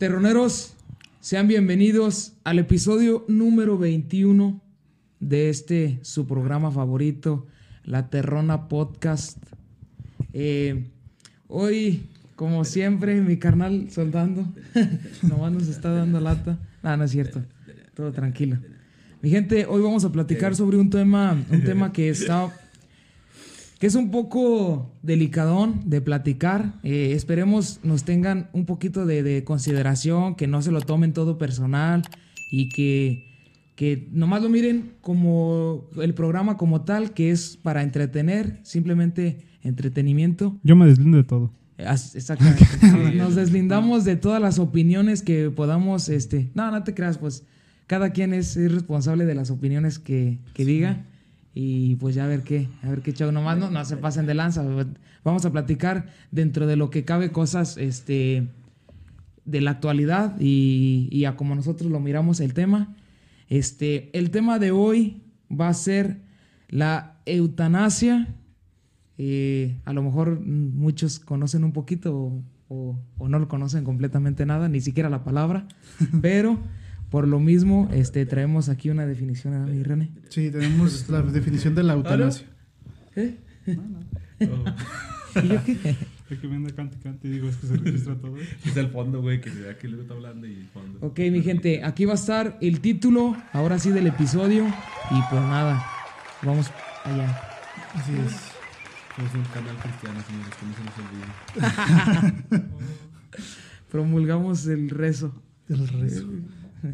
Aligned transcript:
Terroneros, 0.00 0.72
sean 1.20 1.46
bienvenidos 1.46 2.32
al 2.42 2.58
episodio 2.58 3.26
número 3.28 3.76
21 3.76 4.58
de 5.20 5.50
este 5.50 5.98
su 6.00 6.26
programa 6.26 6.70
favorito, 6.70 7.46
La 7.84 8.08
Terrona 8.08 8.66
Podcast. 8.66 9.36
Eh, 10.32 10.86
hoy, 11.48 12.08
como 12.34 12.64
siempre, 12.64 13.20
mi 13.20 13.36
carnal 13.36 13.90
soldando, 13.90 14.46
nomás 15.22 15.52
nos 15.52 15.68
está 15.68 15.90
dando 15.90 16.18
lata. 16.18 16.58
No, 16.82 16.96
no 16.96 17.04
es 17.04 17.10
cierto, 17.10 17.42
todo 17.92 18.10
tranquilo. 18.10 18.56
Mi 19.20 19.28
gente, 19.28 19.66
hoy 19.66 19.82
vamos 19.82 20.06
a 20.06 20.12
platicar 20.12 20.56
sobre 20.56 20.78
un 20.78 20.88
tema, 20.88 21.36
un 21.50 21.62
tema 21.62 21.92
que 21.92 22.08
está 22.08 22.50
que 23.80 23.86
es 23.86 23.94
un 23.94 24.10
poco 24.10 24.94
delicadón 25.02 25.80
de 25.86 26.02
platicar. 26.02 26.74
Eh, 26.82 27.12
esperemos 27.14 27.80
nos 27.82 28.04
tengan 28.04 28.50
un 28.52 28.66
poquito 28.66 29.06
de, 29.06 29.42
consideración, 29.42 30.34
que 30.34 30.46
no 30.46 30.60
se 30.60 30.70
lo 30.70 30.82
tomen 30.82 31.14
todo 31.14 31.38
personal 31.38 32.02
y 32.52 32.68
que, 32.68 33.26
que 33.76 34.06
nomás 34.12 34.42
lo 34.42 34.50
miren 34.50 34.92
como 35.00 35.88
el 35.96 36.12
programa 36.12 36.58
como 36.58 36.82
tal, 36.82 37.14
que 37.14 37.30
es 37.30 37.56
para 37.56 37.82
entretener, 37.82 38.60
simplemente 38.64 39.46
entretenimiento. 39.62 40.58
Yo 40.62 40.76
me 40.76 40.84
deslindo 40.84 41.16
de 41.16 41.24
todo. 41.24 41.50
Exactamente. 41.78 42.66
Nos 43.16 43.34
deslindamos 43.34 44.04
de 44.04 44.16
todas 44.16 44.42
las 44.42 44.58
opiniones 44.58 45.22
que 45.22 45.48
podamos, 45.48 46.10
este, 46.10 46.50
no, 46.52 46.70
no 46.70 46.84
te 46.84 46.92
creas, 46.92 47.16
pues 47.16 47.44
cada 47.86 48.10
quien 48.10 48.34
es 48.34 48.56
responsable 48.56 49.24
de 49.24 49.34
las 49.34 49.50
opiniones 49.50 49.98
que, 49.98 50.38
que 50.52 50.66
diga. 50.66 51.06
Y 51.54 51.96
pues 51.96 52.14
ya 52.14 52.24
a 52.24 52.28
ver 52.28 52.42
qué, 52.42 52.68
a 52.82 52.88
ver 52.88 53.02
qué 53.02 53.12
chavo 53.12 53.32
nomás 53.32 53.58
no, 53.58 53.70
no 53.70 53.84
se 53.84 53.96
pasen 53.96 54.26
de 54.26 54.34
lanza. 54.34 54.64
Vamos 55.24 55.44
a 55.44 55.52
platicar 55.52 56.06
dentro 56.30 56.66
de 56.66 56.76
lo 56.76 56.90
que 56.90 57.04
cabe 57.04 57.32
cosas 57.32 57.76
este, 57.76 58.48
de 59.44 59.60
la 59.60 59.72
actualidad 59.72 60.36
y, 60.40 61.24
a 61.24 61.36
como 61.36 61.54
nosotros 61.54 61.90
lo 61.90 62.00
miramos 62.00 62.40
el 62.40 62.54
tema. 62.54 62.94
Este, 63.48 64.16
el 64.16 64.30
tema 64.30 64.58
de 64.58 64.70
hoy 64.70 65.22
va 65.50 65.68
a 65.68 65.74
ser 65.74 66.20
la 66.68 67.16
eutanasia. 67.26 68.28
Eh, 69.18 69.76
a 69.84 69.92
lo 69.92 70.02
mejor 70.02 70.40
muchos 70.40 71.18
conocen 71.18 71.64
un 71.64 71.72
poquito 71.72 72.14
o, 72.68 72.98
o, 73.18 73.28
no 73.28 73.38
lo 73.38 73.48
conocen 73.48 73.84
completamente 73.84 74.46
nada, 74.46 74.68
ni 74.68 74.80
siquiera 74.80 75.10
la 75.10 75.24
palabra, 75.24 75.66
pero 76.22 76.58
por 77.10 77.26
lo 77.26 77.40
mismo, 77.40 77.88
este, 77.92 78.24
traemos 78.24 78.68
aquí 78.68 78.88
una 78.88 79.04
definición 79.04 79.54
a 79.54 79.66
mi 79.66 79.82
René. 79.82 80.12
Sí, 80.28 80.50
tenemos 80.50 81.08
la 81.08 81.22
definición 81.22 81.74
de 81.74 81.82
la 81.82 81.94
eutanasia. 81.94 82.46
¿Eh? 83.16 83.36
¿Y 85.42 85.48
yo 85.48 85.64
qué? 85.64 85.96
Es 86.30 86.38
que 86.38 86.46
me 86.46 86.72
cante, 86.72 86.96
cante 87.02 87.26
y 87.26 87.32
digo, 87.32 87.48
es 87.48 87.56
que 87.56 87.66
se 87.66 87.76
registra 87.76 88.14
todo. 88.14 88.36
Es 88.36 88.76
el 88.76 88.88
fondo, 88.90 89.20
güey, 89.20 89.40
que 89.40 89.50
se 89.50 89.62
ve 89.62 89.70
aquí 89.70 89.88
lo 89.88 90.00
está 90.00 90.14
hablando 90.14 90.46
y 90.46 90.54
el 90.54 90.68
fondo. 90.68 91.04
Ok, 91.04 91.18
mi 91.30 91.42
gente, 91.42 91.82
aquí 91.82 92.04
va 92.04 92.12
a 92.12 92.14
estar 92.14 92.56
el 92.60 92.80
título, 92.80 93.36
ahora 93.52 93.80
sí, 93.80 93.90
del 93.90 94.06
episodio. 94.06 94.64
Y 95.10 95.20
pues 95.28 95.42
nada, 95.42 95.84
vamos 96.42 96.70
allá. 97.04 97.40
Así 97.94 98.12
es. 98.12 98.32
Somos 99.16 99.34
un 99.34 99.42
canal 99.52 99.76
cristiano, 99.78 100.20
señores, 100.22 100.54
que 100.54 100.66
no 100.66 100.74
se 100.76 100.84
nos 100.84 100.94
olvide. 102.54 102.68
Promulgamos 103.90 104.68
el 104.68 104.88
rezo. 104.88 105.34
El 105.68 105.88
rezo. 105.88 106.28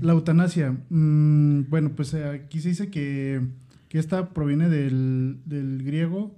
La 0.00 0.12
eutanasia. 0.12 0.76
Mm, 0.90 1.68
bueno, 1.68 1.90
pues 1.94 2.12
eh, 2.14 2.24
aquí 2.24 2.60
se 2.60 2.70
dice 2.70 2.90
que, 2.90 3.40
que 3.88 3.98
esta 3.98 4.30
proviene 4.30 4.68
del, 4.68 5.38
del, 5.44 5.82
griego, 5.84 6.34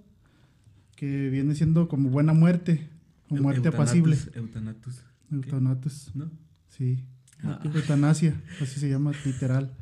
que 0.97 1.31
viene 1.31 1.55
siendo 1.55 1.89
como 1.89 2.11
buena 2.11 2.33
muerte, 2.33 2.89
o 3.31 3.37
muerte 3.37 3.69
apacible. 3.69 4.17
Eutanatus. 4.35 5.03
Eutanatus. 5.31 6.13
¿No? 6.15 6.31
Sí. 6.69 7.05
Ah. 7.43 7.61
Eutanasia, 7.65 8.35
así 8.61 8.81
se 8.81 8.89
llama 8.89 9.13
literal. 9.25 9.73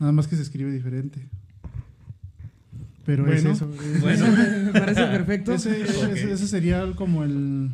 Nada 0.00 0.12
más 0.12 0.26
que 0.28 0.36
se 0.36 0.42
escribe 0.42 0.72
diferente. 0.72 1.28
Pero 3.04 3.30
es 3.32 3.44
eso. 3.44 3.70
bueno, 4.00 4.26
me 4.64 4.72
parece 4.72 5.06
perfecto. 5.06 5.52
Ese, 5.52 5.82
ese 5.82 6.48
sería 6.48 6.92
como 6.96 7.22
el 7.22 7.70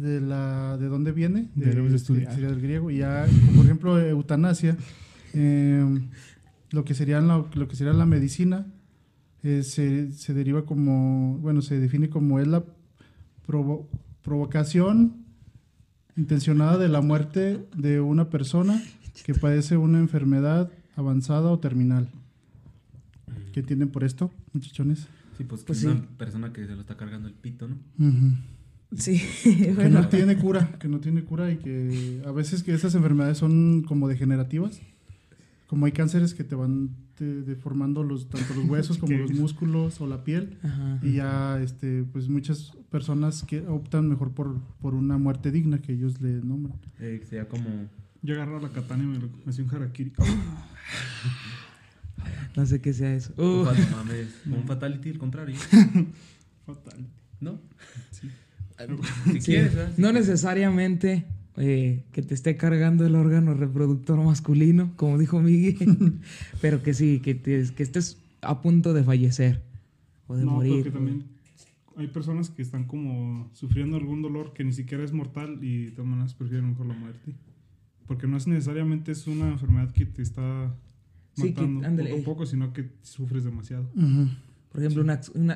de 0.00 0.20
la 0.20 0.76
de 0.78 0.86
dónde 0.88 1.12
viene, 1.12 1.50
de, 1.54 1.98
sería 1.98 2.48
del 2.48 2.60
griego, 2.60 2.90
y 2.90 2.98
ya, 2.98 3.26
por 3.54 3.64
ejemplo, 3.64 3.98
eutanasia, 4.00 4.76
em, 5.32 6.08
lo 6.70 6.84
que 6.84 6.94
sería 6.94 7.20
la, 7.20 7.44
lo 7.54 7.68
que 7.68 7.76
sería 7.76 7.92
la 7.92 8.06
medicina, 8.06 8.66
eh, 9.42 9.62
se, 9.62 10.12
se, 10.12 10.34
deriva 10.34 10.64
como, 10.64 11.38
bueno, 11.38 11.62
se 11.62 11.78
define 11.78 12.10
como 12.10 12.40
es 12.40 12.46
la 12.46 12.64
provocación 14.22 15.24
intencionada 16.16 16.78
de 16.78 16.88
la 16.88 17.00
muerte 17.00 17.66
de 17.76 18.00
una 18.00 18.28
persona 18.30 18.82
que 19.24 19.34
padece 19.34 19.76
una 19.76 19.98
enfermedad 19.98 20.70
avanzada 20.96 21.50
o 21.50 21.58
terminal. 21.58 22.08
¿Qué 23.52 23.60
entienden 23.60 23.88
por 23.88 24.04
esto, 24.04 24.30
muchachones? 24.52 25.08
Sí, 25.36 25.44
pues, 25.44 25.64
pues 25.64 25.84
una 25.84 26.02
persona 26.18 26.52
que 26.52 26.66
se 26.66 26.74
lo 26.74 26.82
está 26.82 26.96
cargando 26.96 27.28
el 27.28 27.34
pito, 27.34 27.66
¿no? 27.66 27.76
Sí. 28.96 29.22
Que 29.42 29.72
no 29.90 30.08
tiene 30.08 30.36
cura, 30.36 30.72
que 30.78 30.88
no 30.88 31.00
tiene 31.00 31.24
cura 31.24 31.50
y 31.50 31.58
que 31.58 32.22
a 32.26 32.32
veces 32.32 32.62
que 32.62 32.74
esas 32.74 32.94
enfermedades 32.94 33.38
son 33.38 33.82
como 33.82 34.08
degenerativas. 34.08 34.80
Como 35.66 35.86
hay 35.86 35.92
cánceres 35.92 36.34
que 36.34 36.42
te 36.42 36.56
van 36.56 36.90
deformando 37.20 38.02
los, 38.02 38.28
tanto 38.28 38.54
los 38.54 38.64
huesos 38.64 38.98
como 38.98 39.12
los 39.18 39.32
músculos 39.32 40.00
o 40.00 40.06
la 40.06 40.24
piel. 40.24 40.56
Y 41.02 41.12
ya 41.12 41.60
este, 41.62 42.04
pues 42.12 42.28
muchas 42.28 42.72
personas 42.90 43.44
que 43.44 43.66
optan 43.68 44.08
mejor 44.08 44.32
por, 44.32 44.60
por 44.80 44.94
una 44.94 45.18
muerte 45.18 45.50
digna 45.50 45.80
que 45.80 45.92
ellos 45.92 46.20
le 46.20 46.40
nombran. 46.42 46.78
Eh, 46.98 47.22
sea 47.28 47.48
como... 47.48 47.88
Yo 48.22 48.34
agarro 48.34 48.60
la 48.60 48.68
katana 48.68 49.04
y 49.04 49.06
me 49.06 49.18
lo 49.18 49.28
hacía 49.46 49.64
un 49.64 49.74
harakiri. 49.74 50.12
no 52.56 52.66
sé 52.66 52.80
qué 52.80 52.92
sea 52.92 53.14
eso. 53.14 53.32
un 53.36 54.64
fatality, 54.66 55.10
al 55.10 55.18
contrario. 55.18 55.56
fatality. 56.66 57.10
¿No? 57.40 57.58
Sí. 59.40 59.56
No 59.96 60.12
necesariamente 60.12 61.24
eh, 61.56 62.04
que 62.12 62.22
te 62.22 62.34
esté 62.34 62.56
cargando 62.56 63.06
el 63.06 63.14
órgano 63.14 63.54
reproductor 63.54 64.18
masculino, 64.22 64.92
como 64.96 65.18
dijo 65.18 65.40
Miguel, 65.40 66.20
pero 66.60 66.82
que 66.82 66.94
sí, 66.94 67.20
que, 67.20 67.40
que 67.40 67.82
estés 67.82 68.18
a 68.40 68.60
punto 68.62 68.94
de 68.94 69.04
fallecer 69.04 69.62
o 70.26 70.36
de 70.36 70.44
morir. 70.44 70.84
Porque 70.84 70.90
también 70.90 71.24
hay 71.96 72.06
personas 72.08 72.50
que 72.50 72.62
están 72.62 72.84
como 72.84 73.50
sufriendo 73.52 73.96
algún 73.96 74.22
dolor 74.22 74.52
que 74.52 74.64
ni 74.64 74.72
siquiera 74.72 75.04
es 75.04 75.12
mortal 75.12 75.58
y 75.62 75.86
de 75.86 75.90
todas 75.90 76.10
maneras 76.10 76.34
prefieren 76.34 76.70
mejor 76.70 76.86
la 76.86 76.94
muerte. 76.94 77.34
Porque 78.06 78.26
no 78.26 78.36
es 78.36 78.46
necesariamente 78.46 79.12
es 79.12 79.26
una 79.26 79.48
enfermedad 79.48 79.92
que 79.92 80.06
te 80.06 80.22
está 80.22 80.74
matando 81.36 82.02
poco 82.04 82.16
a 82.16 82.24
poco, 82.24 82.46
sino 82.46 82.72
que 82.72 82.90
sufres 83.02 83.44
demasiado. 83.44 83.88
Por 84.72 84.82
ejemplo, 84.82 85.04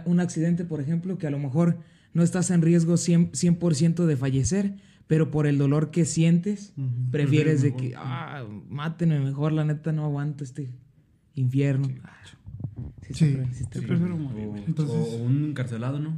un 0.05 0.21
accidente, 0.21 0.65
por 0.65 0.81
ejemplo, 0.81 1.19
que 1.19 1.27
a 1.27 1.31
lo 1.31 1.39
mejor 1.39 1.79
no 2.15 2.23
estás 2.23 2.51
en 2.51 2.63
riesgo 2.63 2.95
100%, 2.95 4.07
de 4.07 4.17
fallecer, 4.17 4.77
pero 5.07 5.31
por 5.31 5.47
el 5.47 5.59
dolor 5.59 5.91
que 5.91 6.05
sientes, 6.05 6.73
prefieres 7.11 7.61
de 7.61 7.77
que, 7.77 7.95
ah, 7.97 8.45
mátenme 8.71 9.21
mejor, 9.21 9.53
la 9.53 9.65
neta 9.65 9.93
no 9.93 10.05
aguanto 10.05 10.45
este 10.45 10.71
infierno. 11.35 11.89
Sí, 13.11 13.37
prefiero 13.71 14.17
morir. 14.17 14.49
O, 14.79 15.17
un 15.17 15.51
encarcelado, 15.51 15.99
¿no? 15.99 16.15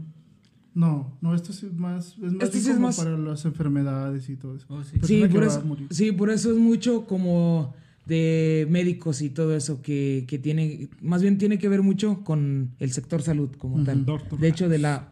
No, 0.74 1.16
no, 1.22 1.34
esto 1.34 1.52
es 1.52 1.62
más, 1.72 2.16
es 2.22 2.32
más, 2.32 2.54
es 2.54 2.78
más... 2.78 2.96
para 2.98 3.16
las 3.16 3.46
enfermedades 3.46 4.28
y 4.28 4.36
todo 4.36 4.56
eso. 4.56 4.66
Oh, 4.68 4.84
sí, 4.84 5.26
por 5.26 5.42
eso, 5.42 5.64
sí, 5.88 6.12
por 6.12 6.30
eso 6.30 6.52
es 6.52 6.58
mucho 6.58 7.06
como 7.06 7.74
de 8.06 8.66
médicos 8.70 9.20
y 9.20 9.30
todo 9.30 9.56
eso 9.56 9.82
que, 9.82 10.24
que, 10.28 10.38
tiene, 10.38 10.88
más 11.02 11.22
bien 11.22 11.38
tiene 11.38 11.58
que 11.58 11.68
ver 11.68 11.82
mucho 11.82 12.22
con 12.22 12.70
el 12.78 12.92
sector 12.92 13.20
salud 13.22 13.50
como 13.58 13.82
tal. 13.82 14.06
De 14.38 14.48
hecho, 14.48 14.68
de 14.68 14.78
la, 14.78 15.08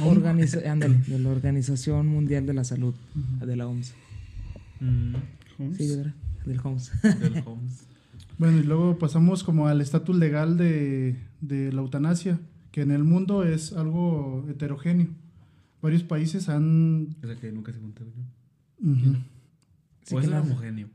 organiza, 0.00 0.58
de 0.60 1.18
la 1.18 1.28
Organización 1.30 2.06
Mundial 2.06 2.44
de 2.46 2.54
la 2.54 2.64
Salud, 2.64 2.94
de 3.44 3.56
la 3.56 3.66
OMS. 3.66 3.94
Mm. 4.80 5.14
Sí, 5.76 5.86
del 5.86 6.60
OMS. 6.62 6.92
Del 7.02 7.42
OMS. 7.46 7.86
bueno, 8.36 8.58
y 8.58 8.62
luego 8.62 8.98
pasamos 8.98 9.42
como 9.42 9.66
al 9.66 9.80
estatus 9.80 10.16
legal 10.16 10.58
de, 10.58 11.16
de 11.40 11.72
la 11.72 11.80
eutanasia, 11.80 12.38
que 12.72 12.82
en 12.82 12.90
el 12.90 13.04
mundo 13.04 13.42
es 13.42 13.72
algo 13.72 14.46
heterogéneo. 14.50 15.08
Varios 15.80 16.02
países 16.02 16.48
han... 16.50 17.16
O 17.22 17.26
sea 17.26 17.36
que 17.36 17.50
nunca 17.52 17.72
se 17.72 17.78
juntó, 17.78 18.04
¿O 20.10 20.20
es 20.20 20.28
homogéneo? 20.28 20.88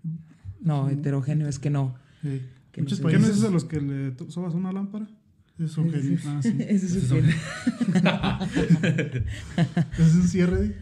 No, 0.63 0.89
heterogéneo 0.89 1.47
es 1.47 1.59
que 1.59 1.69
no. 1.69 1.95
Sí. 2.21 2.41
Que 2.71 2.81
Muchos 2.81 2.99
no 3.01 3.09
países 3.09 3.37
es 3.37 3.43
a 3.43 3.49
los 3.49 3.65
que 3.65 3.79
le 3.79 4.13
sobas 4.29 4.53
una 4.55 4.71
lámpara. 4.71 5.07
Es 5.59 5.77
un 5.77 5.91
genio. 5.91 6.17
Ah, 6.25 6.39
sí. 6.41 6.55
Ese 6.59 6.85
es 6.85 6.95
un 6.95 7.01
cierre. 7.01 7.35
¿Ese 9.93 10.07
es 10.07 10.15
un 10.15 10.27
cierre? 10.27 10.75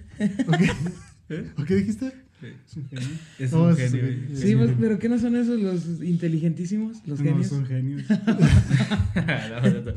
¿Eh? 1.29 1.51
¿O 1.57 1.63
qué 1.63 1.75
dijiste? 1.75 2.13
Es 2.41 2.75
un 2.75 2.87
genio. 2.87 3.07
Es 3.39 3.53
un 3.53 3.75
genio. 3.75 4.27
Sí, 4.33 4.55
pues, 4.55 4.71
pero 4.79 4.97
¿qué 4.99 5.09
no 5.09 5.19
son 5.19 5.35
esos 5.35 5.59
los 5.59 6.01
inteligentísimos? 6.01 6.97
Los 7.05 7.19
genios. 7.19 7.51
No, 7.51 7.57
son 7.57 7.65
genios. 7.65 8.03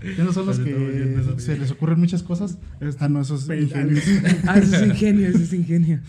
¿Qué 0.00 0.22
no 0.22 0.32
son 0.32 0.46
los 0.46 0.58
que 0.58 1.22
se 1.38 1.58
les 1.58 1.70
ocurren 1.70 2.00
muchas 2.00 2.22
cosas? 2.22 2.58
Ah, 2.98 3.08
no, 3.08 3.20
esos 3.20 3.48
ingenios. 3.48 4.04
ah, 4.46 4.58
eso 4.58 4.76
es 4.76 4.82
ingenio, 4.88 5.28
eso 5.28 5.38
es 5.38 5.52
ingenio. 5.52 6.00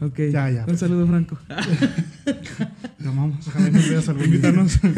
Ok. 0.00 0.18
Ya, 0.32 0.50
ya. 0.50 0.64
Un 0.66 0.78
saludo, 0.78 1.06
Franco. 1.06 1.38
Te 2.98 3.08
amamos. 3.08 3.46
Ojalá 3.48 3.70
nos 3.70 3.88
veas 3.88 4.08
algún 4.08 4.24
Invítanos. 4.26 4.78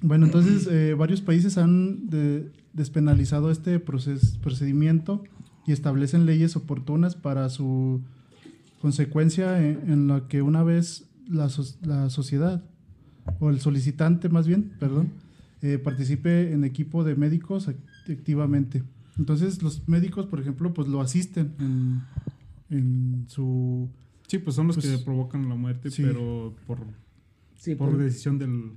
bueno, 0.00 0.26
entonces 0.26 0.68
eh, 0.70 0.94
varios 0.94 1.20
países 1.22 1.56
han 1.58 2.08
de- 2.10 2.50
despenalizado 2.72 3.50
este 3.50 3.82
proces- 3.84 4.38
procedimiento 4.38 5.24
y 5.66 5.72
establecen 5.72 6.26
leyes 6.26 6.56
oportunas 6.56 7.14
para 7.16 7.48
su 7.48 8.02
consecuencia 8.82 9.58
en, 9.66 9.90
en 9.90 10.06
la 10.08 10.28
que 10.28 10.42
una 10.42 10.62
vez 10.62 11.04
la, 11.28 11.48
so- 11.48 11.64
la 11.82 12.10
sociedad 12.10 12.62
o 13.40 13.48
el 13.48 13.60
solicitante 13.60 14.28
más 14.28 14.46
bien, 14.46 14.72
perdón, 14.78 15.08
eh, 15.62 15.78
participe 15.78 16.52
en 16.52 16.64
equipo 16.64 17.04
de 17.04 17.14
médicos 17.14 17.68
act- 17.68 18.12
activamente. 18.12 18.82
Entonces 19.18 19.62
los 19.62 19.88
médicos, 19.88 20.26
por 20.26 20.40
ejemplo, 20.40 20.72
pues 20.74 20.88
lo 20.88 21.00
asisten 21.00 21.52
en, 21.58 22.02
en 22.70 23.24
su 23.28 23.88
Sí, 24.26 24.38
pues 24.38 24.56
son 24.56 24.66
los 24.68 24.76
Pues, 24.76 24.88
que 24.88 24.98
provocan 25.04 25.48
la 25.48 25.54
muerte, 25.54 25.90
sí. 25.90 26.02
pero 26.02 26.54
por, 26.66 26.78
Sí, 27.56 27.74
por 27.74 27.90
por- 27.90 27.98
decisión 27.98 28.38
del 28.38 28.72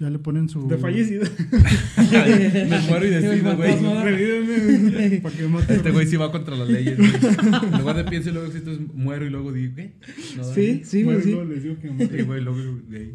ya 0.00 0.10
le 0.10 0.18
ponen 0.18 0.48
su 0.48 0.66
de 0.66 0.76
fallecido. 0.78 1.22
Me 1.96 2.80
muero 2.88 3.06
y 3.06 3.10
decido, 3.10 3.56
güey. 3.56 4.02
Revíveme 4.02 5.20
para 5.22 5.36
que 5.36 5.42
me 5.44 5.48
mate. 5.48 5.74
Este 5.76 5.90
güey 5.92 6.06
sí 6.08 6.16
va 6.16 6.32
contra 6.32 6.56
las 6.56 6.68
leyes. 6.68 6.98
En 6.98 7.78
lugar 7.78 7.96
de 7.96 8.02
pienso 8.04 8.30
y 8.30 8.32
luego 8.32 8.48
existo, 8.48 8.72
es 8.72 8.80
muero 8.94 9.24
y 9.26 9.30
luego 9.30 9.52
digo, 9.52 9.74
¿qué? 9.76 9.92
No, 10.36 10.42
Sí, 10.42 10.82
sí, 10.84 11.04
Bueno, 11.04 11.20
güey, 11.20 11.24
sí. 11.24 11.30
luego 11.36 11.48
les 11.52 11.62
digo 11.62 11.78
que 11.78 11.88
me 11.88 12.04
mate. 12.04 12.18
Sí, 12.18 12.22
güey, 12.24 12.42
luego, 12.42 12.58
güey. 12.88 13.10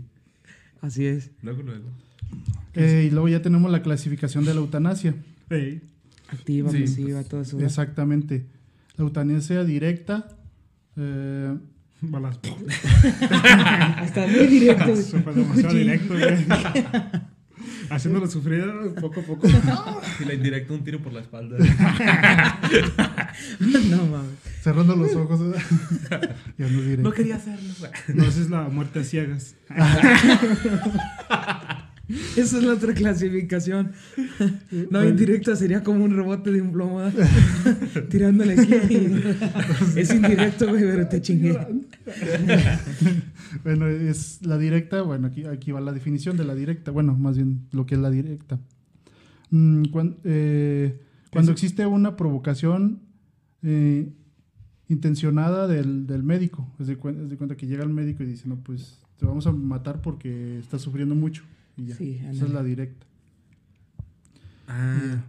Así 0.79 1.05
es. 1.05 1.29
Luego, 1.43 1.61
luego. 1.63 1.89
Eh, 2.73 3.07
y 3.07 3.11
luego 3.11 3.27
ya 3.27 3.41
tenemos 3.41 3.69
la 3.69 3.81
clasificación 3.81 4.45
de 4.45 4.53
la 4.53 4.61
eutanasia. 4.61 5.13
Ey, 5.49 5.81
Activa, 6.29 6.71
Sí, 6.71 6.81
pasiva, 6.81 7.23
todo 7.23 7.41
eso. 7.41 7.57
¿verdad? 7.57 7.69
Exactamente. 7.69 8.45
La 8.97 9.03
eutanasia 9.03 9.63
directa. 9.63 10.27
eh, 10.97 11.55
balas. 12.01 12.39
Hasta 13.97 14.27
muy 14.27 14.47
directo. 14.47 14.85
demasiado 15.35 15.73
directo, 15.73 16.13
güey. 16.13 16.45
Haciéndolo 17.89 18.27
sufrir 18.27 18.65
poco 18.99 19.19
a 19.19 19.23
poco. 19.23 19.47
Y 19.47 20.25
la 20.25 20.33
indirecta 20.33 20.73
un 20.73 20.83
tiro 20.83 20.99
por 21.03 21.13
la 21.13 21.21
espalda. 21.21 21.55
no 23.59 24.05
mames. 24.07 24.31
cerrando 24.61 24.95
los 24.95 25.13
ojos. 25.15 25.39
ya 26.57 26.67
no 26.67 26.81
diré. 26.81 27.03
No 27.03 27.11
quería 27.11 27.35
hacerlo, 27.35 27.73
güey. 27.79 27.91
No, 28.15 28.23
esa 28.23 28.41
es 28.41 28.49
la 28.49 28.63
muerte 28.69 28.99
a 28.99 29.03
ciegas. 29.03 29.55
Esa 32.37 32.57
es 32.57 32.63
la 32.63 32.73
otra 32.73 32.93
clasificación. 32.93 33.91
No, 34.91 35.03
indirecta 35.03 35.55
sería 35.55 35.83
como 35.83 36.03
un 36.03 36.15
rebote 36.15 36.51
de 36.51 36.61
un 36.61 36.71
plomo. 36.71 36.97
¿verdad? 36.97 37.27
Tirándole 38.09 38.53
aquí. 38.53 39.11
Es 39.95 40.13
indirecto, 40.13 40.67
güey, 40.67 40.83
pero 40.83 41.07
te 41.07 41.21
chingué. 41.21 41.57
Bueno, 43.63 43.87
es 43.87 44.45
la 44.45 44.57
directa. 44.57 45.01
Bueno, 45.01 45.27
aquí, 45.27 45.45
aquí 45.45 45.71
va 45.71 45.81
la 45.81 45.91
definición 45.91 46.37
de 46.37 46.45
la 46.45 46.55
directa. 46.55 46.91
Bueno, 46.91 47.15
más 47.15 47.37
bien 47.37 47.67
lo 47.71 47.85
que 47.85 47.95
es 47.95 48.01
la 48.01 48.09
directa. 48.09 48.59
Mm, 49.49 49.83
eh, 50.23 50.99
cuando 51.31 51.51
existe 51.51 51.85
una 51.85 52.15
provocación 52.15 52.99
eh, 53.63 54.11
intencionada 54.89 55.67
del, 55.67 56.07
del 56.07 56.23
médico, 56.23 56.67
es 56.79 56.87
de, 56.87 56.93
es 56.93 57.29
de 57.29 57.37
cuenta 57.37 57.55
que 57.55 57.67
llega 57.67 57.83
el 57.83 57.89
médico 57.89 58.23
y 58.23 58.27
dice, 58.27 58.47
no, 58.47 58.57
pues 58.57 58.99
te 59.17 59.25
vamos 59.25 59.47
a 59.47 59.51
matar 59.51 60.01
porque 60.01 60.59
estás 60.59 60.81
sufriendo 60.81 61.15
mucho. 61.15 61.43
Y 61.77 61.85
ya. 61.87 61.95
Sí, 61.95 62.19
Esa 62.31 62.45
es 62.45 62.51
la 62.51 62.63
directa. 62.63 63.05
Ah. 64.67 65.23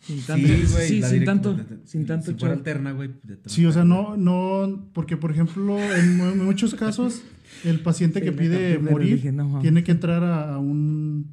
Sin 0.00 0.18
Sí, 0.20 0.24
tanto, 0.26 0.46
güey. 0.48 0.88
sí, 0.88 1.00
la 1.00 1.08
sin 1.08 1.24
tanto, 1.24 1.56
sin 1.86 2.04
tanto 2.06 2.26
Si 2.32 2.34
fuera 2.38 2.54
alterna, 2.54 2.92
güey. 2.92 3.10
Sí, 3.46 3.64
o 3.64 3.72
sea, 3.72 3.84
no, 3.84 4.16
no, 4.18 4.86
porque 4.92 5.16
por 5.16 5.30
ejemplo, 5.30 5.78
en 5.78 6.16
mu- 6.18 6.34
muchos 6.44 6.74
casos, 6.74 7.22
el 7.64 7.80
paciente 7.80 8.18
Sí, 8.18 8.24
que 8.26 8.32
pide 8.32 8.78
morir 8.78 9.14
dije, 9.16 9.32
no, 9.32 9.48
mames. 9.48 9.62
tiene 9.62 9.82
que 9.82 9.92
entrar 9.92 10.22
a, 10.22 10.54
a 10.54 10.58
un. 10.58 11.26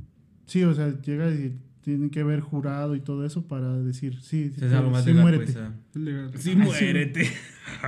Sí, 0.45 0.63
o 0.63 0.73
sea, 0.73 1.01
llega 1.01 1.29
y 1.31 1.57
tiene 1.81 2.09
que 2.11 2.21
haber 2.21 2.39
jurado 2.39 2.95
y 2.95 3.01
todo 3.01 3.25
eso 3.25 3.45
para 3.45 3.77
decir, 3.79 4.21
sí, 4.21 4.51
sí, 4.57 4.63
Es 4.63 4.71
algo 4.71 4.91
más 4.91 5.03
sí, 5.03 5.09
legal, 5.09 5.23
muérete. 5.23 5.45
pues, 5.51 5.57
ah. 5.57 5.73
Sí, 6.39 6.55
muérete. 6.55 7.25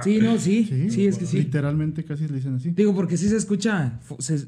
Sí, 0.04 0.20
no, 0.22 0.38
sí, 0.38 0.66
Sí, 0.66 0.90
sí, 0.90 1.06
es 1.08 1.18
que 1.18 1.26
sí. 1.26 1.38
Literalmente 1.38 2.04
casi 2.04 2.28
le 2.28 2.36
dicen 2.36 2.56
así. 2.56 2.72
Digo, 2.72 2.94
porque 2.94 3.16
sí 3.16 3.30
se 3.30 3.38
escucha, 3.38 4.00
se- 4.20 4.48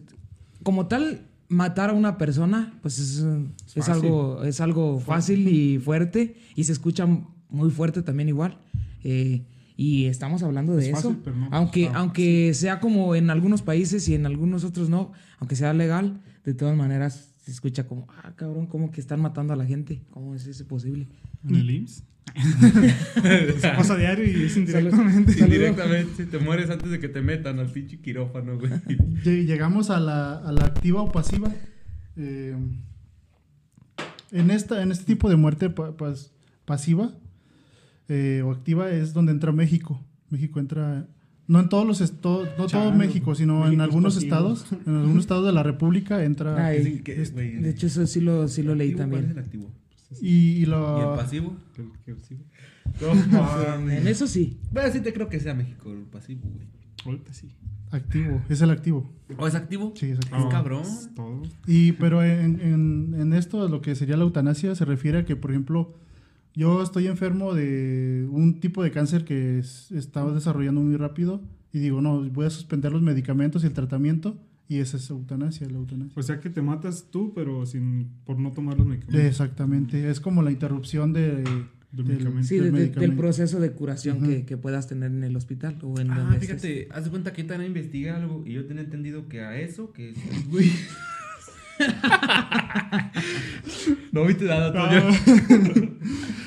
como 0.63 0.87
tal, 0.87 1.21
matar 1.47 1.89
a 1.89 1.93
una 1.93 2.17
persona, 2.17 2.73
pues 2.81 2.99
es, 2.99 3.23
eh, 3.23 3.45
es 3.75 3.89
algo, 3.89 4.43
es 4.43 4.61
algo 4.61 4.99
fácil 4.99 5.47
y 5.47 5.77
fuerte, 5.79 6.35
y 6.55 6.63
se 6.63 6.71
escucha 6.71 7.07
muy 7.49 7.69
fuerte 7.71 8.01
también 8.01 8.29
igual. 8.29 8.57
Eh, 9.03 9.43
y 9.77 10.05
estamos 10.05 10.41
hablando 10.41 10.75
de 10.75 10.83
Es 10.83 10.97
eso. 10.97 11.09
fácil, 11.09 11.21
pero 11.23 11.35
no 11.35 11.49
aunque, 11.51 11.89
aunque 11.93 12.53
sea 12.53 12.79
como 12.79 13.13
en 13.15 13.29
algunos 13.29 13.61
países 13.61 14.07
y 14.07 14.15
en 14.15 14.25
algunos 14.25 14.63
otros 14.63 14.89
no, 14.89 15.11
aunque 15.39 15.55
sea 15.55 15.73
legal, 15.73 16.21
de 16.45 16.53
todas 16.53 16.77
maneras 16.77 17.34
se 17.45 17.51
escucha 17.51 17.85
como, 17.87 18.07
ah, 18.09 18.33
cabrón, 18.35 18.65
como 18.67 18.91
que 18.91 18.99
están 18.99 19.21
matando 19.21 19.53
a 19.53 19.55
la 19.55 19.65
gente. 19.65 20.01
¿Cómo 20.09 20.33
es 20.35 20.45
eso 20.47 20.67
posible? 20.67 21.07
¿En 21.47 21.55
el 21.55 21.69
IMSS? 21.69 22.03
Se 23.61 23.69
pasa 23.69 23.95
diario 23.95 24.25
y 24.25 24.43
es 24.45 24.57
indirectamente. 24.57 25.39
Indirectamente, 25.39 26.25
te 26.25 26.39
mueres 26.39 26.69
antes 26.71 26.89
de 26.89 26.99
que 26.99 27.07
te 27.07 27.21
metan 27.21 27.59
al 27.59 27.71
pinche 27.71 27.99
quirófano, 28.01 28.57
güey. 28.57 28.71
Lle- 29.23 29.45
Llegamos 29.45 29.89
a 29.91 29.99
la, 29.99 30.33
a 30.39 30.51
la 30.51 30.65
activa 30.65 31.01
o 31.03 31.11
pasiva. 31.11 31.53
Eh, 32.17 32.55
en, 34.31 34.51
esta, 34.51 34.81
en 34.81 34.91
este 34.91 35.05
tipo 35.05 35.29
de 35.29 35.35
muerte 35.35 35.69
pa- 35.69 35.95
pas- 35.95 36.31
pasiva 36.65 37.13
eh, 38.09 38.41
o 38.43 38.51
activa 38.51 38.89
es 38.89 39.13
donde 39.13 39.31
entra 39.31 39.51
México. 39.51 40.03
México 40.29 40.59
entra, 40.59 41.07
no 41.47 41.59
en 41.59 41.69
todos 41.69 41.85
los 41.85 42.01
estados, 42.01 42.47
no 42.57 42.67
todo 42.67 42.91
México, 42.91 43.35
sino 43.35 43.59
México 43.59 43.73
en 43.73 43.79
es 43.81 43.83
algunos 43.83 44.17
estados, 44.17 44.65
en 44.71 44.95
algunos 44.95 45.19
estados 45.23 45.45
de 45.45 45.51
la 45.51 45.63
República 45.63 46.23
entra 46.23 46.65
Ay, 46.65 47.01
que, 47.03 47.23
güey, 47.25 47.57
De 47.57 47.69
hecho, 47.69 47.87
eso 47.87 48.05
sí 48.07 48.21
lo, 48.21 48.47
sí 48.47 48.63
lo 48.63 48.71
¿el 48.73 48.77
leí 48.79 48.91
activo 48.91 49.09
cuál 49.09 49.23
es 49.23 49.29
el 49.29 49.35
también. 49.35 49.67
y, 50.21 50.27
y 50.27 50.59
¿Y 50.59 50.63
el 50.63 50.69
lo 50.71 51.15
pasivo? 51.15 51.55
No 53.01 53.91
En 53.91 54.07
eso 54.07 54.27
sí. 54.27 54.57
Bueno, 54.71 54.91
sí 54.91 55.01
te 55.01 55.13
creo 55.13 55.27
que 55.29 55.39
sea 55.39 55.53
México 55.53 55.91
el 55.91 56.03
pasivo, 56.03 56.41
güey. 56.43 56.67
Ahorita 57.05 57.33
sí. 57.33 57.51
activo, 57.91 58.41
es 58.49 58.61
el 58.61 58.71
activo. 58.71 59.09
¿O 59.37 59.47
es 59.47 59.55
activo? 59.55 59.93
Sí, 59.95 60.07
es 60.07 60.19
activo. 60.19 60.39
Es 60.39 60.45
cabrón. 60.45 60.81
es 60.81 61.09
Todo. 61.15 61.41
Y 61.67 61.91
pero 61.93 62.23
en, 62.23 62.59
en, 62.61 63.15
en 63.19 63.33
esto, 63.33 63.67
lo 63.67 63.81
que 63.81 63.95
sería 63.95 64.17
la 64.17 64.23
eutanasia, 64.23 64.75
se 64.75 64.85
refiere 64.85 65.19
a 65.19 65.25
que, 65.25 65.35
por 65.35 65.51
ejemplo, 65.51 65.93
yo 66.55 66.81
estoy 66.81 67.07
enfermo 67.07 67.53
de 67.53 68.27
un 68.31 68.59
tipo 68.59 68.83
de 68.83 68.91
cáncer 68.91 69.25
que 69.25 69.59
es- 69.59 69.91
estaba 69.91 70.31
desarrollando 70.33 70.81
muy 70.81 70.95
rápido 70.97 71.41
y 71.73 71.79
digo, 71.79 72.01
no, 72.01 72.21
voy 72.29 72.45
a 72.45 72.49
suspender 72.49 72.91
los 72.91 73.01
medicamentos 73.01 73.63
y 73.63 73.67
el 73.67 73.73
tratamiento 73.73 74.37
y 74.67 74.77
esa 74.79 74.97
es 74.97 75.09
eutanasia, 75.09 75.67
la 75.69 75.77
eutanasia. 75.77 76.13
O 76.19 76.23
sea 76.23 76.39
que 76.39 76.49
te 76.49 76.61
matas 76.61 77.09
tú, 77.11 77.33
pero 77.35 77.65
sin 77.65 78.09
por 78.25 78.39
no 78.39 78.51
tomar 78.51 78.77
los 78.77 78.87
medicamentos. 78.87 79.25
Exactamente, 79.25 80.09
es 80.09 80.19
como 80.19 80.41
la 80.41 80.51
interrupción 80.51 81.13
de, 81.13 81.43
Del 81.43 81.45
del- 81.91 82.05
medicamento. 82.07 82.47
Sí, 82.47 82.55
del 82.55 82.63
de- 82.65 82.71
de- 82.71 82.77
del 82.77 82.83
medicamento. 82.89 83.17
proceso 83.21 83.59
de 83.59 83.71
curación 83.73 84.21
que, 84.23 84.45
que 84.45 84.57
puedas 84.57 84.87
tener 84.87 85.11
en 85.11 85.23
el 85.23 85.35
hospital 85.35 85.77
o 85.83 85.99
en 85.99 86.09
Ah, 86.11 86.19
donde 86.19 86.37
estés. 86.37 86.61
fíjate, 86.61 86.87
haz 86.91 87.03
de 87.03 87.09
cuenta 87.11 87.31
que 87.33 87.43
también 87.43 87.71
investigué 87.71 88.09
algo 88.09 88.43
y 88.45 88.53
yo 88.53 88.65
tenía 88.65 88.83
entendido 88.83 89.27
que 89.27 89.41
a 89.41 89.59
eso, 89.59 89.91
que 89.93 90.09
es. 90.11 90.17
No 94.11 94.25
viste 94.25 94.45
nada, 94.45 94.71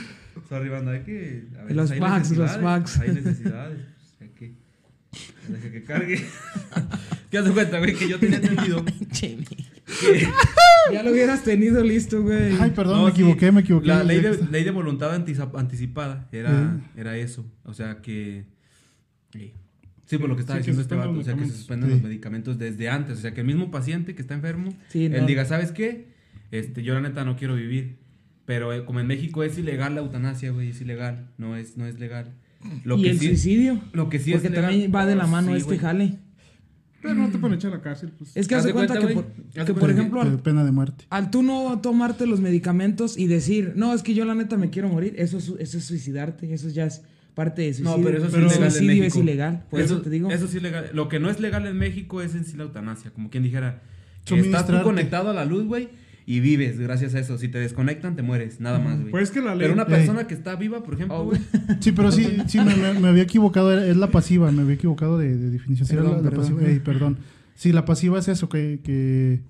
Toño. 0.49 0.59
Sorry, 0.61 0.69
banda, 0.71 0.93
hay 0.93 1.01
que. 1.03 1.45
A 1.59 1.63
veces 1.63 1.77
Los 1.77 1.91
hay 1.91 2.01
packs, 2.01 2.31
los 2.37 2.51
packs. 2.53 2.99
Hay 3.01 3.09
necesidades. 3.11 3.79
pues, 3.97 4.15
hay 4.21 4.29
que. 4.37 4.55
Deja 5.49 5.71
que 5.73 5.83
cargue. 5.85 6.25
¿Qué 7.31 7.43
de 7.43 7.51
cuenta, 7.53 7.79
güey? 7.79 7.95
Que 7.95 8.09
yo 8.09 8.19
tenía 8.19 8.37
entendido. 8.39 8.85
que- 9.21 9.39
Ya 10.93 11.03
lo 11.03 11.11
hubieras 11.11 11.43
tenido 11.45 11.83
listo, 11.83 12.23
güey. 12.23 12.57
Ay, 12.61 12.71
perdón, 12.71 12.99
No, 12.99 13.05
me 13.07 13.11
sí, 13.13 13.21
equivoqué, 13.21 13.53
me 13.53 13.61
equivoqué. 13.61 13.87
La 13.89 14.03
ley 14.05 14.21
de, 14.21 14.31
está. 14.31 14.47
ley 14.51 14.65
de 14.65 14.71
voluntad 14.71 15.15
anticipada 15.15 16.29
era, 16.33 16.81
era 16.97 17.17
eso. 17.17 17.45
O 17.65 17.75
sea 17.75 18.01
que. 18.01 18.45
Sí, 19.33 19.53
sí 20.07 20.17
por 20.19 20.29
lo 20.31 20.37
que 20.37 20.41
estaba 20.43 20.59
Sí, 20.61 20.65
que 20.65 20.71
diciendo 20.71 20.83
este 20.83 20.95
vato. 20.95 21.11
O 21.19 21.23
sea, 21.23 21.35
que 21.35 21.47
se 21.47 21.53
Sí. 21.53 21.67
los 21.69 22.03
medicamentos 22.03 22.59
desde 22.59 22.89
antes. 22.89 23.19
O 23.19 23.21
sea, 23.21 23.35
que 23.35 23.41
el 23.43 23.47
mismo 23.47 23.71
paciente 23.71 24.15
que 24.15 24.23
está 24.23 24.35
enfermo, 24.35 24.75
Sí, 24.89 25.05
él 25.07 25.21
no. 25.21 25.27
diga, 25.27 25.45
¿sabes 25.45 25.73
qué? 25.73 26.09
Este, 26.51 26.83
yo 26.83 26.95
la 26.95 27.01
neta 27.03 27.25
no 27.25 27.37
quiero 27.37 27.55
vivir. 27.55 27.99
Pero 28.49 28.73
eh, 28.73 28.87
como 28.87 28.99
en 28.99 29.07
México 29.07 29.43
es 29.43 29.59
ilegal 29.59 29.95
la 29.95 30.01
eutanasia, 30.01 30.51
güey, 30.53 30.71
es 30.71 30.81
ilegal. 30.81 31.29
No 31.37 31.55
es, 31.55 31.77
no 31.77 31.87
es 31.87 32.01
legal. 32.01 32.33
Lo 32.83 32.97
y 32.97 33.03
que 33.03 33.11
el 33.11 33.19
sí, 33.19 33.27
suicidio. 33.27 33.79
Lo 33.93 34.09
que 34.09 34.19
sí 34.19 34.31
porque 34.33 34.47
es 34.47 34.53
legal. 34.55 34.71
también 34.71 34.91
va 34.95 35.05
de 35.05 35.17
la 35.17 35.27
Oh, 35.27 35.29
mano 35.29 35.53
sí, 35.53 35.59
este 35.59 35.79
jale. 35.79 36.15
Pero 37.03 37.15
no 37.15 37.29
te 37.29 37.37
pueden 37.37 37.57
echar 37.59 37.73
a 37.73 37.77
la 37.77 37.83
cárcel, 37.83 38.11
pues. 38.17 38.35
Es 38.35 38.49
que 38.49 38.55
Haz 38.55 38.61
haz 38.61 38.65
de 38.65 38.69
de 38.71 38.73
cuenta, 38.73 38.95
cuenta, 38.95 39.09
que, 39.09 39.75
por, 39.75 39.87
que, 39.87 39.93
ejemplo, 39.93 40.25
De 40.25 40.31
al, 40.31 40.39
pena 40.41 40.65
de 40.65 40.73
muerte. 40.73 41.05
al 41.11 41.31
tú 41.31 41.43
no 41.43 41.79
tomarte 41.83 42.27
los 42.27 42.41
medicamentos 42.41 43.19
y 43.19 43.27
decir, 43.27 43.75
no, 43.77 43.93
es 43.93 44.03
que 44.03 44.15
yo 44.15 44.25
la 44.25 44.35
neta 44.35 44.57
me 44.57 44.71
quiero 44.71 44.89
morir, 44.89 45.15
eso 45.19 45.37
es, 45.37 45.53
eso 45.61 45.77
es 45.77 45.85
suicidarte, 45.85 46.51
eso 46.53 46.71
ya 46.71 46.87
es 46.87 47.03
parte 47.35 47.61
de 47.63 47.75
suicidio. 47.75 47.99
No, 47.99 48.03
pero 48.03 48.17
eso 48.19 48.29
Pero- 48.33 48.47
es 48.47 48.57
en 48.57 48.71
suicidio 48.71 49.05
es 49.05 49.15
ilegal, 49.15 49.67
por 49.71 49.81
eso, 49.81 50.01
te 50.01 50.09
digo. 50.09 50.31
Eso 50.31 50.49
sí 50.49 50.57
es 50.57 50.63
legal. 50.63 50.91
Lo 50.95 51.09
que 51.11 51.21
no 51.21 51.29
es 51.31 51.39
legal 51.39 51.67
en 51.67 51.77
México 51.77 52.23
es 52.23 52.35
en 52.35 52.45
sí 52.47 52.57
la 52.57 52.65
eutanasia. 52.65 53.11
Como 53.13 53.29
quien 53.29 53.43
dijera, 53.45 53.83
que 54.25 54.41
estás 54.41 54.67
tú 54.67 54.73
conectado 54.83 55.29
a 55.31 55.35
la 55.35 55.45
luz, 55.45 55.67
güey, 55.67 55.91
y 56.31 56.41
vives 56.41 56.79
gracias 56.79 57.15
a 57.15 57.21
eso. 57.21 57.39
Si 57.39 57.49
te 57.49 57.59
desconectan, 57.59 58.15
te 58.15 58.23
mueres, 58.23 58.61
nada 58.61 58.79
más, 58.79 58.99
güey. 59.01 59.11
Pues 59.11 59.31
que 59.31 59.41
la 59.41 59.55
ley. 59.55 59.63
Pero 59.63 59.73
una 59.73 59.87
persona 59.87 60.27
que 60.27 60.35
está 60.35 60.57
viva, 60.57 60.83
por 60.83 60.95
ejemplo, 60.95 61.17
Oh, 61.19 61.25
güey. 61.25 61.41
Sí, 61.81 61.93
pero 61.93 62.13
sí, 62.13 62.37
sí 62.49 62.59
me, 62.61 62.77
me- 62.77 63.01
me 63.01 63.09
había 63.09 63.23
equivocado. 63.23 63.73
Es 63.79 63.97
la 63.97 64.11
pasiva, 64.11 64.51
me 64.53 64.61
había 64.63 64.75
equivocado 64.75 65.17
de, 65.19 65.37
de 65.37 65.51
definición. 65.51 65.87
Sí, 65.89 65.95
era 65.95 66.03
Perdón, 66.03 66.17
la, 66.19 66.23
la 66.25 66.31
perdón. 66.31 66.53
pasiva. 66.55 66.71
Ey, 66.71 66.79
perdón. 66.81 67.17
Sí, 67.55 67.73
la 67.73 67.85
pasiva 67.87 68.19
es 68.19 68.29
eso, 68.29 68.49
que, 68.51 68.81
que, 68.85 69.41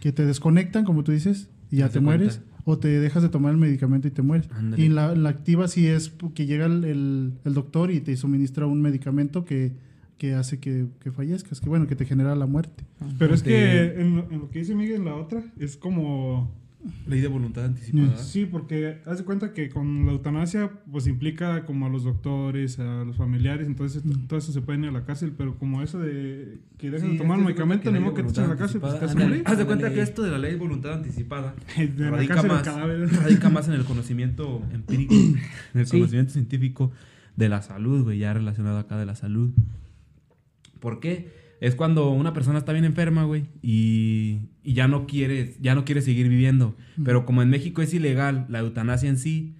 que 0.00 0.12
te 0.12 0.26
desconectan, 0.26 0.84
como 0.84 1.02
tú 1.02 1.12
dices, 1.12 1.48
y 1.70 1.78
ya 1.78 1.88
te 1.88 2.00
mueres. 2.00 2.36
cuenta. 2.36 2.48
O 2.70 2.78
te 2.78 2.88
dejas 3.00 3.22
de 3.22 3.30
tomar 3.30 3.52
el 3.52 3.56
medicamento 3.58 4.06
y 4.08 4.10
te 4.10 4.20
mueres. 4.20 4.48
Y 4.76 4.90
la, 4.90 5.14
la 5.14 5.30
activa 5.30 5.66
sí 5.68 5.86
es 5.86 6.12
que 6.34 6.44
llega 6.44 6.66
el, 6.66 6.84
el- 6.84 7.32
el 7.46 7.54
doctor 7.54 7.90
y 7.90 8.00
te 8.00 8.14
suministra 8.18 8.66
un 8.66 8.82
medicamento 8.82 9.46
que, 9.46 9.72
que 10.18 10.34
hace 10.34 10.58
que, 10.60 10.86
que 11.00 11.10
fallezcas, 11.12 11.60
que 11.60 11.68
bueno, 11.68 11.86
que 11.86 11.96
te 11.96 12.04
genera 12.04 12.34
la 12.34 12.46
muerte. 12.46 12.84
Pero 13.18 13.34
es 13.34 13.42
que 13.42 14.00
en 14.00 14.16
lo, 14.16 14.30
en 14.30 14.38
lo 14.40 14.50
que 14.50 14.58
dice 14.60 14.74
Miguel, 14.74 15.04
la 15.04 15.14
otra, 15.14 15.42
es 15.58 15.76
como. 15.76 16.56
Ley 17.08 17.20
de 17.20 17.26
voluntad 17.26 17.64
anticipada. 17.64 18.16
Sí, 18.18 18.46
porque 18.46 18.98
haz 19.04 19.18
de 19.18 19.24
cuenta 19.24 19.52
que 19.52 19.68
con 19.68 20.06
la 20.06 20.12
eutanasia, 20.12 20.70
pues 20.90 21.08
implica 21.08 21.64
como 21.66 21.86
a 21.86 21.88
los 21.88 22.04
doctores, 22.04 22.78
a 22.78 23.04
los 23.04 23.16
familiares, 23.16 23.66
entonces 23.66 24.02
todo 24.28 24.38
eso 24.38 24.52
se 24.52 24.60
puede 24.62 24.78
ir 24.78 24.86
a 24.86 24.92
la 24.92 25.04
cárcel, 25.04 25.32
pero 25.36 25.58
como 25.58 25.82
eso 25.82 25.98
de 25.98 26.60
que 26.78 26.90
dejan 26.92 27.08
Sí, 27.10 27.12
de 27.14 27.18
tomar 27.18 27.38
medicamento, 27.40 27.90
ni 27.90 27.94
ley 27.98 28.04
modo 28.04 28.12
de 28.14 28.22
que 28.22 28.22
te 28.28 28.30
echen 28.30 28.44
a 28.44 28.48
la 28.48 28.56
cárcel, 28.56 28.80
pues 28.80 28.94
estás 28.94 29.14
libre. 29.16 29.42
Haz 29.44 29.58
de 29.58 29.66
cuenta 29.66 29.92
que 29.92 30.00
esto 30.00 30.22
de 30.22 30.30
la 30.30 30.38
ley 30.38 30.52
de 30.52 30.56
voluntad 30.58 30.92
anticipada 30.94 31.54
De 31.76 32.10
radica 32.10 32.42
más, 32.44 32.64
radica 32.64 33.50
más 33.50 33.66
en 33.66 33.74
el 33.74 33.84
conocimiento 33.84 34.62
empírico, 34.72 35.14
en 35.14 35.80
el 35.80 35.86
Sí. 35.86 35.96
conocimiento 35.98 36.32
científico 36.32 36.92
de 37.36 37.48
la 37.48 37.60
salud, 37.60 38.04
güey, 38.04 38.18
ya 38.20 38.32
relacionado 38.32 38.78
acá 38.78 38.96
de 38.96 39.04
la 39.06 39.16
salud. 39.16 39.50
¿Por 40.80 41.00
qué? 41.00 41.28
Es 41.60 41.74
cuando 41.74 42.10
una 42.10 42.32
persona 42.32 42.58
está 42.58 42.72
bien 42.72 42.84
enferma, 42.84 43.24
güey, 43.24 43.46
y, 43.62 44.42
y 44.62 44.74
ya 44.74 44.86
no 44.86 45.06
quiere, 45.06 45.56
ya 45.60 45.74
no 45.74 45.84
quiere 45.84 46.02
seguir 46.02 46.28
viviendo. 46.28 46.76
Pero 47.04 47.24
como 47.26 47.42
en 47.42 47.50
México 47.50 47.82
es 47.82 47.92
ilegal 47.92 48.46
la 48.48 48.60
eutanasia 48.60 49.08
en 49.08 49.18
sí, 49.18 49.56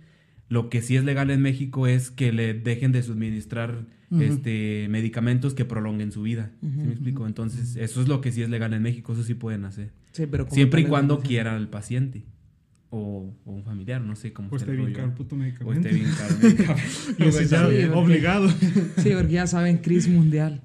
lo 0.49 0.71
que 0.71 0.81
sí 0.81 0.97
es 0.97 1.05
legal 1.05 1.31
en 1.31 1.43
México 1.43 1.87
es 1.87 2.11
que 2.11 2.33
le 2.33 2.55
dejen 2.55 2.93
de 2.93 3.03
suministrar 3.03 3.87
este 4.21 4.87
medicamentos 4.89 5.53
que 5.55 5.65
prolonguen 5.67 6.13
su 6.13 6.23
vida. 6.23 6.53
¿Sí 6.61 6.67
me 6.69 6.93
explico? 6.93 7.27
Entonces, 7.27 7.77
eso 7.77 8.01
es 8.01 8.09
lo 8.09 8.21
que 8.21 8.33
sí 8.33 8.43
es 8.43 8.49
legal 8.49 8.73
en 8.75 8.83
México, 8.83 9.13
eso 9.13 9.23
sí 9.25 9.35
pueden 9.35 9.65
hacer. 9.65 9.91
Sí, 10.13 10.25
pero 10.31 10.45
como 10.45 10.55
Siempre 10.55 10.81
y 10.83 10.85
cuando 10.85 11.21
quiera 11.21 11.57
el 11.57 11.69
paciente. 11.69 12.25
O, 12.91 13.35
o 13.45 13.53
un 13.53 13.65
familiar, 13.65 14.01
no 14.01 14.17
sé 14.17 14.33
cómo 14.33 14.49
Pues 14.49 14.63
esté 14.63 14.75
bien 14.75 14.95
caro 14.95 15.09
el 15.09 15.13
puto 15.13 15.35
O 15.35 15.39
medicamento. 15.39 15.89
esté 15.89 15.95
bien 15.95 16.11
caro 16.17 16.35
el 16.37 16.43
medicamento. 16.43 17.71
Sí, 17.71 17.85
obligado. 17.93 18.49
Sí, 18.49 19.11
porque 19.15 19.33
ya 19.33 19.47
saben, 19.47 19.77
crisis 19.79 20.11
mundial. 20.11 20.63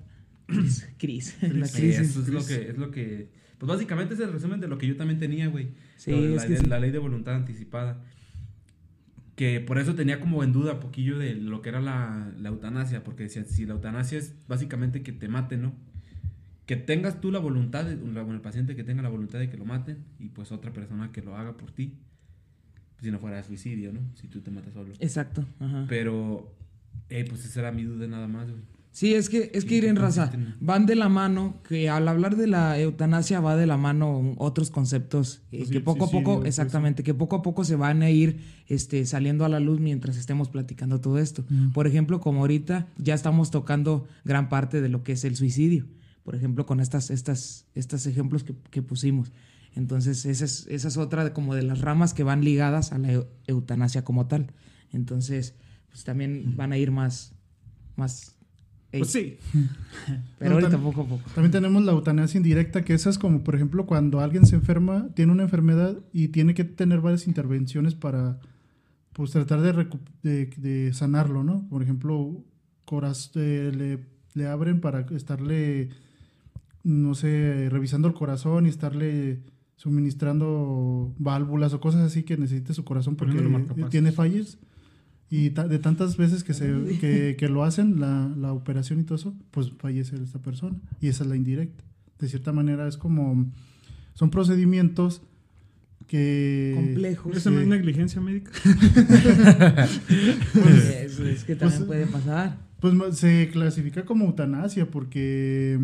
Cris, 0.61 0.87
Cris, 0.97 1.37
la 1.41 1.67
Sí, 1.67 1.81
crisis. 1.81 1.99
eso 2.09 2.21
es 2.21 2.27
lo 2.29 2.45
que, 2.45 2.69
es 2.69 2.77
lo 2.77 2.91
que. 2.91 3.29
Pues 3.57 3.67
básicamente 3.69 4.13
es 4.13 4.19
el 4.19 4.31
resumen 4.33 4.59
de 4.59 4.67
lo 4.67 4.77
que 4.77 4.87
yo 4.87 4.95
también 4.97 5.19
tenía, 5.19 5.47
güey. 5.47 5.69
Sí, 5.97 6.11
de 6.11 6.35
es 6.35 6.41
la, 6.41 6.47
que 6.47 6.57
sí. 6.57 6.65
la 6.65 6.79
ley 6.79 6.91
de 6.91 6.97
voluntad 6.99 7.35
anticipada. 7.35 8.01
Que 9.35 9.59
por 9.59 9.79
eso 9.79 9.95
tenía 9.95 10.19
como 10.19 10.43
en 10.43 10.53
duda 10.53 10.79
poquillo 10.79 11.17
de 11.17 11.33
lo 11.33 11.61
que 11.61 11.69
era 11.69 11.81
la, 11.81 12.31
la 12.39 12.49
eutanasia. 12.49 13.03
Porque 13.03 13.23
decía, 13.23 13.43
si 13.45 13.65
la 13.65 13.73
eutanasia 13.73 14.17
es 14.19 14.35
básicamente 14.47 15.01
que 15.01 15.11
te 15.11 15.27
maten, 15.27 15.63
¿no? 15.63 15.73
Que 16.67 16.75
tengas 16.75 17.19
tú 17.19 17.31
la 17.31 17.39
voluntad, 17.39 17.83
de, 17.85 17.95
la- 17.95 18.21
bueno, 18.21 18.35
el 18.35 18.41
paciente 18.41 18.75
que 18.75 18.83
tenga 18.83 19.01
la 19.01 19.09
voluntad 19.09 19.39
de 19.39 19.49
que 19.49 19.57
lo 19.57 19.65
maten 19.65 19.97
y 20.19 20.29
pues 20.29 20.51
otra 20.51 20.71
persona 20.71 21.11
que 21.11 21.21
lo 21.21 21.35
haga 21.35 21.57
por 21.57 21.71
ti. 21.71 21.97
Si 23.01 23.11
no 23.11 23.19
fuera 23.19 23.43
suicidio, 23.43 23.91
¿no? 23.91 23.99
Si 24.15 24.27
tú 24.27 24.39
te 24.41 24.51
matas 24.51 24.73
solo. 24.73 24.93
Exacto. 24.99 25.45
Ajá. 25.59 25.85
Pero, 25.89 26.55
eh, 27.09 27.25
pues 27.27 27.43
esa 27.43 27.59
era 27.61 27.71
mi 27.71 27.83
duda 27.83 28.07
nada 28.07 28.27
más, 28.27 28.49
güey. 28.49 28.61
Sí, 28.95 29.15
es 29.15 29.27
que, 29.27 29.49
es 29.55 29.65
que 29.65 29.73
¿Y 29.73 29.77
ir 29.79 29.85
en 29.85 29.95
raza, 29.95 30.31
van 30.59 30.85
de 30.85 30.93
la 30.95 31.09
mano, 31.09 31.55
que 31.67 31.89
al 31.89 32.07
hablar 32.07 32.35
de 32.37 32.45
la 32.45 32.79
eutanasia 32.79 33.39
va 33.39 33.55
de 33.55 33.65
la 33.65 33.75
mano 33.75 34.35
otros 34.37 34.69
conceptos, 34.69 35.41
eh, 35.51 35.57
Pues 35.57 35.69
que 35.71 35.77
sí, 35.79 35.83
poco 35.83 36.05
a 36.05 36.11
poco, 36.11 36.45
exactamente, 36.45 37.01
que 37.01 37.15
poco 37.15 37.35
a 37.37 37.41
poco 37.41 37.65
se 37.65 37.75
van 37.75 38.03
a 38.03 38.11
ir 38.11 38.39
este, 38.67 39.03
saliendo 39.07 39.45
a 39.45 39.49
la 39.49 39.59
luz 39.59 39.79
mientras 39.79 40.15
estemos 40.15 40.47
platicando 40.49 41.01
todo 41.01 41.17
esto. 41.17 41.43
Por 41.73 41.87
ejemplo, 41.87 42.19
como 42.19 42.41
ahorita 42.41 42.85
ya 42.97 43.15
estamos 43.15 43.49
tocando 43.49 44.07
gran 44.25 44.47
parte 44.47 44.79
de 44.79 44.89
lo 44.89 45.03
que 45.03 45.13
es 45.13 45.23
el 45.25 45.35
suicidio, 45.35 45.87
por 46.23 46.35
ejemplo, 46.35 46.67
con 46.67 46.79
estas, 46.79 47.09
estas, 47.09 47.65
estos 47.73 48.05
ejemplos 48.05 48.43
que, 48.43 48.53
que 48.69 48.83
pusimos. 48.83 49.31
Entonces, 49.75 50.23
esa 50.27 50.45
es, 50.45 50.67
esa 50.69 50.87
es 50.87 50.97
otra 50.97 51.23
de, 51.23 51.33
como 51.33 51.55
de 51.55 51.63
las 51.63 51.81
ramas 51.81 52.13
que 52.13 52.21
van 52.21 52.43
ligadas 52.43 52.91
a 52.91 52.99
la 52.99 53.11
eu- 53.11 53.27
eutanasia 53.47 54.03
como 54.03 54.27
tal. 54.27 54.51
Entonces, 54.91 55.55
pues 55.89 56.03
también 56.03 56.55
van 56.55 56.71
a 56.73 56.77
ir 56.77 56.91
más, 56.91 57.33
más 57.95 58.32
Ey, 58.93 58.99
Pues 59.01 59.11
sí. 59.11 59.37
Pero 60.39 60.51
No, 60.51 60.55
ahorita 60.57 60.77
tam- 60.77 60.83
poco 60.83 61.01
a 61.01 61.05
poco. 61.07 61.21
También 61.35 61.51
tenemos 61.51 61.83
la 61.83 61.91
eutanasia 61.91 62.37
indirecta, 62.37 62.83
que 62.85 62.93
esa 62.93 63.09
es 63.09 63.17
como, 63.17 63.43
por 63.43 63.55
ejemplo, 63.55 63.85
cuando 63.85 64.19
alguien 64.21 64.45
se 64.45 64.55
enferma, 64.55 65.09
tiene 65.15 65.31
una 65.31 65.43
enfermedad 65.43 65.97
y 66.13 66.29
tiene 66.29 66.53
que 66.53 66.63
tener 66.63 67.01
varias 67.01 67.27
intervenciones 67.27 67.95
para 67.95 68.39
pues, 69.13 69.31
tratar 69.31 69.61
de, 69.61 69.73
recu- 69.73 69.99
de, 70.21 70.45
de 70.57 70.93
sanarlo, 70.93 71.43
¿no? 71.43 71.67
Por 71.69 71.81
ejemplo, 71.83 72.43
coraz- 72.85 73.31
eh, 73.35 73.71
le, 73.75 73.99
le 74.35 74.47
abren 74.47 74.79
para 74.79 75.01
estarle, 75.15 75.89
no 76.83 77.15
sé, 77.15 77.67
revisando 77.69 78.07
el 78.07 78.13
corazón 78.13 78.65
y 78.65 78.69
estarle 78.69 79.39
suministrando 79.75 81.13
válvulas 81.17 81.73
o 81.73 81.79
cosas 81.79 82.01
así 82.01 82.23
que 82.23 82.37
necesite 82.37 82.73
su 82.73 82.83
corazón 82.83 83.15
porque 83.15 83.33
tiene 83.89 84.11
fallas. 84.11 84.57
Y 85.35 85.49
ta- 85.49 85.67
de 85.67 85.79
tantas 85.79 86.15
veces 86.15 86.43
que, 86.43 86.53
se, 86.53 86.71
que, 87.01 87.35
que 87.39 87.49
lo 87.49 87.63
hacen, 87.63 87.99
la, 87.99 88.29
la 88.37 88.53
operación 88.53 88.99
y 88.99 89.03
todo 89.03 89.15
eso, 89.15 89.33
pues 89.49 89.71
fallece 89.79 90.15
esta 90.23 90.37
persona. 90.37 90.77
Y 91.01 91.07
esa 91.07 91.23
es 91.23 91.29
la 91.31 91.35
indirecta. 91.35 91.83
De 92.19 92.27
cierta 92.27 92.53
manera 92.53 92.87
es 92.87 92.97
como, 92.97 93.51
son 94.13 94.29
procedimientos 94.29 95.23
que... 96.05 96.73
Complejos. 96.75 97.35
¿Eso 97.35 97.49
no 97.49 97.61
es 97.61 97.67
negligencia 97.67 98.21
médica? 98.21 98.51
Eso 101.03 101.25
es 101.25 101.43
que 101.43 101.55
también 101.55 101.79
pues, 101.79 101.87
puede 101.87 102.05
pasar. 102.05 102.57
Pues 102.79 103.17
se 103.17 103.49
clasifica 103.51 104.05
como 104.05 104.25
eutanasia 104.25 104.85
porque 104.91 105.79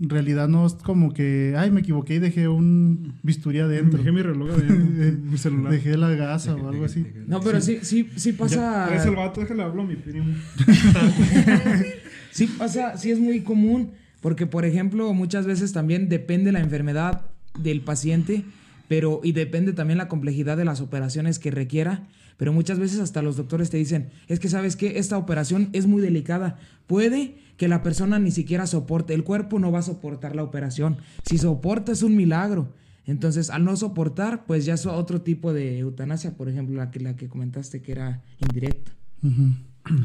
en 0.00 0.08
realidad 0.08 0.48
no 0.48 0.66
es 0.66 0.72
como 0.74 1.12
que, 1.12 1.54
ay, 1.56 1.70
me 1.70 1.80
equivoqué 1.80 2.14
y 2.14 2.18
dejé 2.18 2.48
un 2.48 3.14
bisturí 3.22 3.60
adentro. 3.60 3.98
Dejé 3.98 4.10
mi 4.12 4.22
reloj 4.22 4.50
adentro, 4.50 5.20
mi 5.30 5.38
celular. 5.38 5.72
Dejé 5.72 5.96
la 5.96 6.10
gasa 6.10 6.54
o 6.56 6.68
algo 6.68 6.84
así. 6.84 7.06
No, 7.26 7.40
pero 7.40 7.60
sí, 7.60 7.78
sí, 7.82 8.08
sí 8.16 8.32
Ya, 8.32 8.38
pasa. 8.38 8.86
traes 8.88 9.06
el 9.06 9.14
vato, 9.16 9.40
déjale 9.40 9.62
hablo 9.62 9.82
a 9.82 9.86
mi 9.86 9.96
primo. 9.96 10.34
Sí 12.30 12.46
pasa, 12.46 12.96
sí 12.96 13.10
es 13.10 13.18
muy 13.20 13.40
común, 13.42 13.90
porque 14.22 14.46
por 14.46 14.64
ejemplo, 14.64 15.12
muchas 15.12 15.44
veces 15.46 15.72
también 15.74 16.08
depende 16.08 16.50
la 16.50 16.60
enfermedad 16.60 17.26
del 17.60 17.82
paciente, 17.82 18.42
pero 18.88 19.20
y 19.22 19.32
depende 19.32 19.74
también 19.74 19.98
la 19.98 20.08
complejidad 20.08 20.56
de 20.56 20.64
las 20.64 20.80
operaciones 20.80 21.38
que 21.38 21.50
requiera, 21.50 22.08
pero 22.36 22.52
muchas 22.52 22.78
veces 22.78 23.00
hasta 23.00 23.22
los 23.22 23.36
doctores 23.36 23.70
te 23.70 23.76
dicen, 23.76 24.10
es 24.28 24.40
que 24.40 24.48
sabes 24.48 24.76
que 24.76 24.98
esta 24.98 25.18
operación 25.18 25.68
es 25.72 25.86
muy 25.86 26.02
delicada, 26.02 26.58
puede 26.86 27.36
que 27.56 27.68
la 27.68 27.82
persona 27.82 28.18
ni 28.18 28.30
siquiera 28.30 28.66
soporte, 28.66 29.14
el 29.14 29.24
cuerpo 29.24 29.58
no 29.58 29.70
va 29.70 29.80
a 29.80 29.82
soportar 29.82 30.34
la 30.34 30.42
operación, 30.42 30.96
si 31.24 31.38
soporta 31.38 31.92
es 31.92 32.02
un 32.02 32.16
milagro. 32.16 32.72
Entonces, 33.04 33.50
al 33.50 33.64
no 33.64 33.76
soportar, 33.76 34.46
pues 34.46 34.64
ya 34.64 34.74
es 34.74 34.86
otro 34.86 35.22
tipo 35.22 35.52
de 35.52 35.80
eutanasia, 35.80 36.36
por 36.36 36.48
ejemplo, 36.48 36.76
la 36.76 36.90
que, 36.92 37.00
la 37.00 37.16
que 37.16 37.28
comentaste 37.28 37.82
que 37.82 37.92
era 37.92 38.22
indirecta. 38.38 38.92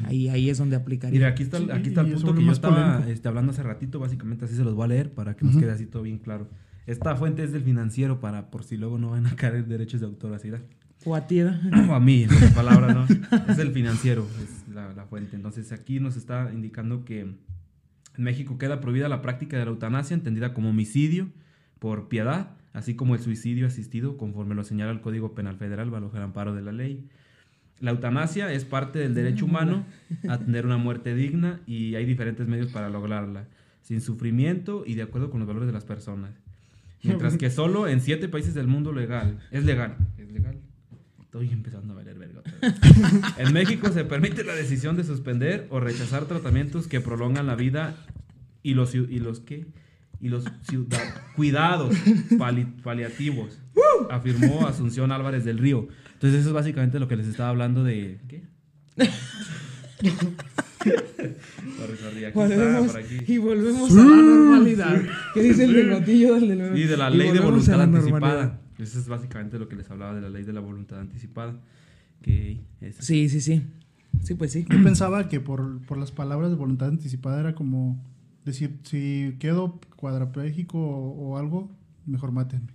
Ahí, 0.06 0.28
ahí 0.30 0.50
es 0.50 0.58
donde 0.58 0.76
aplicaría. 0.76 1.20
Mira, 1.20 1.28
aquí 1.30 1.44
está, 1.44 1.60
Sí, 1.60 1.68
aquí 1.72 1.90
está 1.90 2.02
el 2.02 2.14
punto 2.14 2.34
que 2.34 2.44
yo 2.44 2.52
estaba 2.52 3.04
este, 3.08 3.28
hablando 3.28 3.52
hace 3.52 3.62
ratito, 3.62 4.00
básicamente 4.00 4.46
así 4.46 4.56
se 4.56 4.64
los 4.64 4.74
voy 4.74 4.86
a 4.86 4.88
leer 4.88 5.14
para 5.14 5.36
que 5.36 5.46
nos 5.46 5.56
quede 5.56 5.72
así 5.72 5.86
todo 5.86 6.04
bien 6.04 6.18
claro. 6.18 6.50
Esta 6.88 7.16
fuente 7.16 7.44
es 7.44 7.52
del 7.52 7.64
financiero 7.64 8.20
para 8.20 8.50
por 8.50 8.64
si 8.64 8.78
luego 8.78 8.98
no 8.98 9.12
van 9.12 9.28
a 9.28 9.36
caer 9.36 9.68
derechos 9.68 10.00
de 10.00 10.08
autor, 10.08 10.34
así. 10.34 10.50
O 11.08 11.16
a 11.16 11.26
ti, 11.26 11.38
¿verdad? 11.38 11.62
o 11.90 11.94
a 11.94 12.02
mí, 12.02 12.24
en 12.24 12.34
otras 12.34 12.52
palabras, 12.52 12.94
¿no? 12.94 13.06
Es 13.48 13.58
el 13.60 13.72
financiero, 13.72 14.28
es 14.44 14.68
la, 14.76 14.92
la 14.94 15.06
fuente. 15.06 15.38
Entonces 15.38 15.72
aquí 15.72 16.02
nos 16.02 16.18
está 16.18 16.52
indicando 16.54 17.06
que 17.06 17.22
en 17.22 17.38
México 18.18 18.58
queda 18.58 18.82
prohibida 18.82 19.08
la 19.08 19.22
práctica 19.22 19.58
de 19.58 19.64
la 19.64 19.72
eutanasia, 19.72 20.16
entendida 20.16 20.54
como 20.54 20.72
homicidio 20.72 21.30
por 21.80 22.10
piedad, 22.10 22.58
así 22.74 22.96
como 22.96 23.16
el 23.16 23.22
suicidio 23.22 23.68
asistido, 23.68 24.18
conforme 24.18 24.54
lo 24.54 24.66
señala 24.66 24.92
el 24.92 25.00
Código 25.00 25.34
Penal 25.34 25.56
Federal 25.56 25.90
bajo 25.90 26.12
el 26.14 26.24
amparo 26.24 26.54
de 26.54 26.62
la 26.62 26.74
ley. 26.74 27.08
La 27.80 27.92
eutanasia 27.92 28.52
es 28.52 28.66
parte 28.66 29.00
del 29.00 29.14
derecho 29.14 29.46
humano 29.46 29.86
a 30.28 30.40
tener 30.40 30.66
una 30.66 30.78
muerte 30.78 31.16
digna 31.16 31.62
y 31.66 31.96
hay 31.96 32.04
diferentes 32.04 32.50
medios 32.50 32.74
para 32.74 32.90
lograrla, 32.90 33.46
sin 33.82 34.02
sufrimiento 34.02 34.84
y 34.86 34.96
de 34.96 35.04
acuerdo 35.04 35.30
con 35.30 35.40
los 35.40 35.48
valores 35.48 35.68
de 35.68 35.74
las 35.74 35.86
personas. 35.86 36.32
Mientras 37.02 37.38
que 37.38 37.50
solo 37.50 37.88
en 37.88 38.02
siete 38.02 38.28
países 38.28 38.54
del 38.54 38.68
mundo 38.68 38.92
legal, 38.92 39.40
es 39.52 39.64
legal, 39.64 39.96
es 40.18 40.30
legal. 40.34 40.58
Estoy 41.42 41.54
empezando 41.54 41.94
a 41.94 41.96
valer 41.98 42.18
verga. 42.18 42.42
en 43.38 43.54
México 43.54 43.90
se 43.92 44.04
permite 44.06 44.44
la 44.44 44.54
decisión 44.56 44.96
de 44.98 45.04
suspender 45.04 45.68
o 45.70 45.80
rechazar 45.80 46.26
tratamientos 46.26 46.88
que 46.88 47.00
prolongan 47.02 47.46
la 47.48 47.56
vida 47.56 47.96
y 48.64 48.74
los 48.74 48.96
y 48.96 49.06
los 49.20 49.40
qué 49.40 49.66
y 50.20 50.30
los 50.30 50.46
ciudad- 50.64 51.00
cuidados 51.36 51.96
pali- 52.40 52.66
paliativos, 52.84 53.60
afirmó 54.10 54.68
Asunción 54.68 55.12
Álvarez 55.12 55.46
del 55.46 55.60
Río. 55.60 55.88
Entonces 56.14 56.40
eso 56.40 56.50
es 56.50 56.54
básicamente 56.56 57.00
lo 57.00 57.08
que 57.08 57.16
les 57.18 57.28
estaba 57.28 57.50
hablando 57.50 57.84
de 57.84 58.18
¿qué? 58.28 58.44
Sorry, 60.88 61.98
sorry, 61.98 62.26
aquí 62.26 62.40
está, 62.40 62.56
Volvemos- 62.56 62.88
por 62.92 62.98
aquí. 63.02 63.18
y 63.28 63.38
volvemos 63.38 63.92
a 63.92 63.96
la 63.96 64.04
normalidad. 64.06 65.02
¿Qué 65.34 65.42
dice 65.44 65.66
el 65.66 65.76
bigotillo 65.76 66.36
del 66.40 66.78
Y 66.78 66.84
de 66.84 66.98
la 66.98 67.10
ley 67.10 67.32
de 67.32 67.40
voluntad 67.40 67.78
la 67.78 67.84
anticipada. 67.84 68.20
normalidad. 68.20 68.62
Eso 68.80 69.00
es 69.00 69.08
básicamente 69.08 69.58
lo 69.60 69.68
que 69.68 69.76
les 69.76 69.90
hablaba 69.90 70.14
de 70.14 70.22
la 70.22 70.30
ley 70.30 70.44
de 70.44 70.54
la 70.54 70.60
voluntad 70.60 71.00
anticipada. 71.00 71.60
Que 72.22 72.60
es 72.82 72.98
Sí, 72.98 73.30
sí, 73.30 73.42
sí. 73.42 73.64
Sí, 74.24 74.34
pues 74.34 74.52
sí. 74.52 74.66
Yo 74.70 74.84
pensaba 74.84 75.28
que 75.30 75.40
por, 75.40 75.80
por 75.86 75.98
las 75.98 76.12
palabras 76.12 76.50
de 76.50 76.56
voluntad 76.56 76.88
anticipada 76.90 77.40
era 77.40 77.54
como 77.56 78.04
decir, 78.46 78.80
si 78.84 79.36
quedo 79.40 79.80
cuadrapléjico 79.96 80.80
o, 80.80 81.30
o 81.34 81.38
algo, 81.38 81.70
mejor 82.06 82.32
mátenme. 82.32 82.68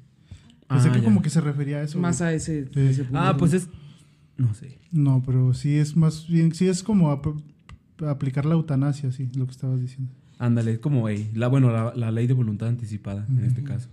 Pensé 0.69 0.89
Ah, 0.89 0.93
que 0.93 0.99
ya. 1.01 1.05
como 1.05 1.23
que 1.23 1.31
se 1.31 1.41
refería 1.41 1.79
a 1.79 1.83
eso. 1.83 1.99
Más 1.99 2.19
güey. 2.19 2.31
a 2.31 2.35
ese, 2.35 2.65
Sí. 2.73 2.81
ese 2.81 3.05
punto. 3.05 3.19
Ah, 3.19 3.37
pues 3.37 3.53
es. 3.55 3.69
No 4.37 4.55
sé. 4.55 4.79
No, 4.93 5.23
pero 5.25 5.53
sí 5.55 5.77
es 5.77 5.97
más 5.97 6.27
bien, 6.29 6.55
sí 6.55 6.69
es 6.69 6.83
como 6.83 7.11
ap- 7.11 7.27
aplicar 8.07 8.45
la 8.47 8.55
eutanasia, 8.55 9.13
sí, 9.13 9.29
lo 9.37 9.47
que 9.47 9.53
estabas 9.53 9.81
diciendo. 9.81 10.13
Ándale, 10.39 10.73
es 10.73 10.79
como 10.79 11.09
la, 11.35 11.49
bueno, 11.49 11.71
la, 11.71 11.93
la 11.95 12.11
ley 12.11 12.27
de 12.27 12.35
voluntad 12.35 12.69
anticipada 12.69 13.27
en 13.29 13.45
este 13.45 13.63
caso. 13.63 13.89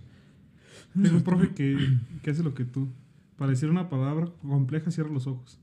Tengo 0.94 1.16
un 1.16 1.22
profe 1.22 1.50
que, 1.54 1.76
que 2.22 2.30
hace 2.30 2.42
lo 2.42 2.54
que 2.54 2.64
tú. 2.64 2.88
Para 3.36 3.52
decir 3.52 3.70
una 3.70 3.88
palabra 3.88 4.28
compleja, 4.42 4.90
cierra 4.90 5.10
los 5.10 5.26
ojos. 5.26 5.58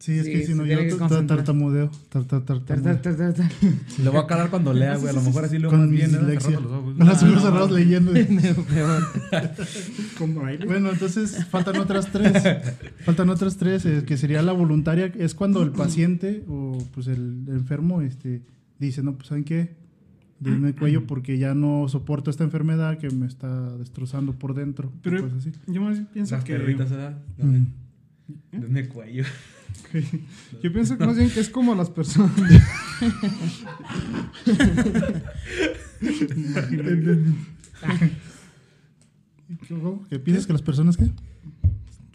Sí, 0.00 0.12
es 0.18 0.26
Sí, 0.26 0.32
que 0.32 0.44
si 0.46 0.54
no, 0.54 0.66
yo 0.66 0.76
tartamudeo. 0.98 1.90
tar- 2.10 2.24
tar- 2.24 2.44
Tar, 2.44 2.60
tartamudeo. 2.60 3.00
tar, 3.00 3.00
tar, 3.00 3.16
tar, 3.16 3.32
tar. 3.34 3.50
Le 4.02 4.10
voy 4.10 4.18
a 4.20 4.26
calar 4.26 4.50
cuando 4.50 4.74
lea, 4.74 4.96
güey. 4.96 5.08
A 5.08 5.12
lo 5.14 5.22
mejor 5.22 5.44
así 5.46 5.58
lo 5.58 5.70
Con 5.70 5.80
más 5.80 5.88
mi 5.88 5.96
dislexia. 5.96 6.60
Los 6.60 6.72
ojos. 6.72 6.94
Con 6.98 7.06
los 7.06 7.22
Ah, 7.22 7.26
ojos 7.30 7.42
cerrados 7.42 7.70
leyendo. 7.70 8.12
Bueno, 10.66 10.90
entonces 10.90 11.44
faltan 11.46 11.76
otras 11.78 12.10
tres. 12.12 12.32
Faltan 13.04 13.30
otras 13.30 13.56
tres, 13.56 13.84
eh, 13.86 14.04
que 14.06 14.16
sería 14.16 14.42
la 14.42 14.52
voluntaria. 14.52 15.06
Es 15.16 15.34
cuando 15.34 15.62
el 15.62 15.70
paciente 15.70 16.44
o 16.48 16.78
pues 16.92 17.06
el 17.06 17.44
enfermo 17.48 18.02
este, 18.02 18.42
dice, 18.78 19.02
no, 19.02 19.14
pues 19.14 19.28
¿saben 19.28 19.44
qué? 19.44 19.74
Denme 20.40 20.68
el 20.68 20.74
cuello 20.76 21.06
porque 21.06 21.38
ya 21.38 21.54
no 21.54 21.88
soporto 21.88 22.30
esta 22.30 22.44
enfermedad 22.44 22.98
que 22.98 23.10
me 23.10 23.26
está 23.26 23.76
destrozando 23.76 24.34
por 24.34 24.54
dentro. 24.54 24.92
Pero- 25.02 25.24
Pero 25.24 25.36
así. 25.36 25.52
Yo 25.66 25.82
más 25.82 25.92
bien 25.94 26.06
pienso 26.12 26.34
Las 26.34 26.44
que. 26.44 26.54
perritas, 26.54 26.90
¿verdad? 26.90 27.18
Mm. 27.38 27.64
Denme 28.52 28.88
cuello. 28.88 29.24
Yo 30.62 30.72
pienso 30.72 30.96
que 30.96 31.04
más 31.06 31.16
bien 31.16 31.30
que 31.30 31.40
es 31.40 31.48
como 31.48 31.74
las 31.74 31.90
personas. 31.90 32.30
¿Qué 40.10 40.18
piensas 40.18 40.46
que 40.46 40.52
las 40.52 40.62
personas 40.62 40.96
qué? 40.96 41.10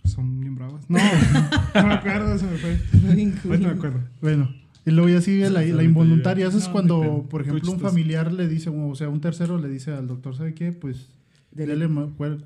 Son 0.03 0.39
bien 0.39 0.55
bravas. 0.55 0.89
No, 0.89 0.97
no 0.97 1.87
me 1.87 1.93
acuerdo, 1.93 2.37
se 2.37 2.45
me 2.45 2.57
fue. 2.57 2.79
Ahorita 3.49 3.67
me 3.67 3.69
acuerdo. 3.73 3.99
Bueno, 4.21 4.49
y 4.89 4.91
luego 4.91 5.09
ya 5.09 5.21
sigue 5.21 5.49
la, 5.49 5.61
la 5.61 5.83
involuntaria. 5.83 6.47
Eso 6.47 6.57
es 6.57 6.65
No, 6.67 6.71
cuando, 6.73 7.27
por 7.29 7.41
ejemplo, 7.41 7.71
un 7.71 7.79
familiar 7.79 8.33
le 8.33 8.47
dice, 8.47 8.69
o 8.69 8.95
sea, 8.95 9.09
un 9.09 9.21
tercero 9.21 9.57
le 9.59 9.69
dice 9.69 9.91
al 9.91 10.07
doctor, 10.07 10.35
¿sabe 10.35 10.53
qué? 10.53 10.71
Pues, 10.71 11.09
Dele. 11.51 11.87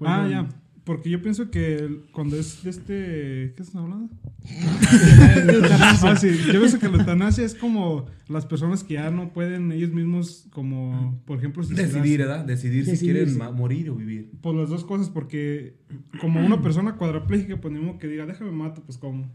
Ah, 0.01 0.27
ya. 0.29 0.49
Porque 0.83 1.09
yo 1.09 1.21
pienso 1.21 1.49
que 1.49 2.01
cuando 2.11 2.35
es 2.35 2.61
de 2.63 2.69
este. 2.69 3.53
¿Qué 3.55 3.63
están 3.63 3.83
hablando? 3.83 4.09
ah, 6.03 6.15
sí. 6.19 6.31
Yo 6.45 6.59
pienso 6.59 6.77
que 6.77 6.89
la 6.89 6.97
eutanasia 6.97 7.45
es 7.45 7.55
como 7.55 8.07
las 8.27 8.45
personas 8.45 8.83
que 8.83 8.95
ya 8.95 9.09
no 9.09 9.31
pueden 9.31 9.71
ellos 9.71 9.91
mismos, 9.91 10.47
como, 10.51 11.21
por 11.25 11.37
ejemplo, 11.37 11.63
suicidarse. 11.63 11.99
Decidir, 11.99 12.19
¿verdad? 12.19 12.43
Decidir 12.43 12.85
si 12.85 12.97
quieren 12.97 13.29
sí. 13.29 13.39
morir 13.53 13.89
o 13.91 13.95
vivir. 13.95 14.31
Por 14.41 14.55
las 14.55 14.69
dos 14.69 14.83
cosas, 14.83 15.09
porque 15.09 15.77
como 16.19 16.45
una 16.45 16.61
persona 16.61 16.97
cuadraplégica, 16.97 17.61
pues 17.61 17.73
ni 17.73 17.79
modo 17.79 17.97
que 17.97 18.07
diga, 18.07 18.25
déjame 18.25 18.51
mato, 18.51 18.83
pues 18.83 18.97
cómo. 18.97 19.31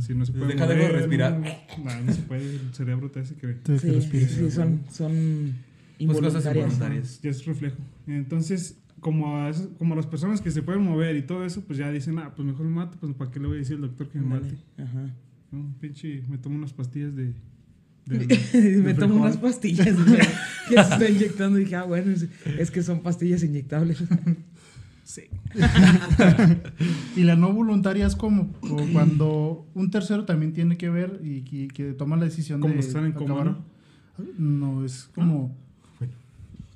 Si 0.00 0.14
no 0.14 0.24
se 0.24 0.32
puede. 0.32 0.52
Deja 0.54 0.66
de 0.66 0.88
respirar. 0.88 1.38
No, 1.40 1.84
no, 1.84 2.00
no 2.04 2.12
se 2.12 2.22
puede, 2.22 2.42
el 2.56 2.74
cerebro 2.74 3.10
te 3.10 3.20
hace 3.20 3.34
que. 3.34 3.48
Te- 3.48 3.72
que 3.74 3.78
Sí, 3.78 3.90
respires. 3.90 4.30
sí, 4.30 4.50
son, 4.50 4.82
son 4.90 5.12
Pues 5.98 6.18
cosas 6.18 6.44
involuntarias. 6.44 6.56
involuntarias. 6.72 7.20
Ya 7.22 7.30
es 7.30 7.44
reflejo. 7.46 7.76
Entonces, 8.06 8.78
como 9.00 9.36
a, 9.38 9.48
esas- 9.50 9.68
como 9.78 9.94
a 9.94 9.96
las 9.96 10.06
personas 10.06 10.40
que 10.40 10.50
se 10.50 10.62
pueden 10.62 10.82
mover 10.82 11.16
y 11.16 11.22
todo 11.22 11.44
eso, 11.44 11.62
pues 11.62 11.78
ya 11.78 11.90
dicen, 11.90 12.18
ah, 12.18 12.32
pues 12.34 12.46
mejor 12.46 12.66
me 12.66 12.72
mato, 12.76 12.96
pues 13.00 13.12
para 13.14 13.30
qué 13.30 13.40
le 13.40 13.46
voy 13.48 13.56
a 13.56 13.58
decir 13.60 13.76
al 13.76 13.82
doctor 13.82 14.08
que 14.08 14.18
me 14.18 14.26
mate. 14.26 14.56
Ajá. 14.78 15.10
No, 15.50 15.74
pinche, 15.80 16.22
me 16.28 16.38
tomo 16.38 16.56
unas 16.56 16.72
pastillas 16.72 17.14
de. 17.16 17.34
de- 18.06 18.82
me 18.84 18.94
tomo 18.94 19.16
unas 19.16 19.36
pastillas 19.36 19.86
que 19.86 20.74
se 20.74 20.80
está 20.80 21.08
inyectando 21.10 21.58
y 21.58 21.64
dije, 21.64 21.76
ah, 21.76 21.82
bueno, 21.84 22.10
es, 22.12 22.26
es 22.58 22.70
que 22.70 22.82
son 22.82 23.00
pastillas 23.00 23.42
inyectables. 23.42 24.02
Sí. 25.04 25.22
Y 27.16 27.24
la 27.24 27.36
no 27.36 27.52
voluntaria 27.52 28.06
es 28.06 28.16
como 28.16 28.52
cuando 28.92 29.66
un 29.74 29.90
tercero 29.90 30.24
también 30.24 30.52
tiene 30.52 30.76
que 30.76 30.88
ver 30.90 31.20
y, 31.24 31.42
que- 31.42 31.68
que 31.68 31.92
toma 31.92 32.16
la 32.16 32.24
decisión 32.24 32.60
Como 32.60 32.70
de 32.72 32.76
los 32.76 32.86
que 32.86 32.88
están 32.90 33.04
en 33.06 33.12
coma. 33.12 33.58
No, 34.38 34.84
es 34.84 35.10
como... 35.14 35.54
Bueno. 35.98 36.14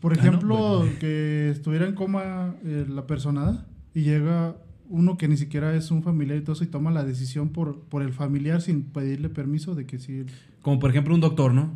Por 0.01 0.13
Ah, 0.13 0.17
no, 0.17 0.21
ejemplo, 0.23 0.79
bueno. 0.79 0.93
que 1.01 1.51
estuviera 1.51 1.87
en 1.87 1.95
coma 1.95 2.55
eh, 2.65 2.87
la 2.89 3.07
personada 3.07 3.67
y 3.95 4.03
llega 4.03 4.57
uno 4.89 5.17
que 5.17 5.27
ni 5.29 5.37
siquiera 5.37 5.75
es 5.75 5.91
un 5.91 6.03
familiar 6.03 6.39
y 6.39 6.43
todo 6.43 6.53
eso 6.53 6.65
y 6.65 6.69
toma 6.69 6.91
la 6.91 7.05
decisión 7.05 7.49
por, 7.49 7.81
por 7.81 8.03
el 8.03 8.13
familiar 8.13 8.61
sin 8.63 8.83
pedirle 8.83 9.29
permiso 9.29 9.75
de 9.75 9.87
que 9.87 9.99
sí... 9.99 10.25
Como 10.63 10.79
por 10.79 10.91
ejemplo 10.91 11.15
un 11.15 11.21
doctor, 11.21 11.55
¿no? 11.55 11.71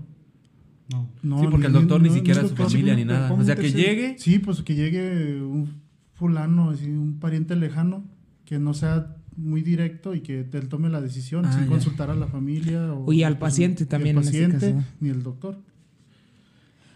No. 0.93 1.09
No, 1.23 1.41
sí, 1.41 1.47
porque 1.51 1.67
el 1.69 1.73
ni- 1.73 1.79
doctor 1.79 2.03
ni 2.03 2.09
no- 2.09 2.15
siquiera 2.15 2.41
no 2.41 2.47
es 2.47 2.51
su 2.51 2.57
doctor. 2.57 2.73
familia 2.73 2.95
sí, 2.95 3.01
ni 3.01 3.05
nada. 3.07 3.29
¿cómo 3.29 3.43
O 3.43 3.45
sea, 3.45 3.55
que 3.57 3.71
llegue. 3.71 4.17
Sí, 4.19 4.39
pues 4.41 4.61
que 4.63 4.75
llegue 4.75 5.41
un 5.43 5.80
fulano, 6.21 6.71
así, 6.71 6.85
un 6.87 7.19
pariente 7.19 7.57
lejano, 7.57 8.05
que 8.45 8.59
no 8.61 8.75
sea 8.75 9.17
muy 9.37 9.63
directo 9.63 10.15
y 10.15 10.21
que 10.21 10.41
él 10.53 10.69
tome 10.69 10.89
la 10.91 11.01
decisión 11.01 11.47
Ah, 11.47 11.53
sin 11.53 11.63
ya. 11.63 11.69
consultar 11.71 12.11
a 12.11 12.15
la 12.15 12.27
familia. 12.29 12.93
O, 12.93 13.11
Y 13.13 13.23
al 13.25 13.39
paciente 13.39 13.85
ni 13.85 13.89
también 13.89 14.19
en 14.19 14.23
este 14.25 14.49
caso. 14.51 14.85
ni 15.01 15.09
el 15.09 15.23
doctor. 15.23 15.59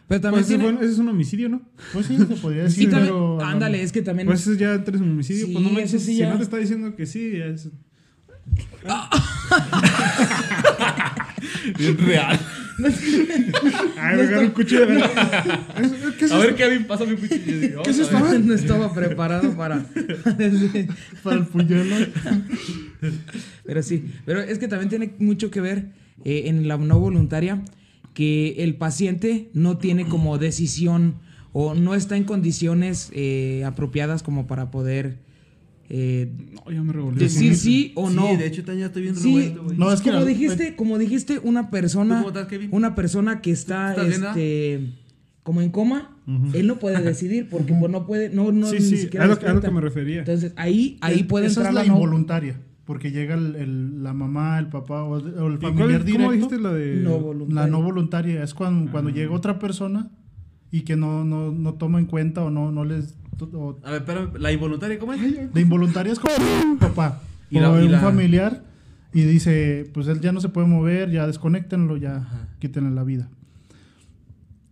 Pero 0.06 0.20
también 0.20 0.42
Pues 0.42 0.46
ese, 0.50 0.58
tiene- 0.58 0.64
bueno, 0.64 0.80
ese 0.84 0.92
es 0.92 0.98
un 0.98 1.08
homicidio, 1.08 1.48
¿no? 1.48 1.62
Pues 1.94 2.04
sí, 2.06 2.18
se 2.18 2.26
podría 2.26 2.62
decir, 2.64 2.90
también- 2.90 3.14
pero... 3.14 3.40
ándale, 3.42 3.82
es 3.82 3.90
que 3.90 4.02
también 4.02 4.26
Pues 4.28 4.46
ese 4.46 4.58
ya 4.58 4.74
entres 4.74 5.00
en 5.00 5.10
homicidio. 5.10 5.46
Sí, 5.46 5.52
pues 5.52 5.64
no 5.64 5.70
ese 5.70 5.80
manches, 5.80 6.02
sí 6.02 6.12
si 6.12 6.16
ya. 6.18 6.28
no 6.30 6.36
te 6.36 6.42
está 6.42 6.58
diciendo 6.58 6.94
que 6.94 7.06
sí, 7.06 7.32
ya 7.38 7.46
es. 7.46 7.70
Es 11.78 11.96
real. 12.00 12.38
Ay, 13.98 14.16
me 14.16 14.38
un 14.38 14.50
cuchillo 14.50 14.86
de. 14.86 15.02
¿Qué 16.18 16.24
es 16.24 16.32
A 16.32 16.38
ver, 16.38 16.54
Kevin, 16.54 16.84
pásame 16.84 17.14
un 17.14 17.20
cuchillo. 17.20 17.82
¿Qué 17.82 17.90
es 17.90 17.98
esto? 17.98 18.18
No 18.38 18.54
estaba 18.54 18.92
preparado 18.92 19.54
para... 19.56 19.84
para 21.22 21.36
el 21.36 21.46
puñuelo. 21.46 21.96
Pero 23.64 23.82
sí, 23.82 24.12
pero 24.24 24.40
es 24.40 24.58
que 24.58 24.68
también 24.68 24.88
tiene 24.88 25.14
mucho 25.18 25.50
que 25.50 25.60
ver 25.60 25.86
eh, 26.24 26.44
en 26.46 26.66
la 26.68 26.76
no 26.76 26.98
voluntaria 26.98 27.62
que 28.14 28.62
el 28.62 28.76
paciente 28.76 29.50
no 29.52 29.78
tiene 29.78 30.06
como 30.06 30.38
decisión 30.38 31.16
o 31.52 31.74
no 31.74 31.94
está 31.94 32.16
en 32.16 32.24
condiciones 32.24 33.10
eh, 33.12 33.62
apropiadas 33.64 34.22
como 34.22 34.46
para 34.46 34.70
poder 34.70 35.18
eh, 35.88 36.32
No, 36.64 36.70
ya 36.72 36.82
me 36.82 36.92
revolvió. 36.92 37.20
decir 37.20 37.56
sí 37.56 37.92
o 37.94 38.08
no. 38.10 38.28
Sí, 38.30 38.36
de 38.36 38.46
hecho, 38.46 38.62
ya 38.72 38.86
estoy 38.86 39.02
bien 39.02 39.16
Sí, 39.16 39.34
revuelto, 39.34 39.64
güey. 39.64 39.76
No, 39.78 39.92
es 39.92 40.00
que 40.00 40.10
como 40.10 40.20
la- 40.22 40.26
dijiste, 40.26 40.76
como 40.76 40.98
dijiste, 40.98 41.38
una 41.42 41.70
persona, 41.70 42.16
¿Tú 42.16 42.22
cómo 42.24 42.28
estás, 42.28 42.46
Kevin? 42.48 42.68
una 42.72 42.94
persona 42.94 43.40
que 43.42 43.50
está, 43.50 43.90
¿Estás 43.90 44.08
bien, 44.08 44.24
este, 44.24 44.92
como 45.42 45.60
en 45.60 45.70
coma, 45.70 46.16
él 46.54 46.66
no 46.66 46.78
puede 46.78 47.02
decidir 47.02 47.48
porque 47.50 47.74
pues, 47.74 47.92
no 47.92 48.06
puede, 48.06 48.30
no, 48.30 48.50
no 48.50 48.66
Sí, 48.68 48.76
ni 48.76 48.80
sí, 48.82 48.96
siquiera 48.96 49.26
a 49.26 49.28
lo, 49.28 49.38
que- 49.38 49.46
a 49.46 49.52
lo 49.52 49.60
que 49.60 49.70
me 49.70 49.80
refería. 49.82 50.20
Entonces 50.20 50.52
ahí, 50.56 50.96
ahí 51.02 51.20
Es- 51.20 51.26
puede 51.26 51.46
esa 51.46 51.60
entrar 51.60 51.72
es 51.72 51.74
la 51.74 51.82
la 51.82 51.88
no- 51.88 51.94
involuntaria, 51.96 52.60
porque 52.86 53.10
llega 53.10 53.34
el, 53.34 53.54
el- 53.56 54.02
la 54.02 54.14
mamá, 54.14 54.58
el 54.58 54.68
papá 54.68 55.02
o, 55.04 55.10
o 55.12 55.16
el 55.18 55.24
¿Y 55.26 55.58
cuál- 55.58 55.60
familiar 55.74 56.00
¿Cómo 56.00 56.04
directo. 56.06 56.32
dijiste 56.32 56.58
la 56.60 56.72
de.? 56.72 56.96
no 56.96 57.18
voluntaria. 57.18 57.62
La 57.62 57.66
no 57.68 57.82
voluntaria 57.82 58.42
es 58.42 58.54
cuando, 58.54 58.90
cuando 58.90 59.10
Ah. 59.10 59.12
llega 59.14 59.32
otra 59.34 59.58
persona 59.58 60.10
y 60.70 60.80
que 60.80 60.96
no, 60.96 61.24
no, 61.24 61.52
no 61.52 61.74
toma 61.74 61.98
en 61.98 62.06
cuenta 62.06 62.42
o 62.42 62.48
no, 62.50 62.72
no 62.72 62.84
les... 62.86 63.14
o- 63.40 63.78
A 63.84 63.90
ver, 63.90 64.00
espérame, 64.02 64.30
¿la 64.38 64.52
involuntaria 64.52 64.98
cómo 64.98 65.12
es? 65.12 65.52
de 65.54 65.60
involuntaria 65.60 66.12
es 66.12 66.18
como 66.18 66.34
papá 66.78 67.20
Y 67.50 67.58
o 67.58 67.60
la- 67.60 67.80
y 67.82 67.86
un 67.86 67.92
la- 67.92 68.00
familiar 68.00 68.64
y 69.12 69.22
dice, 69.22 69.88
pues 69.94 70.06
él 70.08 70.20
ya 70.20 70.32
no 70.32 70.40
se 70.40 70.48
puede 70.48 70.66
mover, 70.66 71.10
ya 71.10 71.26
desconéctenlo, 71.26 71.96
ya 71.96 72.16
Ajá. 72.16 72.48
quítenle 72.58 72.90
la 72.90 73.04
vida. 73.04 73.28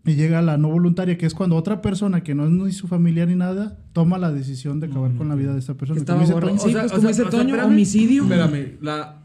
Y 0.05 0.15
llega 0.15 0.43
la 0.43 0.57
no 0.59 0.69
voluntaria, 0.69 1.17
que 1.17 1.27
es 1.27 1.35
cuando 1.35 1.55
otra 1.55 1.81
persona 1.81 2.25
que 2.25 2.35
no 2.35 2.45
es 2.47 2.51
ni 2.51 2.73
su 2.73 2.89
familiar 2.89 3.29
ni 3.29 3.37
nada, 3.37 3.79
toma 3.93 4.19
la 4.19 4.33
decisión 4.33 4.81
de 4.81 4.89
acabar 4.89 5.15
con 5.15 5.29
la 5.29 5.37
vida 5.37 5.53
de 5.53 5.61
esta 5.61 5.75
persona. 5.75 6.01
Estaba 6.01 6.25
Como 6.25 6.33
dice. 6.33 6.41
Toño, 6.47 6.59
Sí, 6.59 6.73
pues, 6.73 6.93
como 6.93 7.07
dice 7.09 7.25
Toño, 7.27 7.65
homicidio. 7.65 8.23
Espérame, 8.25 8.79
la 8.81 9.23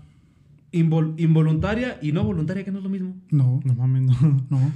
invol- 0.72 1.16
involuntaria 1.18 1.98
y 2.04 2.12
no 2.12 2.24
voluntaria, 2.24 2.64
que 2.64 2.72
no 2.72 2.78
es 2.78 2.84
lo 2.84 2.92
mismo. 2.92 3.16
No, 3.32 3.60
No 3.66 3.74
mames, 3.74 4.04
no. 4.04 4.46
no. 4.52 4.72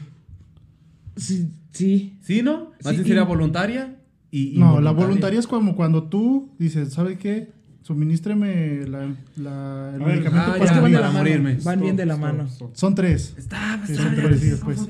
Sí, 1.17 1.51
sí. 1.71 2.17
¿Sí, 2.21 2.41
no? 2.41 2.71
Más 2.83 2.95
Sí, 2.95 3.03
sería 3.03 3.23
voluntaria 3.23 3.97
y 4.31 4.57
No, 4.57 4.79
la 4.81 4.91
voluntaria 4.91 5.39
es 5.39 5.47
como 5.47 5.75
cuando 5.75 6.03
tú 6.03 6.49
dices, 6.57 6.93
¿sabe 6.93 7.17
qué? 7.17 7.51
Suministreme 7.83 8.85
la, 8.87 9.13
la- 9.37 9.91
el 9.95 10.01
medicamento 10.01 10.51
ah, 10.51 10.53
para 10.53 10.63
Es 10.63 10.69
ya, 10.69 10.75
que 10.75 10.81
van 10.81 10.91
de 10.91 10.97
para 10.97 11.07
la 11.07 11.13
mano. 11.13 11.17
morirme. 11.19 11.57
Van 11.63 11.81
bien 11.81 11.95
de 11.95 12.05
la 12.05 12.13
Stop, 12.13 12.25
mano. 12.27 12.43
stop. 12.47 12.75
Son 12.75 12.95
tres. 12.95 13.33
Está, 13.37 13.81
Sí, 13.85 13.93
está, 13.93 14.03
son 14.03 14.13
está 14.33 14.65
pues. 14.65 14.87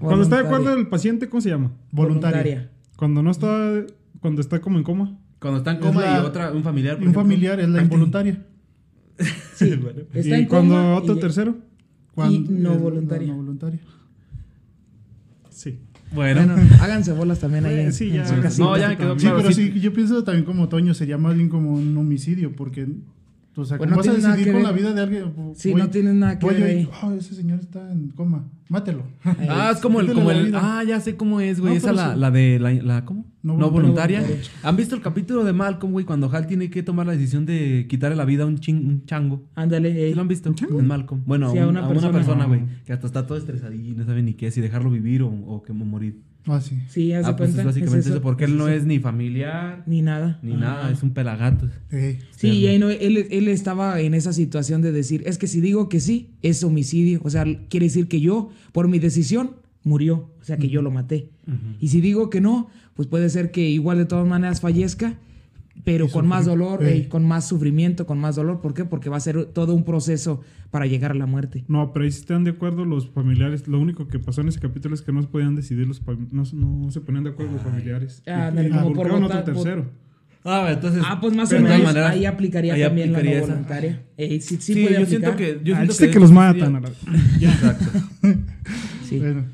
Cuando 0.00 0.22
está 0.22 0.36
de 0.36 0.46
acuerdo 0.46 0.74
el 0.74 0.86
paciente, 0.88 1.28
¿cómo 1.28 1.40
se 1.40 1.48
llama? 1.48 1.72
Voluntaria. 1.92 2.70
Cuando 2.96 3.22
no 3.22 3.30
está. 3.30 3.72
Cuando 4.20 4.40
está 4.42 4.60
como 4.60 4.76
en 4.78 4.84
coma. 4.84 5.18
Cuando 5.40 5.58
está 5.58 5.70
en 5.72 5.76
Es 5.78 5.82
coma 5.82 6.00
la- 6.02 6.18
y 6.18 6.24
otra, 6.24 6.52
un 6.52 6.62
familiar. 6.62 6.94
Y 6.94 6.96
por 6.96 7.02
un 7.08 7.10
ejemplo. 7.10 7.22
familiar 7.22 7.60
es 7.60 7.68
la 7.68 7.78
Ay, 7.78 7.84
involuntaria. 7.84 8.42
Sí. 9.54 9.74
Bueno. 9.76 10.00
Está 10.12 10.36
y 10.36 10.40
en 10.42 10.46
cuando 10.46 10.74
coma 10.74 10.94
otro 10.96 11.16
y- 11.16 11.20
tercero. 11.20 11.56
Cuando- 12.14 12.50
no 12.50 12.74
voluntaria. 12.74 13.28
No 13.28 13.36
voluntaria. 13.36 13.80
Bueno. 16.12 16.46
Bueno, 16.46 16.62
háganse 16.80 17.12
bolas 17.12 17.40
también 17.40 17.66
ahí 17.66 17.80
en, 17.80 17.92
Sí, 17.92 18.08
en 18.08 18.14
ya. 18.16 18.26
su 18.26 18.40
casita. 18.40 18.64
No, 18.64 18.76
ya 18.78 18.88
me 18.90 18.96
quedó 18.96 19.14
Sí, 19.18 19.20
claro. 19.26 19.36
pero 19.38 19.52
sí. 19.52 19.72
sí, 19.72 19.80
yo 19.80 19.92
pienso 19.92 20.22
también 20.24 20.44
como 20.44 20.68
Toño, 20.68 20.94
sería 20.94 21.18
más 21.18 21.34
bien 21.34 21.48
como 21.48 21.72
un 21.72 21.96
homicidio, 21.96 22.54
porque, 22.54 22.86
o 23.58 23.64
sea, 23.64 23.78
Pues 23.78 23.88
¿cómo 23.90 24.02
no 24.02 24.08
vas 24.12 24.24
a 24.24 24.32
decidir 24.34 24.52
con 24.52 24.62
la 24.62 24.72
vida 24.72 24.92
de 24.92 25.00
alguien? 25.00 25.32
Sí, 25.54 25.72
Voy- 25.72 25.80
no 25.82 25.88
tienes 25.90 26.14
nada 26.14 26.38
que 26.38 26.46
voy 26.46 26.54
ver 26.56 26.64
ahí. 26.64 26.88
"Oh, 27.02 27.12
ese 27.12 27.34
señor 27.34 27.60
está 27.60 27.90
en 27.92 28.08
coma, 28.10 28.46
mátelo. 28.68 29.04
Ah, 29.48 29.70
es 29.74 29.80
como 29.80 30.00
el, 30.00 30.12
como 30.12 30.30
el. 30.30 30.54
Ah, 30.54 30.82
ya 30.86 31.00
sé 31.00 31.16
cómo 31.16 31.40
es, 31.40 31.60
güey. 31.60 31.72
No, 31.72 31.78
Esa 31.78 31.92
la, 31.92 32.14
sí. 32.14 32.20
la 32.20 32.30
de 32.30 32.58
la, 32.58 32.72
la 32.74 33.04
¿cómo? 33.04 33.24
No 33.42 33.56
No, 33.56 33.70
voluntaria. 33.70 34.20
voluntaria. 34.20 34.50
¿Han 34.64 34.76
visto 34.76 34.94
el 34.96 35.02
capítulo 35.02 35.44
de 35.44 35.52
Malcolm, 35.52 35.92
güey? 35.92 36.04
Cuando 36.04 36.28
Hal 36.30 36.46
tiene 36.46 36.68
que 36.68 36.82
tomar 36.82 37.06
la 37.06 37.12
decisión 37.12 37.46
de 37.46 37.86
quitarle 37.88 38.16
la 38.16 38.24
vida 38.24 38.42
a 38.42 38.46
un, 38.46 38.58
chin- 38.58 38.84
un 38.86 39.04
chango. 39.06 39.44
Ándale. 39.54 40.08
¿Sí 40.08 40.14
lo 40.14 40.20
han 40.22 40.28
visto? 40.28 40.52
En 40.68 40.86
Malcolm. 40.86 41.22
Bueno, 41.26 41.52
Sí, 41.52 41.58
a, 41.58 41.62
un- 41.64 41.70
una 41.70 41.80
a 41.80 41.82
una 41.84 41.88
persona. 41.92 42.12
persona, 42.12 42.44
güey. 42.46 42.62
Que 42.84 42.92
hasta 42.92 43.06
está 43.06 43.26
todo 43.26 43.38
estresadillo 43.38 43.92
y 43.92 43.94
no 43.96 44.04
sabe 44.04 44.22
ni 44.22 44.34
qué, 44.34 44.50
si 44.50 44.60
dejarlo 44.60 44.90
vivir 44.90 45.22
o, 45.22 45.28
o 45.28 45.62
que 45.62 45.72
morir. 45.72 46.22
Ah, 46.48 46.60
sí. 46.60 46.78
Sí, 46.88 47.12
haz 47.12 47.24
de 47.26 47.32
Ah, 47.32 47.36
pues 47.36 47.50
cuenta. 47.50 47.62
es 47.62 47.66
básicamente 47.66 47.98
es 48.00 48.06
eso, 48.06 48.14
eso, 48.14 48.22
porque 48.22 48.44
es 48.44 48.50
él 48.50 48.56
no 48.56 48.68
eso. 48.68 48.76
es 48.78 48.84
ni 48.86 48.98
familiar 49.00 49.82
Ni 49.86 50.00
nada. 50.02 50.38
ni 50.42 50.52
Ajá. 50.52 50.60
nada, 50.60 50.90
es 50.92 51.02
un 51.02 51.10
pelagato. 51.10 51.68
Ey. 51.90 52.18
Sí, 52.36 52.48
y 52.48 52.66
ahí 52.68 52.78
no, 52.78 52.88
él, 52.88 53.26
él 53.30 53.48
estaba 53.48 54.00
en 54.00 54.14
esa 54.14 54.32
situación 54.32 54.80
de 54.82 54.92
decir, 54.92 55.22
es 55.26 55.38
que 55.38 55.46
si 55.48 55.60
digo 55.60 55.88
que 55.88 55.98
sí, 56.00 56.30
es 56.42 56.62
homicidio. 56.62 57.20
O 57.24 57.30
sea, 57.30 57.44
quiere 57.68 57.86
decir 57.86 58.06
que 58.08 58.20
yo, 58.20 58.50
por 58.72 58.86
mi 58.88 58.98
decisión, 59.00 59.56
murió. 59.82 60.30
O 60.40 60.44
sea, 60.44 60.56
que 60.56 60.68
yo 60.68 60.82
lo 60.82 60.90
maté. 60.92 61.30
Y 61.80 61.88
si 61.88 62.00
digo 62.00 62.30
que 62.30 62.40
no, 62.40 62.68
pues 62.94 63.08
puede 63.08 63.28
ser 63.28 63.50
que 63.50 63.68
igual 63.68 63.98
de 63.98 64.04
todas 64.04 64.26
maneras 64.26 64.60
fallezca, 64.60 65.18
pero 65.86 66.06
Y 66.06 66.08
con 66.10 66.26
más 66.26 66.44
dolor, 66.46 66.84
eh, 66.84 67.08
con 67.08 67.24
más 67.24 67.46
sufrimiento, 67.46 68.06
con 68.06 68.18
más 68.18 68.34
dolor. 68.34 68.60
¿Por 68.60 68.74
qué? 68.74 68.84
Porque 68.84 69.08
va 69.08 69.18
a 69.18 69.20
ser 69.20 69.44
todo 69.46 69.72
un 69.72 69.84
proceso 69.84 70.40
para 70.72 70.84
llegar 70.86 71.12
a 71.12 71.14
la 71.14 71.26
muerte. 71.26 71.64
No, 71.68 71.92
pero 71.92 72.02
ahí 72.02 72.08
están 72.08 72.42
de 72.42 72.50
acuerdo 72.50 72.84
los 72.84 73.08
familiares. 73.10 73.68
Lo 73.68 73.78
único 73.78 74.08
que 74.08 74.18
pasó 74.18 74.40
en 74.40 74.48
ese 74.48 74.58
capítulo 74.58 74.96
es 74.96 75.02
que 75.02 75.12
no 75.12 75.22
se 75.22 75.28
podían 75.28 75.54
decidir 75.54 75.86
los 75.86 76.02
no, 76.32 76.42
no 76.52 76.90
se 76.90 77.00
ponían 77.00 77.22
de 77.22 77.30
acuerdo 77.30 77.52
los 77.52 77.62
familiares. 77.62 78.20
Ah, 78.26 78.50
Y- 78.52 78.56
como 78.56 78.68
por 78.68 79.06
involucraron 79.06 79.22
votar- 79.22 79.40
otro 79.42 79.54
por- 79.54 79.62
tercero. 79.62 79.86
Ah, 80.44 80.68
entonces. 80.72 81.02
Ah, 81.06 81.20
pues 81.20 81.34
más 81.34 81.52
o 81.52 81.60
menos 81.60 81.94
ahí 81.96 82.24
aplicaría 82.24 82.74
ahí 82.74 82.82
también 82.82 83.12
la 83.12 83.22
no 83.22 83.40
voluntaria. 83.40 84.02
Eh, 84.16 84.40
sí, 84.40 84.56
sí, 84.60 84.74
Sí, 84.74 84.82
puede 84.84 85.00
yo 85.00 85.06
siento 85.06 85.30
aplicar. 85.30 85.56
que. 85.58 85.64
Yo 85.64 85.74
Ah, 85.74 85.78
siento 85.78 85.92
chiste 85.92 86.06
que, 86.08 86.12
que 86.12 86.20
los 86.20 86.32
matan. 86.32 86.76
a 86.76 86.80
la-. 86.80 86.88
Exacto. 87.40 87.84
Sí. 89.08 89.18
Bueno, 89.20 89.44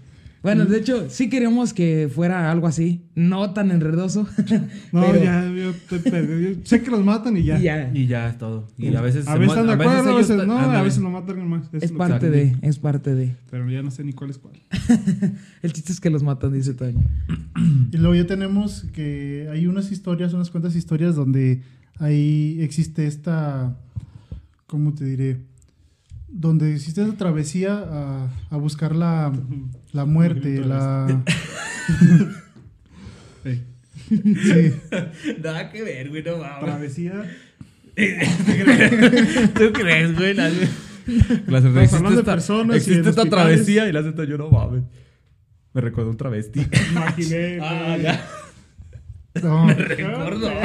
Bueno, 0.43 0.65
de 0.65 0.79
hecho, 0.79 1.09
sí 1.09 1.29
queríamos 1.31 1.73
que 1.73 2.11
fuera 2.13 2.51
algo 2.51 2.67
así, 2.67 3.05
no 3.15 3.53
tan 3.53 3.71
enredoso. 3.71 4.27
No, 4.93 5.07
pero- 5.07 5.23
ya, 5.25 5.45
yo, 5.49 5.71
estoy 5.71 5.99
perdido. 6.01 6.51
Yo 6.51 6.61
sé 6.65 6.83
que 6.83 6.91
los 6.91 7.05
matan 7.05 7.37
y 7.37 7.45
ya. 7.45 7.59
y 7.59 7.63
ya. 7.63 7.91
Y 7.95 8.07
ya 8.07 8.29
es 8.29 8.39
todo. 8.39 8.69
Y 8.77 8.95
a 8.95 9.01
veces. 9.01 9.27
A 9.29 9.37
veces 9.37 9.65
de 9.65 9.73
acuerdo, 9.73 10.13
a 10.13 10.17
veces 10.17 10.47
no, 10.47 10.59
a 10.59 10.83
veces 10.83 11.01
lo 11.03 11.11
matan 11.11 11.49
más. 11.49 11.67
Eso 11.73 11.79
Es 11.85 11.93
parte 11.93 12.29
de, 12.29 12.57
es 12.63 12.79
parte 12.79 13.15
de. 13.15 13.37
Pero 13.51 13.71
ya 13.71 13.83
no 13.83 13.91
sé 13.91 14.03
ni 14.05 14.13
cuál 14.13 14.31
es 14.31 14.39
cuál. 14.39 14.61
El 15.63 15.73
chiste 15.73 15.93
es 15.93 16.01
que 16.01 16.11
los 16.11 16.23
matan, 16.23 16.53
dice 16.53 16.75
Toño. 16.75 17.01
y 17.93 17.97
luego 17.97 18.15
ya 18.15 18.27
tenemos 18.27 18.83
que 18.93 19.49
hay 19.51 19.67
unas 19.67 19.93
historias, 19.93 20.33
unas 20.35 20.51
cuantas 20.51 20.75
historias 20.75 21.15
donde 21.15 21.63
ahí 21.99 22.59
existe 22.61 23.07
esta, 23.07 23.77
¿cómo 24.67 24.93
te 24.95 25.05
diré? 25.05 25.52
Donde 26.35 26.73
existe 26.75 27.03
esa 27.03 27.15
travesía 27.17 27.75
a, 27.79 28.29
a 28.51 28.57
buscar 28.57 28.95
la, 28.97 29.33
la 29.93 30.05
muerte, 30.07 30.61
la... 30.65 31.23
Sí, 33.45 34.73
Nada 35.43 35.71
que 35.71 35.83
ver, 35.83 36.09
güey, 36.11 36.23
no 36.23 36.39
mames. 36.39 36.61
Travesía. 36.65 37.31
¿Tú 39.55 39.73
crees, 39.73 40.15
güey? 40.17 40.35
La- 40.35 40.51
Clase, 41.47 41.69
Estamos 41.69 41.93
hablando 41.95 42.11
de 42.11 42.17
esta, 42.21 42.33
personas 42.33 42.77
existe 42.77 43.11
esta 43.11 43.25
travesía 43.25 43.89
y 43.89 43.93
la 43.93 44.01
acepto 44.01 44.23
yo, 44.25 44.39
no 44.39 44.49
mames. 44.51 44.85
Me 45.73 45.81
recuerdo 45.81 46.11
un 46.11 46.17
travesti. 46.17 46.65
Imaginé. 46.93 47.59
ah, 47.61 47.97
ya. 47.97 48.25
no, 49.43 49.67
Recuerdo. 49.69 50.51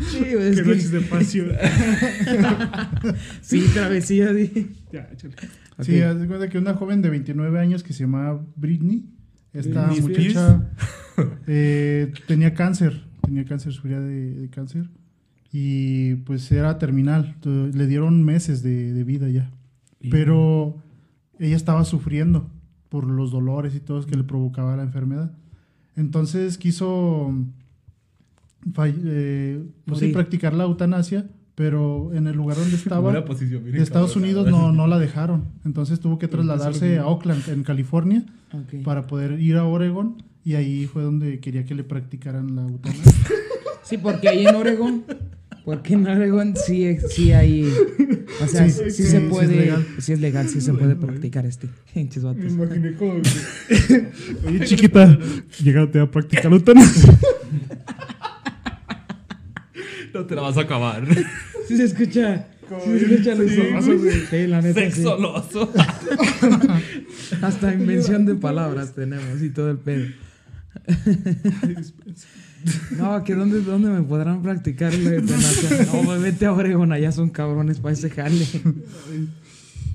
Sí, 0.00 0.24
es 0.24 0.56
Qué 0.56 0.62
que- 0.62 0.68
noches 0.68 0.90
de 0.90 1.00
pasión. 1.02 1.52
sí, 3.42 3.64
travesía, 3.74 4.32
sí. 4.34 4.70
ya, 4.92 5.08
échale. 5.12 5.34
sí, 5.80 6.00
Ok. 6.00 6.06
haz 6.06 6.20
de 6.20 6.26
cuenta 6.26 6.48
que 6.48 6.58
una 6.58 6.74
joven 6.74 7.02
de 7.02 7.10
29 7.10 7.58
años 7.58 7.82
que 7.82 7.92
se 7.92 8.04
llamaba 8.04 8.44
Britney, 8.56 9.04
esta 9.52 9.86
Britney 9.88 10.00
muchacha 10.00 10.70
eh, 11.46 12.12
tenía 12.26 12.54
cáncer, 12.54 13.04
tenía 13.22 13.44
cáncer, 13.44 13.72
sufría 13.72 14.00
de, 14.00 14.34
de 14.34 14.48
cáncer 14.50 14.88
y 15.52 16.14
pues 16.16 16.50
era 16.52 16.78
terminal, 16.78 17.36
le 17.44 17.86
dieron 17.86 18.22
meses 18.24 18.62
de, 18.62 18.92
de 18.92 19.04
vida 19.04 19.28
ya, 19.28 19.50
pero 20.10 20.82
ella 21.38 21.56
estaba 21.56 21.84
sufriendo 21.84 22.50
por 22.88 23.04
los 23.06 23.30
dolores 23.30 23.74
y 23.74 23.80
todo 23.80 24.04
que 24.06 24.16
le 24.16 24.24
provocaba 24.24 24.76
la 24.76 24.82
enfermedad. 24.82 25.32
Entonces 25.96 26.56
quiso 26.58 27.34
eh, 28.86 29.62
pues 29.84 30.00
sí, 30.00 30.08
practicar 30.08 30.54
la 30.54 30.64
eutanasia, 30.64 31.26
pero 31.54 32.10
en 32.14 32.26
el 32.26 32.36
lugar 32.36 32.56
donde 32.56 32.76
estaba 32.76 33.24
posición, 33.24 33.62
miren, 33.64 33.78
de 33.78 33.82
Estados 33.84 34.12
cabrón. 34.12 34.24
Unidos 34.24 34.50
no, 34.50 34.72
no 34.72 34.86
la 34.86 34.98
dejaron. 34.98 35.44
Entonces 35.64 36.00
tuvo 36.00 36.18
que 36.18 36.28
trasladarse 36.28 36.98
a 36.98 37.06
Oakland, 37.06 37.48
en 37.48 37.62
California, 37.62 38.24
Ok. 38.52 38.82
para 38.84 39.06
poder 39.06 39.40
ir 39.40 39.56
a 39.56 39.64
Oregon. 39.64 40.22
Y 40.44 40.54
ahí 40.54 40.86
fue 40.86 41.02
donde 41.02 41.40
quería 41.40 41.64
que 41.64 41.74
le 41.74 41.84
practicaran 41.84 42.56
la 42.56 42.62
eutanasia. 42.62 43.12
Sí, 43.82 43.98
porque 43.98 44.28
ahí 44.28 44.46
en 44.46 44.54
Oregón, 44.54 45.04
porque 45.64 45.94
en 45.94 46.06
Oregón 46.06 46.54
sí, 46.56 46.96
sí 47.10 47.32
hay, 47.32 47.70
o 48.42 48.46
sea, 48.46 48.68
Sí, 48.68 48.84
sí, 48.84 48.90
sí, 48.90 49.02
se 49.02 49.10
sí 49.10 49.16
es 49.16 49.22
puede, 49.30 49.56
legal. 49.56 49.86
sí 49.98 50.12
es 50.12 50.20
legal, 50.20 50.48
sí 50.48 50.60
se 50.62 50.72
puede 50.72 50.94
practicar 50.96 51.44
este. 51.44 51.68
Me 51.94 52.02
imaginé 52.64 52.94
como 52.94 53.14
que. 53.20 54.08
Oye, 54.46 54.64
chiquita, 54.64 55.18
llegate 55.62 56.00
a 56.00 56.10
practicar 56.10 56.46
la 56.46 56.56
eutanasia. 56.56 57.18
No 60.18 60.26
te 60.26 60.34
la 60.34 60.42
vas 60.42 60.56
a 60.56 60.62
acabar. 60.62 61.04
Sí 61.68 61.76
se 61.76 61.84
escucha, 61.84 62.46
sí 62.82 62.98
se 62.98 63.04
escucha 63.04 63.34
los 63.34 63.50
Sí, 63.50 63.60
osos, 63.76 64.02
güey. 64.02 64.20
Sí, 64.30 64.46
la 64.46 64.62
neta 64.62 64.80
sí. 64.80 64.90
Sexoloso. 64.90 65.70
Hasta 67.42 67.74
invención 67.74 68.24
de 68.24 68.36
palabras 68.36 68.94
tenemos 68.94 69.42
y 69.42 69.50
todo 69.50 69.70
el 69.70 69.76
pedo. 69.78 70.06
No, 72.96 73.22
que 73.22 73.36
dónde, 73.36 73.60
dónde 73.60 73.88
me 73.88 74.02
podrán 74.02 74.42
practicar 74.42 74.92
la 74.92 75.10
eutanasia. 75.10 75.86
No, 75.92 76.18
vete 76.18 76.46
a 76.46 76.52
Oregón, 76.52 76.90
allá 76.90 77.12
son 77.12 77.30
cabrones 77.30 77.78
para 77.78 77.92
ese 77.92 78.10
jale. 78.10 78.44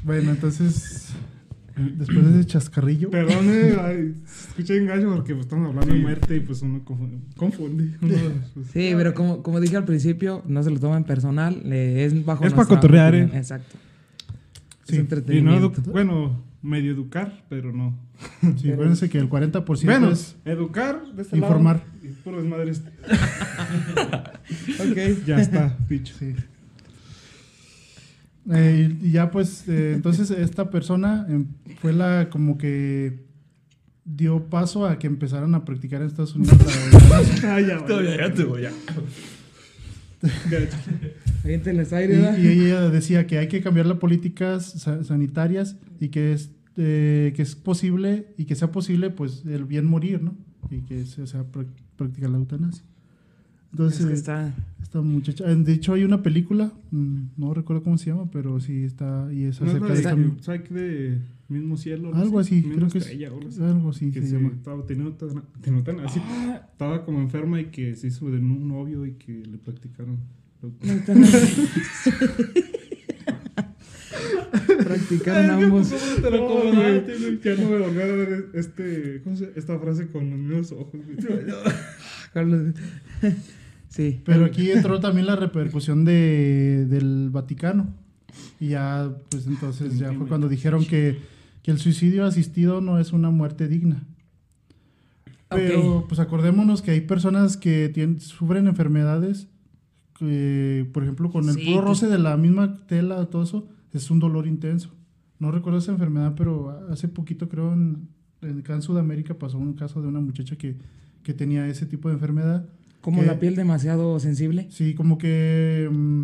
bueno, 0.03 0.31
entonces, 0.31 1.09
después 1.75 2.23
de 2.25 2.39
ese 2.39 2.45
chascarrillo, 2.47 3.09
Perdón, 3.09 3.45
eh, 3.49 4.13
escucha 4.49 4.73
engaño 4.75 5.13
porque 5.15 5.33
pues, 5.33 5.45
estamos 5.45 5.69
hablando 5.69 5.93
de 5.93 5.99
muerte 6.01 6.36
y 6.36 6.39
pues 6.41 6.62
uno 6.62 6.83
confunde. 6.86 7.17
confunde. 7.36 7.95
Uno, 8.01 8.13
pues, 8.53 8.67
Sí, 8.67 8.93
pero 8.95 9.13
como, 9.13 9.41
como 9.43 9.59
dije 9.59 9.77
al 9.77 9.86
principio, 9.86 10.43
no 10.47 10.62
se 10.63 10.69
lo 10.71 10.79
tomen 10.79 11.03
personal, 11.03 11.62
le- 11.65 12.05
es 12.05 12.13
bajo 12.25 12.43
Es 12.45 12.51
pa' 12.51 12.57
nuestra 12.57 12.75
cotorrear, 12.77 13.15
eh. 13.15 13.29
Exacto. 13.33 13.75
Sí, 14.88 14.97
Es 14.97 15.36
y 15.36 15.41
no 15.41 15.69
bueno, 15.91 16.43
medio 16.62 16.91
educar, 16.91 17.43
pero 17.49 17.71
no. 17.71 17.97
sí, 18.57 18.71
acuérdense 18.71 19.09
que 19.09 19.17
el 19.17 19.29
40% 19.29 19.86
Bueno, 19.86 20.12
es 20.12 20.36
educar 20.45 21.01
de 21.15 21.21
este 21.21 21.38
informar. 21.38 21.77
lado. 21.77 21.89
Y 22.03 22.07
puro 22.23 22.41
desmadre 22.41 22.71
este. 22.71 22.89
Ok. 24.79 25.25
Ya 25.25 25.39
está, 25.41 25.77
dicho. 25.89 26.13
Sí. 26.19 26.36
Eh, 28.51 28.97
y 29.01 29.12
ya 29.12 29.32
pues, 29.32 29.67
eh, 29.69 29.93
entonces 29.95 30.29
esta 30.32 30.69
persona 30.69 31.25
em, 31.29 31.45
fue 31.79 31.93
la 31.93 32.29
como 32.29 32.58
que 32.58 33.23
dio 34.06 34.49
paso 34.49 34.86
a 34.86 34.99
que 34.99 35.08
empezaran 35.08 35.56
a 35.56 35.63
practicar 35.63 36.01
en 36.01 36.08
Estados 36.08 36.36
Unidos 36.36 36.58
la 36.58 36.86
eutanasia. 36.99 37.53
Ah, 37.56 37.62
ya, 37.62 37.75
vale. 37.75 37.88
Todavía 37.88 38.17
ya 38.17 38.34
tuvo, 38.34 38.60
ya. 38.60 38.71
Ya, 40.49 40.58
échale. 40.58 41.13
Aviéntenles 41.43 41.91
Y, 41.91 41.95
aire, 41.95 42.15
¿verdad? 42.17 42.38
y 42.38 42.47
ella 42.47 42.89
decía 42.89 43.27
que 43.27 43.38
hay 43.38 43.47
que 43.47 43.62
cambiar 43.62 43.86
las 43.86 43.97
políticas 43.97 44.65
sa- 44.65 45.03
sanitarias 45.03 45.77
y 45.99 46.10
que 46.10 46.34
es, 46.34 46.51
eh, 46.77 47.34
que 47.36 47.41
es 47.41 47.56
posible 47.56 48.27
y 48.38 48.45
que 48.45 48.56
sea 48.56 48.71
posible 48.71 49.10
pues 49.10 49.43
el 49.45 49.65
bien 49.65 49.86
morir, 49.86 50.21
¿no? 50.21 50.36
Y 50.69 50.82
que 50.82 51.06
se 51.06 51.27
sea 51.27 51.43
prac- 51.43 51.67
practicar 51.97 52.29
la 52.29 52.38
eutanasia. 52.38 52.84
Entonces, 53.73 54.01
Es 54.01 54.05
que 54.07 54.13
está... 54.13 54.53
esta 54.81 55.01
muchacha, 55.01 55.49
eh, 55.51 55.55
de 55.55 55.73
hecho 55.73 55.93
hay 55.93 56.03
una 56.03 56.21
película, 56.21 56.71
mm, 56.91 57.17
no 57.38 57.53
recuerdo 57.55 57.81
cómo 57.83 57.97
se 57.97 58.12
llama, 58.12 58.29
pero 58.31 58.59
sí 58.59 58.83
está 58.83 59.27
y 59.33 59.45
es 59.45 59.59
¿No 59.59 59.65
es 59.67 59.73
acerca 59.73 59.88
de 59.88 59.93
de 59.93 59.99
esta- 59.99 60.15
Psych 60.53 60.69
de 60.69 61.17
Mismo 61.49 61.75
Cielo? 61.77 62.13
algo 62.15 62.39
así, 62.39 62.62
creo 62.63 62.88
que 62.88 62.99
es 62.99 63.07
algo 63.07 63.39
así. 63.47 63.62
algo 63.63 63.89
así 63.89 64.12
que 64.12 64.21
se 64.21 64.27
se 64.27 64.36
llama. 64.36 64.51
estaba 64.55 64.86
teniendo 64.86 65.13
tan, 65.13 65.43
teniendo 65.62 65.91
tan 65.91 65.99
así, 66.05 66.21
estaba 66.71 67.03
como 67.03 67.19
enferma 67.21 67.59
y 67.62 67.65
que 67.65 67.95
se 67.95 68.07
hizo 68.07 68.29
de 68.29 68.38
un 68.38 68.67
novio 68.67 69.05
y 69.07 69.13
que 69.13 69.41
le 69.45 69.57
practicaron. 69.57 70.17
Practicaron 74.83 75.49
ambos. 75.63 75.89
¿Cómo 75.89 76.21
te 76.21 76.31
lo 76.31 76.47
güey? 76.47 77.39
Ya 77.43 77.55
no 77.55 77.69
me 77.69 77.77
volví 77.79 78.01
a 78.01 78.05
ver 78.05 78.49
este, 78.53 79.21
¿cómo 79.23 79.36
se, 79.36 79.51
esta 79.55 79.79
frase 79.79 80.07
con 80.07 80.29
los 80.29 80.39
mismos 80.39 80.71
ojos. 80.71 80.99
Carlos. 82.33 82.73
Sí. 83.93 84.21
Pero 84.25 84.45
aquí 84.45 84.71
entró 84.71 84.99
también 84.99 85.27
la 85.27 85.36
repercusión 85.36 86.03
de, 86.03 86.88
del 86.89 87.29
Vaticano. 87.29 87.93
Y 88.60 88.69
ya, 88.69 89.12
pues 89.29 89.45
entonces 89.45 89.99
ya 89.99 90.12
fue 90.13 90.27
cuando 90.27 90.49
dijeron 90.49 90.84
que, 90.84 91.19
que 91.62 91.69
el 91.69 91.77
suicidio 91.77 92.25
asistido 92.25 92.82
no 92.82 92.99
es 92.99 93.13
una 93.13 93.29
muerte 93.29 93.67
digna. 93.67 94.03
Pero 95.47 96.06
pues 96.08 96.19
acordémonos 96.19 96.82
que 96.82 96.89
hay 96.89 97.01
personas 97.01 97.56
que 97.56 97.89
tienen, 97.89 98.19
sufren 98.19 98.65
enfermedades, 98.65 99.47
que, 100.17 100.89
por 100.91 101.03
ejemplo, 101.03 101.29
con 101.29 101.47
el 101.47 101.53
Sí, 101.53 101.65
puro 101.65 101.82
roce 101.82 102.08
de 102.08 102.17
la 102.17 102.36
misma 102.36 102.88
tela, 102.88 103.23
todo 103.27 103.43
eso, 103.43 103.67
es 103.91 104.10
un 104.10 104.17
dolor 104.17 104.47
intenso. 104.47 104.89
No 105.38 105.51
recuerdo 105.51 105.77
esa 105.77 105.91
enfermedad, 105.91 106.34
pero 106.36 106.88
hace 106.89 107.08
poquito 107.08 107.47
creo 107.47 107.71
en, 107.73 108.08
en 108.41 108.60
acá 108.62 108.73
en 108.73 108.82
Sudamérica 108.82 109.36
pasó 109.36 109.60
un 109.60 109.73
caso 109.73 110.01
de 110.01 110.08
una 110.08 110.19
muchacha 110.19 110.56
que, 110.56 110.77
que 111.21 111.36
tenía 111.36 111.67
ese 111.67 111.86
tipo 111.86 112.08
de 112.08 112.15
enfermedad. 112.15 112.67
Como 113.03 113.19
que- 113.21 113.27
la 113.27 113.37
piel 113.39 113.55
demasiado 113.55 114.19
sensible. 114.19 114.67
Sí, 114.71 114.95
como 114.95 115.17
que 115.17 115.89
mm, 115.91 116.23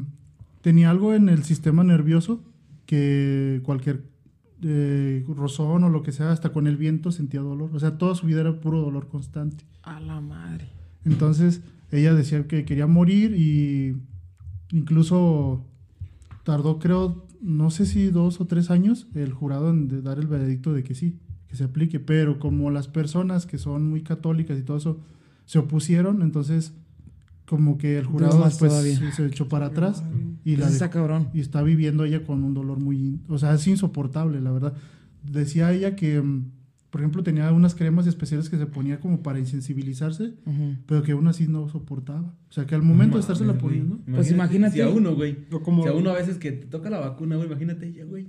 tenía 0.61 0.89
algo 0.89 1.13
en 1.13 1.27
el 1.29 1.43
sistema 1.43 1.83
nervioso 1.83 2.41
que 2.85 3.61
cualquier 3.63 4.03
eh, 4.63 5.23
rozón 5.27 5.83
o 5.83 5.89
lo 5.89 6.01
que 6.03 6.11
sea, 6.11 6.31
hasta 6.31 6.51
con 6.51 6.67
el 6.67 6.75
viento 6.77 7.11
sentía 7.11 7.41
dolor. 7.41 7.69
O 7.73 7.79
sea, 7.79 7.97
toda 7.97 8.15
su 8.15 8.25
vida 8.25 8.41
era 8.41 8.59
puro 8.59 8.81
dolor 8.81 9.07
constante. 9.07 9.63
A 9.83 9.99
la 9.99 10.19
madre. 10.21 10.67
Entonces, 11.05 11.61
ella 11.91 12.13
decía 12.13 12.45
que 12.47 12.65
quería 12.65 12.87
morir 12.87 13.35
y 13.37 13.95
incluso 14.71 15.65
tardó, 16.43 16.79
creo, 16.79 17.25
no 17.41 17.71
sé 17.71 17.85
si 17.85 18.07
dos 18.07 18.41
o 18.41 18.47
tres 18.47 18.69
años 18.69 19.07
el 19.15 19.31
jurado 19.33 19.69
en 19.69 19.87
de 19.87 20.01
dar 20.01 20.19
el 20.19 20.27
veredicto 20.27 20.73
de 20.73 20.83
que 20.83 20.95
sí, 20.95 21.17
que 21.47 21.55
se 21.55 21.63
aplique. 21.65 21.99
Pero 21.99 22.39
como 22.39 22.69
las 22.71 22.87
personas 22.87 23.45
que 23.45 23.57
son 23.57 23.89
muy 23.89 24.01
católicas 24.01 24.57
y 24.57 24.63
todo 24.63 24.77
eso 24.77 24.99
se 25.49 25.57
opusieron, 25.57 26.21
entonces 26.21 26.75
como 27.47 27.79
que 27.79 27.97
el 27.97 28.05
jurado 28.05 28.37
más 28.37 28.49
después 28.49 28.71
todavía. 28.71 29.11
se, 29.11 29.25
echó 29.25 29.47
para 29.47 29.65
atrás 29.65 30.03
y 30.45 30.57
la 30.57 30.67
está 30.67 30.91
cabrón. 30.91 31.29
y 31.33 31.39
está 31.39 31.63
viviendo 31.63 32.03
ella 32.03 32.23
con 32.23 32.43
un 32.43 32.53
dolor 32.53 32.79
muy, 32.79 33.19
o 33.27 33.39
sea, 33.39 33.55
es 33.55 33.65
insoportable, 33.65 34.41
la 34.41 34.51
verdad. 34.51 34.75
Decía 35.23 35.73
ella 35.73 35.95
que, 35.95 36.21
mm, 36.21 36.51
por 36.91 37.01
ejemplo, 37.01 37.23
tenía 37.23 37.51
unas 37.51 37.73
cremas 37.73 38.05
especiales 38.05 38.47
que 38.47 38.59
se 38.59 38.67
ponía 38.67 38.99
como 38.99 39.23
para 39.23 39.39
insensibilizarse, 39.39 40.35
pero 40.85 41.01
que 41.01 41.13
aún 41.13 41.27
así 41.27 41.47
no 41.47 41.67
soportaba. 41.67 42.35
O 42.47 42.51
sea, 42.51 42.67
que 42.67 42.75
al 42.75 42.83
momento 42.83 43.17
de 43.17 43.23
Mames, 43.23 43.39
güey. 43.39 43.57
poniendo, 43.57 43.99
Pues 44.05 44.29
imagínate. 44.29 44.75
Si 44.75 44.81
a 44.81 44.89
uno, 44.89 45.15
güey. 45.15 45.47
Como- 45.63 45.81
Si 45.81 45.89
a 45.89 45.93
uno 45.93 46.11
a 46.11 46.13
veces 46.13 46.37
que 46.37 46.51
te 46.51 46.67
toca 46.67 46.91
la 46.91 46.99
vacuna, 46.99 47.37
güey, 47.37 47.47
imagínate 47.47 47.87
ella, 47.87 48.05
güey. 48.05 48.27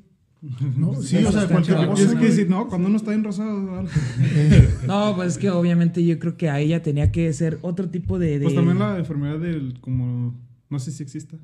No, 0.77 0.95
sí, 1.03 1.17
o 1.25 1.31
sea, 1.33 1.47
cualquier 1.49 1.87
cosa. 1.87 2.03
Es 2.25 2.37
que 2.37 2.47
no, 2.47 2.67
cuando 2.69 2.89
uno 2.89 2.97
está 2.97 3.13
enrosado, 3.13 3.77
algo. 3.79 3.91
No, 4.87 5.15
pues 5.15 5.33
es 5.33 5.39
que 5.39 5.51
obviamente 5.51 6.05
yo 6.05 6.19
creo 6.19 6.37
que 6.37 6.49
a 6.49 6.61
ella 6.61 6.83
tenía 6.83 7.13
que 7.13 7.31
ser 7.33 7.59
otro 7.63 7.91
tipo 7.91 8.19
de. 8.19 8.39
de- 8.39 8.45
Pues 8.45 8.55
también 8.55 8.79
la 8.79 8.99
enfermedad 8.99 9.39
del, 9.39 9.79
como, 9.81 10.35
no 10.71 10.79
sé 10.79 10.93
si 10.93 11.03
exista, 11.03 11.37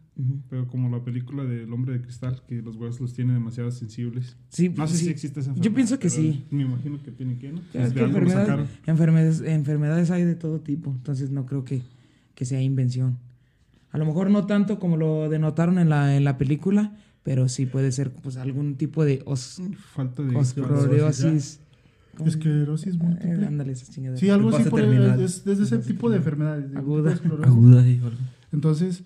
pero 0.49 0.67
como 0.69 0.89
la 0.89 1.05
película 1.05 1.45
del 1.45 1.71
hombre 1.73 1.93
de 1.95 2.01
cristal, 2.01 2.41
que 2.49 2.63
los 2.63 2.77
huesos 2.77 3.01
los 3.01 3.13
tiene 3.13 3.35
demasiado 3.35 3.71
sensibles. 3.71 4.37
Sí, 4.49 4.71
No 4.71 4.87
sé 4.87 4.97
sí. 4.97 5.05
si 5.05 5.11
existe 5.11 5.41
esa 5.41 5.51
Yo 5.51 5.57
enfermedad. 5.57 5.75
pienso 5.77 5.99
que 5.99 6.09
sí. 6.09 6.45
Me 6.51 6.63
imagino 6.63 7.03
que 7.03 7.11
tiene 7.13 7.37
que, 7.39 7.53
¿no? 7.53 7.61
Es 7.75 7.93
que 7.93 8.01
enfermedades, 8.87 9.43
enfermedades 9.43 10.11
hay 10.11 10.25
de 10.25 10.37
todo 10.37 10.61
tipo, 10.61 10.91
entonces 10.91 11.31
no 11.31 11.45
creo 11.45 11.65
que, 11.65 11.83
que 12.35 12.45
sea 12.47 12.63
invención. 12.63 13.19
A 13.91 13.99
lo 13.99 14.07
mejor 14.07 14.31
no 14.31 14.47
tanto 14.47 14.79
como 14.79 14.97
lo 14.97 15.29
denotaron 15.29 15.79
en 15.79 15.89
la, 15.89 16.17
en 16.17 16.25
la 16.25 16.39
película, 16.39 16.97
pero 17.27 17.49
sí 17.49 17.67
puede 17.67 17.91
ser 17.91 18.13
pues 18.13 18.37
algún 18.37 18.77
tipo 18.77 19.05
de 19.05 19.21
os, 19.25 19.61
Falta 19.95 20.23
de... 20.23 20.39
Esclerosis 20.39 21.61
Eh, 22.95 22.99
múltiple. 22.99 23.47
ándale, 23.47 23.73
esas 23.73 23.91
chingaderas. 23.91 24.21
Sí, 24.21 24.31
algo 24.31 24.51
así 24.51 24.71
por 24.71 24.81
terminal. 24.81 25.21
es, 25.21 25.45
es 25.45 25.59
de 25.59 25.65
ese 25.65 25.79
tipo 25.79 26.09
de 26.09 26.19
enfermedades. 26.19 26.71
de 26.71 26.79
Aguda. 26.79 27.19
Aguda. 27.43 27.85
Entonces, 28.53 29.03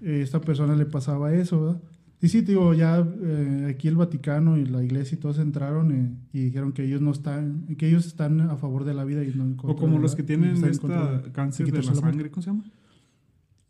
eh, 0.00 0.22
esta 0.22 0.40
persona 0.40 0.74
le 0.74 0.86
pasaba 0.86 1.34
eso, 1.34 1.60
¿verdad? 1.60 1.82
Y 2.22 2.28
sí, 2.28 2.40
te 2.40 2.52
digo, 2.52 2.72
ya 2.72 3.06
eh, 3.22 3.66
aquí 3.68 3.88
el 3.88 3.96
Vaticano 3.96 4.56
y 4.56 4.64
la 4.64 4.82
iglesia 4.82 5.16
y 5.16 5.18
todos 5.18 5.38
entraron 5.38 5.92
eh, 5.92 6.16
y 6.32 6.44
dijeron 6.44 6.72
que 6.72 6.84
ellos 6.84 7.02
no 7.02 7.10
están, 7.12 7.66
que 7.76 7.88
ellos 7.88 8.06
están 8.06 8.40
a 8.40 8.56
favor 8.56 8.84
de 8.84 8.94
la 8.94 9.04
vida 9.04 9.22
y 9.22 9.34
no 9.34 9.44
en 9.44 9.54
contra 9.56 9.72
O 9.72 9.76
como 9.76 9.96
de 9.96 10.02
los 10.02 10.14
que 10.16 10.22
tienen 10.22 10.64
esta 10.64 11.22
cáncer 11.32 11.66
de 11.66 11.72
la 11.72 11.82
muerte. 11.82 12.00
sangre, 12.00 12.30
¿cómo 12.30 12.42
se 12.42 12.50
llama? 12.50 12.64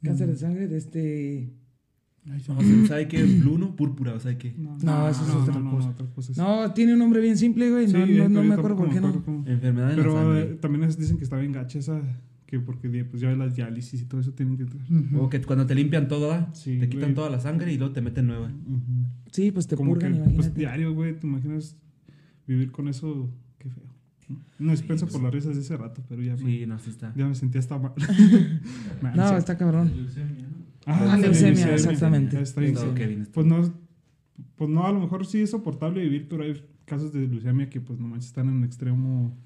Cáncer 0.00 0.28
de 0.28 0.36
sangre 0.36 0.68
de 0.68 0.78
este... 0.78 1.59
¿Sabe 2.86 3.08
qué? 3.08 3.24
Blue, 3.24 3.58
¿no? 3.58 3.74
Púrpura, 3.74 4.18
¿sabe 4.20 4.36
qué? 4.38 4.54
No, 4.56 5.08
eso 5.08 5.24
es 5.24 5.34
otra 5.34 5.54
no, 5.54 5.60
no, 5.60 5.70
cosa. 5.76 5.88
otra 5.90 6.06
cosa 6.14 6.32
es- 6.32 6.38
No, 6.38 6.72
tiene 6.72 6.92
un 6.92 6.98
nombre 6.98 7.20
bien 7.20 7.36
simple, 7.36 7.70
güey. 7.70 7.88
Sí, 7.88 7.92
no, 7.94 8.28
no, 8.28 8.42
me 8.44 8.54
acuerdo 8.54 8.76
por 8.76 8.90
qué 8.90 9.00
no. 9.00 9.22
Enfermedad 9.46 9.88
de 9.88 9.96
la 9.96 10.02
Pero 10.02 10.14
sangre. 10.14 10.40
eh, 10.42 10.58
también 10.60 10.84
es- 10.84 10.98
dicen 10.98 11.16
que 11.16 11.24
está 11.24 11.36
bien 11.38 11.52
gacha 11.52 11.78
esa, 11.78 12.00
que 12.46 12.60
porque 12.60 12.88
pues 13.04 13.22
ya 13.22 13.28
ves 13.28 13.38
las 13.38 13.56
diálisis 13.56 14.02
y 14.02 14.04
todo 14.04 14.20
eso 14.20 14.32
tienen 14.32 14.56
que 14.56 14.64
entrar. 14.64 14.82
Ujú. 14.90 15.18
O 15.22 15.30
que 15.30 15.40
cuando 15.40 15.66
te 15.66 15.74
limpian 15.74 16.08
todo, 16.08 16.28
¿verdad? 16.28 16.48
Sí, 16.52 16.78
te 16.78 16.88
quitan 16.88 17.06
güey. 17.10 17.14
toda 17.14 17.30
la 17.30 17.40
sangre 17.40 17.72
y 17.72 17.78
luego 17.78 17.92
te 17.94 18.00
meten 18.02 18.26
nueva. 18.26 18.50
Sí, 19.32 19.50
pues 19.50 19.66
te 19.66 19.76
Como 19.76 19.90
purgan, 19.92 20.12
que, 20.12 20.18
imagínate. 20.18 20.42
pues 20.48 20.54
diario, 20.54 20.92
güey, 20.94 21.18
te 21.18 21.26
imaginas 21.26 21.76
vivir 22.46 22.70
con 22.70 22.88
eso, 22.88 23.30
qué 23.58 23.70
feo. 23.70 23.84
No 24.58 24.72
es 24.72 24.82
pensa 24.82 25.06
por 25.06 25.22
las 25.22 25.32
risas 25.32 25.54
de 25.56 25.62
ese 25.62 25.76
rato, 25.76 26.02
pero 26.08 26.22
ya, 26.22 26.36
Sí, 26.36 26.44
me, 26.44 26.66
no, 26.66 26.78
sí 26.78 26.90
está. 26.90 27.12
ya 27.16 27.26
me 27.26 27.34
sentía 27.34 27.60
hasta 27.60 27.78
mal. 27.78 27.92
No, 29.16 29.28
sí. 29.28 29.34
está 29.36 29.56
cabrón. 29.56 29.90
Ah, 30.86 31.04
la 31.06 31.16
leucemia, 31.18 31.74
exactamente. 31.74 32.40
Está 32.40 32.60
bien. 32.60 32.74
Pues 33.32 33.46
no, 33.46 33.72
pues 34.56 34.70
no, 34.70 34.86
a 34.86 34.92
lo 34.92 35.00
mejor 35.00 35.26
sí 35.26 35.40
es 35.42 35.50
soportable 35.50 36.02
vivir, 36.02 36.26
pero 36.28 36.42
hay 36.44 36.62
casos 36.86 37.12
de 37.12 37.20
leucemia 37.26 37.68
que 37.68 37.80
pues 37.80 37.98
nomás 38.00 38.24
están 38.24 38.48
en 38.48 38.64
extremo, 38.64 39.36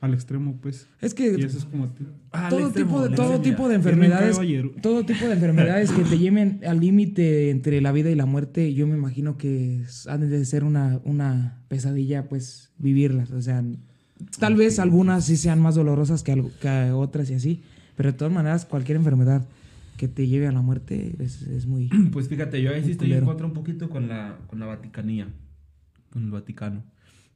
al 0.00 0.14
extremo, 0.14 0.56
pues. 0.60 0.88
Es 1.00 1.12
Y 1.12 1.14
que 1.16 1.30
eso 1.34 1.58
es 1.58 1.64
como... 1.66 1.86
Ah, 2.32 2.48
todo 2.48 2.66
extremo, 2.68 2.90
tipo, 2.90 3.08
de, 3.08 3.14
todo 3.16 3.28
leucemia. 3.34 3.50
tipo 3.56 3.68
de 3.68 3.74
enfermedades 3.74 4.38
todo 4.82 5.04
tipo 5.04 5.26
de 5.26 5.32
enfermedades 5.34 5.90
que 5.92 6.02
te 6.04 6.18
lleven 6.18 6.60
al 6.66 6.80
límite 6.80 7.50
entre 7.50 7.80
la 7.82 7.92
vida 7.92 8.10
y 8.10 8.14
la 8.14 8.24
muerte, 8.26 8.72
yo 8.72 8.86
me 8.86 8.96
imagino 8.96 9.36
que 9.36 9.82
han 10.08 10.28
de 10.30 10.44
ser 10.46 10.64
una, 10.64 11.00
una 11.04 11.62
pesadilla, 11.68 12.28
pues, 12.28 12.72
vivirlas. 12.78 13.30
O 13.32 13.42
sea, 13.42 13.62
tal 14.38 14.56
vez 14.56 14.78
algunas 14.78 15.26
sí 15.26 15.36
sean 15.36 15.60
más 15.60 15.74
dolorosas 15.74 16.22
que, 16.22 16.32
algo- 16.32 16.50
que 16.60 16.90
otras 16.92 17.30
y 17.30 17.34
así, 17.34 17.62
pero 17.96 18.12
de 18.12 18.16
todas 18.18 18.32
maneras, 18.32 18.64
cualquier 18.64 18.96
enfermedad 18.96 19.46
que 20.00 20.08
te 20.08 20.26
lleve 20.26 20.46
a 20.46 20.52
la 20.52 20.62
muerte 20.62 21.14
es, 21.18 21.42
es 21.42 21.66
muy... 21.66 21.90
Pues 22.12 22.28
fíjate, 22.28 22.62
yo 22.62 22.70
ahí 22.70 22.82
sí 22.82 22.92
estoy 22.92 23.12
en 23.12 23.22
contra 23.26 23.46
un 23.46 23.52
poquito 23.52 23.90
con 23.90 24.08
la, 24.08 24.38
con 24.46 24.58
la 24.58 24.64
Vaticanía, 24.64 25.28
con 26.10 26.24
el 26.24 26.30
Vaticano. 26.30 26.82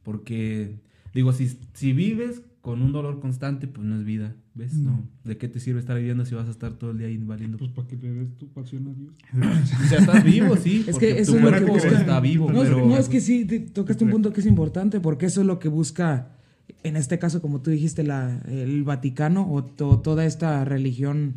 Porque, 0.03 0.79
digo, 1.13 1.31
si, 1.31 1.57
si 1.73 1.93
vives 1.93 2.41
con 2.61 2.81
un 2.81 2.91
dolor 2.91 3.19
constante, 3.19 3.67
pues 3.67 3.85
no 3.87 3.95
es 3.95 4.03
vida, 4.03 4.35
¿ves? 4.55 4.73
No. 4.73 5.07
¿De 5.23 5.37
qué 5.37 5.47
te 5.47 5.59
sirve 5.59 5.79
estar 5.79 5.95
viviendo 5.95 6.25
si 6.25 6.33
vas 6.33 6.47
a 6.47 6.51
estar 6.51 6.73
todo 6.73 6.89
el 6.91 6.97
día 6.97 7.05
ahí 7.07 7.17
valiendo? 7.17 7.57
Pues 7.59 7.69
para 7.71 7.87
que 7.87 7.95
le 7.97 8.11
des 8.11 8.35
tu 8.37 8.47
pasión 8.49 8.87
a 8.87 8.93
Dios. 8.93 9.13
O 9.83 9.87
sea, 9.87 9.99
estás 9.99 10.23
vivo, 10.23 10.55
sí. 10.57 10.83
Es 10.87 10.93
porque 10.93 11.13
que 11.15 11.19
eso 11.21 11.33
tu 11.33 11.37
es 11.37 11.43
lo 11.43 11.51
que 11.51 11.57
cuerpo 11.59 11.73
busca. 11.75 11.99
está 11.99 12.19
vivo, 12.19 12.51
No, 12.51 12.61
pero... 12.63 12.85
no, 12.87 12.97
es 12.97 13.07
que 13.09 13.21
sí, 13.21 13.45
te 13.45 13.59
tocaste 13.59 14.03
un 14.03 14.09
punto 14.09 14.33
que 14.33 14.39
es 14.41 14.47
importante, 14.47 14.99
porque 14.99 15.27
eso 15.27 15.41
es 15.41 15.47
lo 15.47 15.59
que 15.59 15.69
busca, 15.69 16.31
en 16.83 16.95
este 16.95 17.19
caso, 17.19 17.41
como 17.41 17.61
tú 17.61 17.69
dijiste, 17.69 18.03
la, 18.03 18.39
el 18.47 18.83
Vaticano 18.83 19.47
o 19.51 19.63
to- 19.63 19.99
toda 19.99 20.25
esta 20.25 20.65
religión 20.65 21.35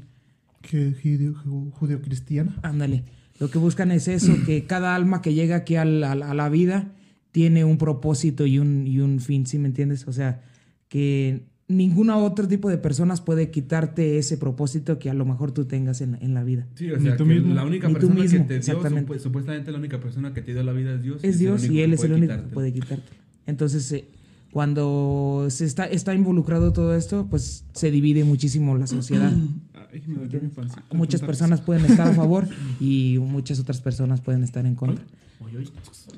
judeocristiana. 1.72 2.56
Ándale. 2.62 3.04
Lo 3.40 3.50
que 3.50 3.58
buscan 3.58 3.90
es 3.92 4.08
eso, 4.08 4.34
que 4.46 4.64
cada 4.66 4.94
alma 4.94 5.22
que 5.22 5.34
llega 5.34 5.56
aquí 5.56 5.76
al- 5.76 6.02
al- 6.04 6.22
a 6.22 6.34
la 6.34 6.48
vida 6.48 6.92
tiene 7.30 7.64
un 7.64 7.78
propósito 7.78 8.46
y 8.46 8.58
un, 8.58 8.86
y 8.86 9.00
un 9.00 9.20
fin, 9.20 9.46
¿sí 9.46 9.58
me 9.58 9.68
entiendes? 9.68 10.08
O 10.08 10.12
sea, 10.12 10.40
que 10.88 11.44
ninguna 11.68 12.16
otro 12.16 12.48
tipo 12.48 12.68
de 12.70 12.78
personas 12.78 13.20
puede 13.20 13.50
quitarte 13.50 14.18
ese 14.18 14.38
propósito 14.38 14.98
que 14.98 15.10
a 15.10 15.14
lo 15.14 15.24
mejor 15.26 15.52
tú 15.52 15.66
tengas 15.66 16.00
en, 16.00 16.16
en 16.20 16.32
la 16.34 16.42
vida. 16.42 16.66
Sí, 16.74 16.90
o 16.90 16.96
Ni 16.96 17.04
sea, 17.04 17.16
tú 17.16 17.24
que 17.26 17.34
mismo. 17.34 17.54
la 17.54 17.64
única 17.64 17.86
tú 17.88 17.92
persona 17.94 18.14
mismo, 18.14 18.38
que 18.38 18.44
te 18.44 18.54
dio, 18.54 18.58
exactamente. 18.58 19.12
supu- 19.12 19.18
supuestamente 19.18 19.70
la 19.70 19.78
única 19.78 20.00
persona 20.00 20.32
que 20.32 20.40
te 20.42 20.52
dio 20.54 20.62
la 20.62 20.72
vida 20.72 20.94
es 20.94 21.02
Dios. 21.02 21.22
Es 21.22 21.38
Dios 21.38 21.68
y 21.68 21.82
Él 21.82 21.92
es 21.92 22.02
el 22.02 22.12
único 22.14 22.34
que 22.34 22.42
puede 22.54 22.72
quitarte. 22.72 23.12
Entonces, 23.46 23.92
eh, 23.92 24.06
cuando 24.50 25.46
se 25.50 25.66
está, 25.66 25.84
está 25.84 26.14
involucrado 26.14 26.72
todo 26.72 26.96
esto, 26.96 27.26
pues 27.30 27.64
se 27.74 27.90
divide 27.90 28.24
muchísimo 28.24 28.76
la 28.76 28.86
sociedad. 28.86 29.32
Ay, 29.92 30.02
me 30.06 30.16
dolió 30.18 30.40
mi 30.40 30.48
pancita. 30.48 30.82
Muchas 30.92 31.20
personas 31.20 31.60
pueden 31.60 31.84
estar 31.84 32.08
a 32.08 32.14
favor 32.14 32.46
y 32.80 33.18
muchas 33.18 33.58
otras 33.60 33.80
personas 33.80 34.20
pueden 34.20 34.42
estar 34.42 34.66
en 34.66 34.74
contra. 34.74 35.04
Oye, 35.40 35.58
oye. 35.58 35.70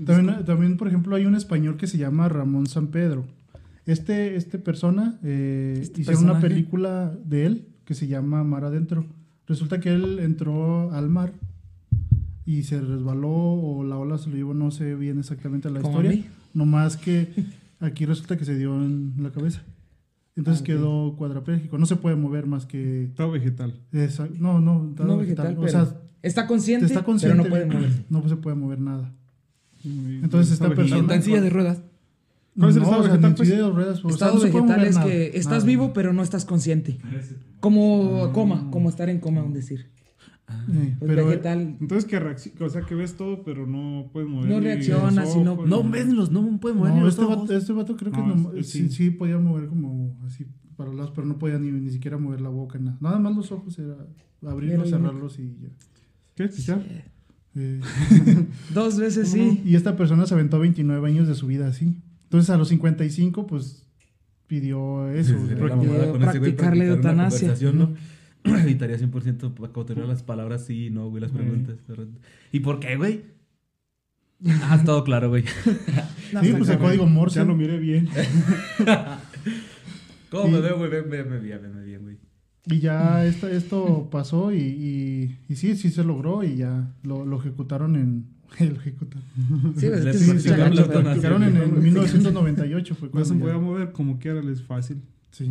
También, 0.04 0.44
también, 0.44 0.76
por 0.76 0.88
ejemplo, 0.88 1.16
hay 1.16 1.26
un 1.26 1.35
español 1.35 1.76
que 1.76 1.87
se 1.87 1.98
llama 1.98 2.28
Ramón 2.28 2.66
San 2.66 2.88
Pedro. 2.88 3.24
Este, 3.87 4.37
este 4.37 4.59
persona, 4.59 5.18
eh, 5.22 5.78
Este 5.80 6.02
hicieron 6.02 6.24
una 6.24 6.40
película 6.40 7.16
de 7.24 7.46
él 7.46 7.68
que 7.85 7.94
se 7.94 8.06
llama 8.06 8.44
Mar 8.44 8.64
Adentro. 8.64 9.06
Resulta 9.46 9.80
que 9.80 9.92
él 9.92 10.20
entró 10.20 10.92
al 10.92 11.09
mar 11.09 11.33
y 12.44 12.62
se 12.62 12.80
resbaló 12.80 13.30
o 13.30 13.85
la 13.85 13.96
ola 13.96 14.18
se 14.18 14.30
lo 14.30 14.37
llevó, 14.37 14.54
no 14.54 14.70
sé 14.70 14.94
bien 14.94 15.18
exactamente 15.18 15.70
la 15.70 15.80
historia. 15.80 16.24
Nomás 16.54 16.96
que 16.96 17.28
aquí 17.80 18.06
resulta 18.06 18.37
que 18.37 18.44
se 18.44 18.56
dio 18.56 18.74
en 18.76 19.14
la 19.18 19.30
cabeza. 19.30 19.62
Entonces 20.36 20.62
Ah, 20.62 20.64
quedó 20.66 21.16
cuadraplégico. 21.16 21.76
No 21.78 21.86
se 21.86 21.96
puede 21.96 22.16
mover 22.16 22.46
más 22.46 22.64
que... 22.66 23.04
Está 23.04 23.26
vegetal. 23.26 23.74
esa- 23.92 24.28
no, 24.38 24.60
no, 24.60 24.88
está 24.90 25.04
No 25.04 25.18
vegetal, 25.18 25.54
O 25.58 25.60
pero 25.60 25.68
sea, 25.72 25.96
está 26.22 26.46
consciente, 26.46 26.86
está 26.86 27.02
consciente. 27.02 27.36
pero 27.36 27.44
no 27.44 27.50
puede 27.50 27.66
moverse. 27.66 28.04
No 28.08 28.28
se 28.28 28.36
puede 28.36 28.56
mover 28.56 28.80
nada. 28.80 29.12
Entonces, 29.84 30.52
está 30.52 30.68
persona- 30.70 31.00
está 31.02 31.14
en 31.14 31.22
silla 31.22 31.40
de 31.40 31.50
ruedas. 31.50 31.82
¿Cuál 32.58 32.70
es 32.70 32.76
el 32.76 32.82
No, 32.82 32.88
estado 32.88 33.00
o 33.02 33.04
sea, 33.04 33.12
vegetal, 33.12 33.34
pues? 33.34 33.48
silla 33.48 33.62
de 33.62 33.70
ruedas, 33.70 33.98
o 33.98 34.02
sea, 34.02 34.10
Estado 34.10 34.40
vegetal 34.40 34.84
es 34.84 34.94
nada, 34.96 35.06
que 35.06 35.26
estás 35.34 35.46
nada. 35.62 35.66
vivo, 35.66 35.92
pero 35.92 36.12
no 36.12 36.22
estás 36.22 36.44
consciente. 36.44 36.98
Como 37.60 38.32
coma, 38.32 38.68
como 38.70 38.88
estar 38.88 39.08
en 39.08 39.20
coma, 39.20 39.42
un 39.42 39.52
decir. 39.52 39.88
Pues 40.66 40.96
pero 41.00 41.26
vegetal. 41.26 41.76
Entonces 41.80 42.04
que 42.08 42.20
reacci- 42.20 42.60
o 42.60 42.68
sea 42.68 42.82
que 42.82 42.94
ves 42.94 43.14
todo, 43.16 43.42
pero 43.44 43.66
no 43.66 44.10
puedes 44.12 44.28
mover. 44.28 44.48
No 44.50 44.60
los 44.60 45.32
sino- 45.32 45.66
No 45.66 45.82
ni- 45.84 45.90
ves 45.90 46.08
los, 46.08 46.30
no 46.30 46.60
puede 46.60 46.74
mover 46.74 46.92
ni 46.92 46.98
no, 47.00 47.04
los 47.06 47.14
este, 47.14 47.26
vato, 47.26 47.52
este 47.56 47.72
vato 47.72 47.96
creo 47.96 48.12
que 48.12 48.18
No, 48.18 48.34
no- 48.36 48.52
es- 48.54 48.68
sí, 48.68 48.88
sí. 48.88 48.90
sí 48.90 49.10
podía 49.10 49.38
mover 49.38 49.68
como 49.68 50.16
así 50.26 50.46
para 50.76 50.88
los 50.90 50.96
lados, 50.98 51.12
pero 51.14 51.26
no 51.26 51.38
podía 51.38 51.58
ni, 51.58 51.70
ni 51.70 51.90
siquiera 51.90 52.16
mover 52.18 52.40
la 52.40 52.48
boca, 52.48 52.78
nada. 52.78 52.96
Nada 53.00 53.18
más 53.18 53.36
los 53.36 53.52
ojos 53.52 53.78
era 53.78 53.96
abrirlos, 54.46 54.88
Era 54.88 54.98
cerrarlos 54.98 55.38
y 55.38 55.56
ya. 55.60 55.68
¿Qué? 56.34 56.48
Eh, 57.56 57.80
Dos 58.74 58.98
veces 58.98 59.28
sí. 59.28 59.60
Y 59.64 59.74
esta 59.74 59.96
persona 59.96 60.24
se 60.26 60.34
aventó 60.34 60.58
29 60.58 61.06
años 61.08 61.26
de 61.28 61.34
su 61.34 61.46
vida 61.48 61.66
así. 61.68 62.00
Entonces 62.24 62.48
a 62.50 62.56
los 62.56 62.68
55, 62.68 63.46
pues 63.46 63.86
pidió 64.46 65.08
eso. 65.10 65.34
o 65.36 65.46
sea, 65.46 65.56
practicarle 66.18 66.86
eutanasia. 66.88 67.54
¿no? 67.72 67.94
Evitaría 68.44 68.96
100% 68.98 69.55
para 69.55 69.72
cautelar 69.72 70.07
las 70.07 70.22
palabras 70.22 70.64
sí 70.66 70.87
y 70.87 70.90
no, 70.90 71.09
güey, 71.11 71.20
las 71.22 71.33
preguntas. 71.33 71.76
¿Y 72.53 72.61
por 72.61 72.79
qué, 72.81 72.96
güey? 72.96 73.22
Ah, 74.62 74.81
todo 74.87 75.05
claro, 75.05 75.29
güey. 75.29 75.44
No, 76.33 76.42
sí, 76.42 76.53
pues 76.57 76.70
el 76.70 76.79
código 76.79 77.05
Morse. 77.07 77.40
Ya 77.40 77.44
lo 77.44 77.55
miré 77.55 77.79
bien. 77.79 78.09
¿Cómo 80.31 80.48
Y- 80.48 80.50
me 80.53 80.61
veo, 80.61 80.79
güey? 80.79 80.90
Ve- 80.90 81.03
ve 81.03 81.40
bien, 81.40 82.03
güey. 82.03 82.16
Y 82.66 82.79
ya 82.79 83.24
esto, 83.26 83.48
esto 83.48 84.09
pasó 84.11 84.53
y, 84.53 84.59
y, 84.61 85.38
y 85.48 85.57
sí, 85.57 85.76
sí 85.76 85.90
se 85.90 86.05
logró 86.05 86.42
y 86.44 86.57
ya 86.57 86.94
lo, 87.03 87.24
lo 87.26 87.38
ejecutaron 87.38 87.96
en... 87.96 88.26
Lo 88.59 88.81
ejecutaron. 88.81 89.22
Sí, 89.76 89.87
pues, 89.88 90.00
es 90.00 90.05
Les 90.05 90.16
que 90.33 90.38
se 90.40 90.57
la 90.57 90.70
pero- 90.70 90.83
eutanasia. 90.83 91.03
Practicaron 91.03 91.42
en, 91.44 91.57
güey. 91.57 91.68
en 91.68 91.83
1998 91.83 92.94
fue 92.94 93.09
No 93.09 93.12
cuando 93.12 93.29
se 93.29 93.35
ya- 93.35 93.40
podía 93.40 93.59
mover 93.59 93.92
como 93.92 94.18
quiera, 94.18 94.40
es 94.50 94.62
fácil. 94.62 95.03
Sí. 95.33 95.48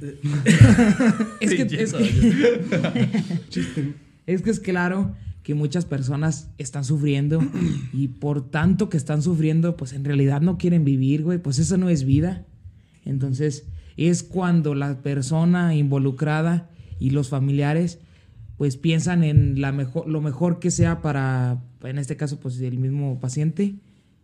Es 1.40 1.54
que, 1.54 1.62
es, 1.62 1.92
que, 1.92 2.60
Chiste. 3.48 3.94
es 4.26 4.42
que 4.42 4.50
es 4.50 4.60
claro 4.60 5.14
que 5.42 5.54
muchas 5.54 5.84
personas 5.84 6.50
están 6.58 6.84
sufriendo 6.84 7.40
y 7.92 8.08
por 8.08 8.50
tanto 8.50 8.88
que 8.88 8.96
están 8.96 9.22
sufriendo, 9.22 9.76
pues 9.76 9.92
en 9.92 10.04
realidad 10.04 10.40
no 10.40 10.56
quieren 10.56 10.84
vivir, 10.84 11.22
güey. 11.22 11.38
Pues 11.38 11.58
eso 11.58 11.76
no 11.76 11.90
es 11.90 12.04
vida. 12.04 12.46
Entonces 13.04 13.66
es 13.96 14.22
cuando 14.22 14.74
la 14.74 15.02
persona 15.02 15.74
involucrada 15.74 16.70
y 16.98 17.10
los 17.10 17.28
familiares 17.28 17.98
pues 18.56 18.76
piensan 18.76 19.24
en 19.24 19.60
la 19.60 19.72
mejor, 19.72 20.08
lo 20.08 20.20
mejor 20.20 20.60
que 20.60 20.70
sea 20.70 21.02
para, 21.02 21.62
en 21.82 21.98
este 21.98 22.16
caso, 22.16 22.38
pues 22.38 22.60
el 22.60 22.78
mismo 22.78 23.18
paciente 23.20 23.74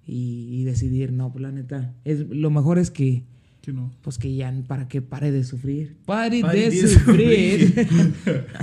y, 0.07 0.49
y 0.51 0.65
decidir, 0.65 1.13
no, 1.13 1.33
pues 1.33 1.43
la 1.43 1.53
neta, 1.53 1.95
es, 2.05 2.21
lo 2.29 2.51
mejor 2.51 2.79
es 2.79 2.91
que, 2.91 3.25
Que 3.63 3.73
no. 3.75 3.93
pues 4.01 4.17
que 4.17 4.35
ya 4.35 4.51
para 4.67 4.89
que 4.89 5.03
pare 5.03 5.31
de 5.31 5.45
sufrir. 5.45 5.99
Pare, 6.07 6.41
Pare 6.41 6.71
de, 6.71 6.71
de 6.71 6.89
sufrir. 6.89 7.75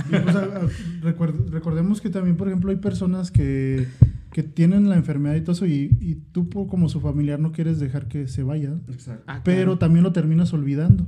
Y, 0.08 0.10
pues, 0.22 0.34
a- 0.36 0.42
a- 0.44 0.68
recuerd- 1.02 1.48
recordemos 1.50 2.00
que 2.00 2.10
también, 2.10 2.36
por 2.36 2.48
ejemplo, 2.48 2.70
hay 2.70 2.78
personas 2.78 3.30
que, 3.30 3.86
que 4.32 4.42
tienen 4.42 4.88
la 4.88 4.96
enfermedad 4.96 5.36
y 5.36 5.40
todo 5.42 5.52
eso 5.52 5.66
y, 5.66 5.96
y 6.00 6.16
tú 6.32 6.48
como 6.50 6.88
su 6.88 7.00
familiar 7.00 7.38
no 7.38 7.52
quieres 7.52 7.78
dejar 7.78 8.08
que 8.08 8.26
se 8.26 8.42
vaya, 8.42 8.76
Exacto. 8.88 9.22
Ah, 9.28 9.40
pero 9.44 9.58
claro. 9.62 9.78
también 9.78 10.02
lo 10.02 10.12
terminas 10.12 10.52
olvidando. 10.52 11.06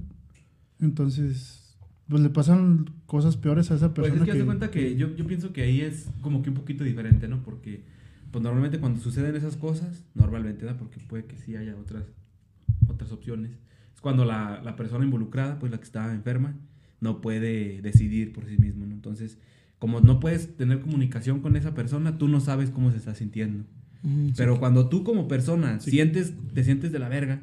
Entonces, 0.81 1.77
pues 2.09 2.23
le 2.23 2.31
pasan 2.31 2.91
cosas 3.07 3.37
peores 3.37 3.71
a 3.71 3.75
esa 3.75 3.93
Pues 3.93 4.09
persona 4.09 4.25
es 4.25 4.33
que, 4.33 4.39
de 4.39 4.45
cuenta 4.45 4.71
que 4.71 4.97
yo, 4.97 5.15
yo 5.17 5.27
pienso 5.27 5.53
que 5.53 5.63
ahí 5.63 5.81
es 5.81 6.09
como 6.21 6.43
que 6.43 6.51
un 6.51 6.57
poquito 6.57 6.85
diferente, 6.85 7.29
¿no? 7.29 7.43
Porque 7.43 7.83
pues 8.31 8.43
normalmente 8.43 8.79
cuando 8.79 9.01
suceden 9.01 9.35
esas 9.37 9.57
cosas, 9.57 10.05
normalmente, 10.15 10.65
¿verdad? 10.65 10.79
Porque 10.79 11.01
puede 11.01 11.25
que 11.25 11.37
sí 11.37 11.57
haya 11.57 11.77
otras, 11.77 12.05
otras 12.89 13.11
opciones. 13.13 13.51
Es 14.01 14.03
cuando 14.03 14.25
la, 14.25 14.63
la 14.65 14.77
persona 14.77 15.05
involucrada, 15.05 15.59
pues 15.59 15.71
la 15.71 15.77
que 15.79 15.85
está 15.85 16.15
enferma, 16.15 16.55
no 17.03 17.21
puede 17.21 17.83
decidir 17.83 18.33
por 18.33 18.47
sí 18.47 18.57
mismo, 18.57 18.87
¿no? 18.87 18.95
Entonces, 18.95 19.39
como 19.79 20.01
no 20.01 20.21
puedes 20.21 20.57
tener 20.57 20.81
comunicación 20.81 21.41
con 21.41 21.55
esa 21.57 21.75
persona, 21.75 22.17
tú 22.17 22.27
no 22.27 22.41
sabes 22.41 22.71
cómo 22.71 22.91
se 22.91 22.97
está 22.97 23.15
sintiendo. 23.15 23.65
Pero 24.39 24.59
cuando 24.59 24.89
tú 24.89 25.05
como 25.05 25.29
persona 25.29 25.79
Sí. 25.81 25.91
sientes, 25.91 26.33
te 26.55 26.65
sientes 26.65 26.93
de 26.93 26.99
la 26.99 27.11
verga 27.11 27.43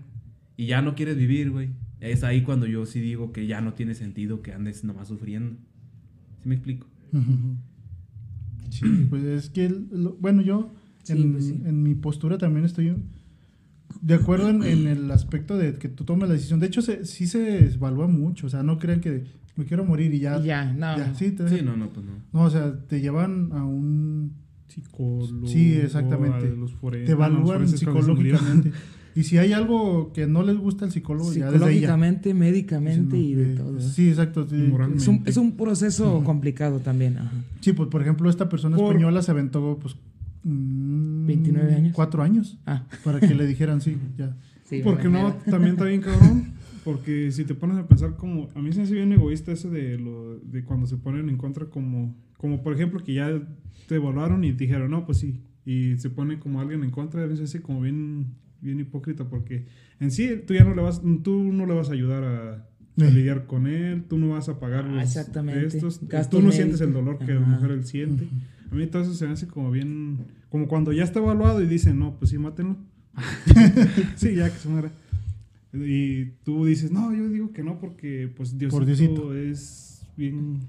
y 0.55 0.65
ya 0.65 0.81
no 0.81 0.95
quieres 0.95 1.15
vivir, 1.15 1.51
güey, 1.51 1.69
es 1.99 2.23
ahí 2.23 2.41
cuando 2.41 2.65
yo 2.65 2.87
sí 2.87 2.99
digo 3.01 3.31
que 3.31 3.45
ya 3.45 3.61
no 3.61 3.73
tiene 3.73 3.93
sentido 3.93 4.41
que 4.41 4.53
andes 4.53 4.83
nomás 4.83 5.07
sufriendo. 5.09 5.55
¿Sí 6.41 6.49
me 6.49 6.55
explico? 6.55 6.87
Sí, 8.71 9.05
pues 9.09 9.23
es 9.23 9.49
que, 9.51 9.65
el- 9.65 9.87
lo- 9.91 10.13
bueno, 10.19 10.41
yo 10.41 10.71
Sí, 11.03 11.13
en, 11.13 11.31
pues 11.33 11.45
sí. 11.45 11.61
en 11.65 11.83
mi 11.83 11.93
postura 11.95 12.37
también 12.37 12.65
estoy 12.65 12.95
de 14.01 14.13
acuerdo 14.15 14.49
en, 14.49 14.63
en 14.63 14.87
el 14.87 15.11
aspecto 15.11 15.57
de 15.57 15.75
que 15.75 15.87
tú 15.89 16.03
tomes 16.03 16.27
la 16.29 16.35
decisión. 16.35 16.59
De 16.59 16.67
hecho, 16.67 16.81
se, 16.81 17.05
sí 17.05 17.27
se 17.27 17.65
evalúa 17.73 18.07
mucho, 18.07 18.47
o 18.47 18.49
sea, 18.49 18.63
no 18.63 18.77
crean 18.79 18.99
que 19.01 19.25
me 19.55 19.65
quiero 19.65 19.83
morir 19.85 20.13
y 20.13 20.19
ya. 20.19 20.39
Ya, 20.41 20.71
no. 20.73 20.97
ya, 20.97 21.13
sí, 21.15 21.31
te- 21.31 21.47
Sí, 21.49 21.61
no, 21.63 21.75
no, 21.77 21.89
pues 21.89 22.05
no. 22.05 22.11
No, 22.33 22.41
o 22.45 22.49
sea, 22.49 22.77
te 22.87 23.01
llevan 23.01 23.49
a 23.53 23.63
un... 23.65 24.33
Psicólogo. 24.67 25.47
Sí, 25.47 25.73
exactamente. 25.73 26.53
los 26.55 26.71
Te 26.73 26.77
no, 26.85 26.91
los 26.91 27.09
evalúan 27.09 27.67
psicológicamente. 27.67 28.71
y 29.15 29.23
si 29.23 29.37
hay 29.39 29.53
algo 29.53 30.11
que 30.13 30.27
no 30.27 30.43
les 30.43 30.57
gusta 30.57 30.85
al 30.85 30.91
psicólogo, 30.91 31.33
ya 31.33 31.49
desde 31.49 31.65
ahí 31.65 31.79
ya. 31.79 31.87
Psicológicamente, 31.87 32.33
médicamente 32.33 33.15
Sí, 33.15 33.23
y 33.29 33.33
de 33.33 33.53
eh, 33.53 33.55
todo. 33.55 33.79
Sí, 33.79 34.09
exacto. 34.09 34.45
sí. 34.47 34.55
Moralmente. 34.55 35.01
Es 35.01 35.07
un, 35.07 35.23
es 35.25 35.37
un 35.37 35.57
proceso 35.57 36.21
complicado 36.23 36.79
también. 36.79 37.17
Ajá. 37.17 37.31
Sí, 37.61 37.73
pues 37.73 37.89
por 37.89 38.01
ejemplo, 38.01 38.29
esta 38.29 38.49
persona 38.49 38.75
Por- 38.77 38.87
española 38.93 39.21
se 39.23 39.31
aventó 39.31 39.79
pues... 39.81 39.95
mm, 40.43 41.16
29 41.27 41.75
años. 41.75 41.93
Cuatro 41.95 42.23
años. 42.23 42.57
Ah, 42.65 42.85
Para 43.03 43.19
que 43.19 43.33
le 43.35 43.45
dijeran 43.45 43.81
sí, 43.81 43.97
ya. 44.17 44.35
sí. 44.63 44.81
Porque 44.83 45.07
no, 45.09 45.33
también 45.49 45.73
está 45.73 45.85
bien 45.85 46.01
cabrón. 46.01 46.53
Porque 46.83 47.31
si 47.33 47.43
te 47.43 47.53
pones 47.53 47.77
a 47.77 47.85
pensar 47.87 48.15
como, 48.15 48.47
a 48.55 48.61
mí 48.61 48.71
se 48.71 48.77
me 48.79 48.83
hace 48.85 48.93
bien 48.93 49.11
egoísta 49.11 49.51
eso 49.51 49.69
de 49.69 49.97
lo 49.97 50.39
de 50.39 50.63
cuando 50.63 50.87
se 50.87 50.95
ponen 50.97 51.27
en 51.29 51.37
contra 51.37 51.65
como, 51.65 52.15
como 52.37 52.63
por 52.63 52.73
ejemplo 52.73 53.03
que 53.03 53.13
ya 53.13 53.29
te 53.87 53.95
evaluaron 53.95 54.43
y 54.45 54.53
dijeron, 54.53 54.91
no, 54.91 55.05
pues 55.05 55.17
sí. 55.17 55.41
Y 55.65 55.97
se 55.97 56.09
pone 56.09 56.39
como 56.39 56.61
alguien 56.61 56.83
en 56.85 56.91
contra, 56.91 57.23
a 57.23 57.25
veces 57.27 57.49
así 57.49 57.59
como 57.59 57.81
bien, 57.81 58.27
bien 58.61 58.79
hipócrita 58.79 59.25
porque 59.27 59.65
en 59.99 60.11
sí 60.11 60.29
tú 60.47 60.53
ya 60.53 60.63
no 60.63 60.73
le 60.75 60.81
vas, 60.81 61.01
tú 61.23 61.51
no 61.51 61.65
le 61.65 61.73
vas 61.73 61.89
a 61.89 61.93
ayudar 61.93 62.23
a, 62.23 62.53
a 62.53 62.65
Eh. 63.05 63.11
lidiar 63.11 63.47
con 63.47 63.67
él, 63.67 64.05
tú 64.07 64.17
no 64.17 64.29
vas 64.29 64.47
a 64.47 64.57
pagar 64.59 64.85
Ah, 64.85 64.93
los 64.93 65.03
exactamente. 65.03 65.65
estos, 65.67 65.99
tú 66.29 66.41
no 66.41 66.53
sientes 66.53 66.79
el 66.79 66.93
dolor 66.93 67.17
que 67.19 67.31
a 67.33 67.35
lo 67.35 67.41
Ajá. 67.41 67.51
mejor 67.51 67.71
él 67.71 67.83
siente. 67.83 68.29
A 68.71 68.75
mí 68.75 68.85
todo 68.87 69.01
eso 69.01 69.13
se 69.13 69.25
me 69.25 69.33
hace 69.33 69.47
como 69.47 69.71
bien, 69.71 70.17
como 70.49 70.67
cuando 70.67 70.91
ya 70.91 71.03
está 71.03 71.19
evaluado 71.19 71.61
y 71.61 71.67
dicen, 71.67 71.97
no, 71.99 72.17
pues 72.17 72.31
sí, 72.31 72.37
mátenlo. 72.37 72.75
sí, 74.15 74.35
ya 74.35 74.49
que 74.51 74.57
se 74.59 74.69
muera. 74.69 74.91
Y 75.73 76.25
tú 76.43 76.65
dices, 76.65 76.91
no, 76.91 77.13
yo 77.13 77.27
digo 77.29 77.51
que 77.51 77.63
no 77.63 77.79
porque 77.79 78.31
pues 78.35 78.57
Diosito, 78.57 78.77
Por 78.77 78.85
Diosito. 78.85 79.33
es 79.35 80.01
bien 80.15 80.59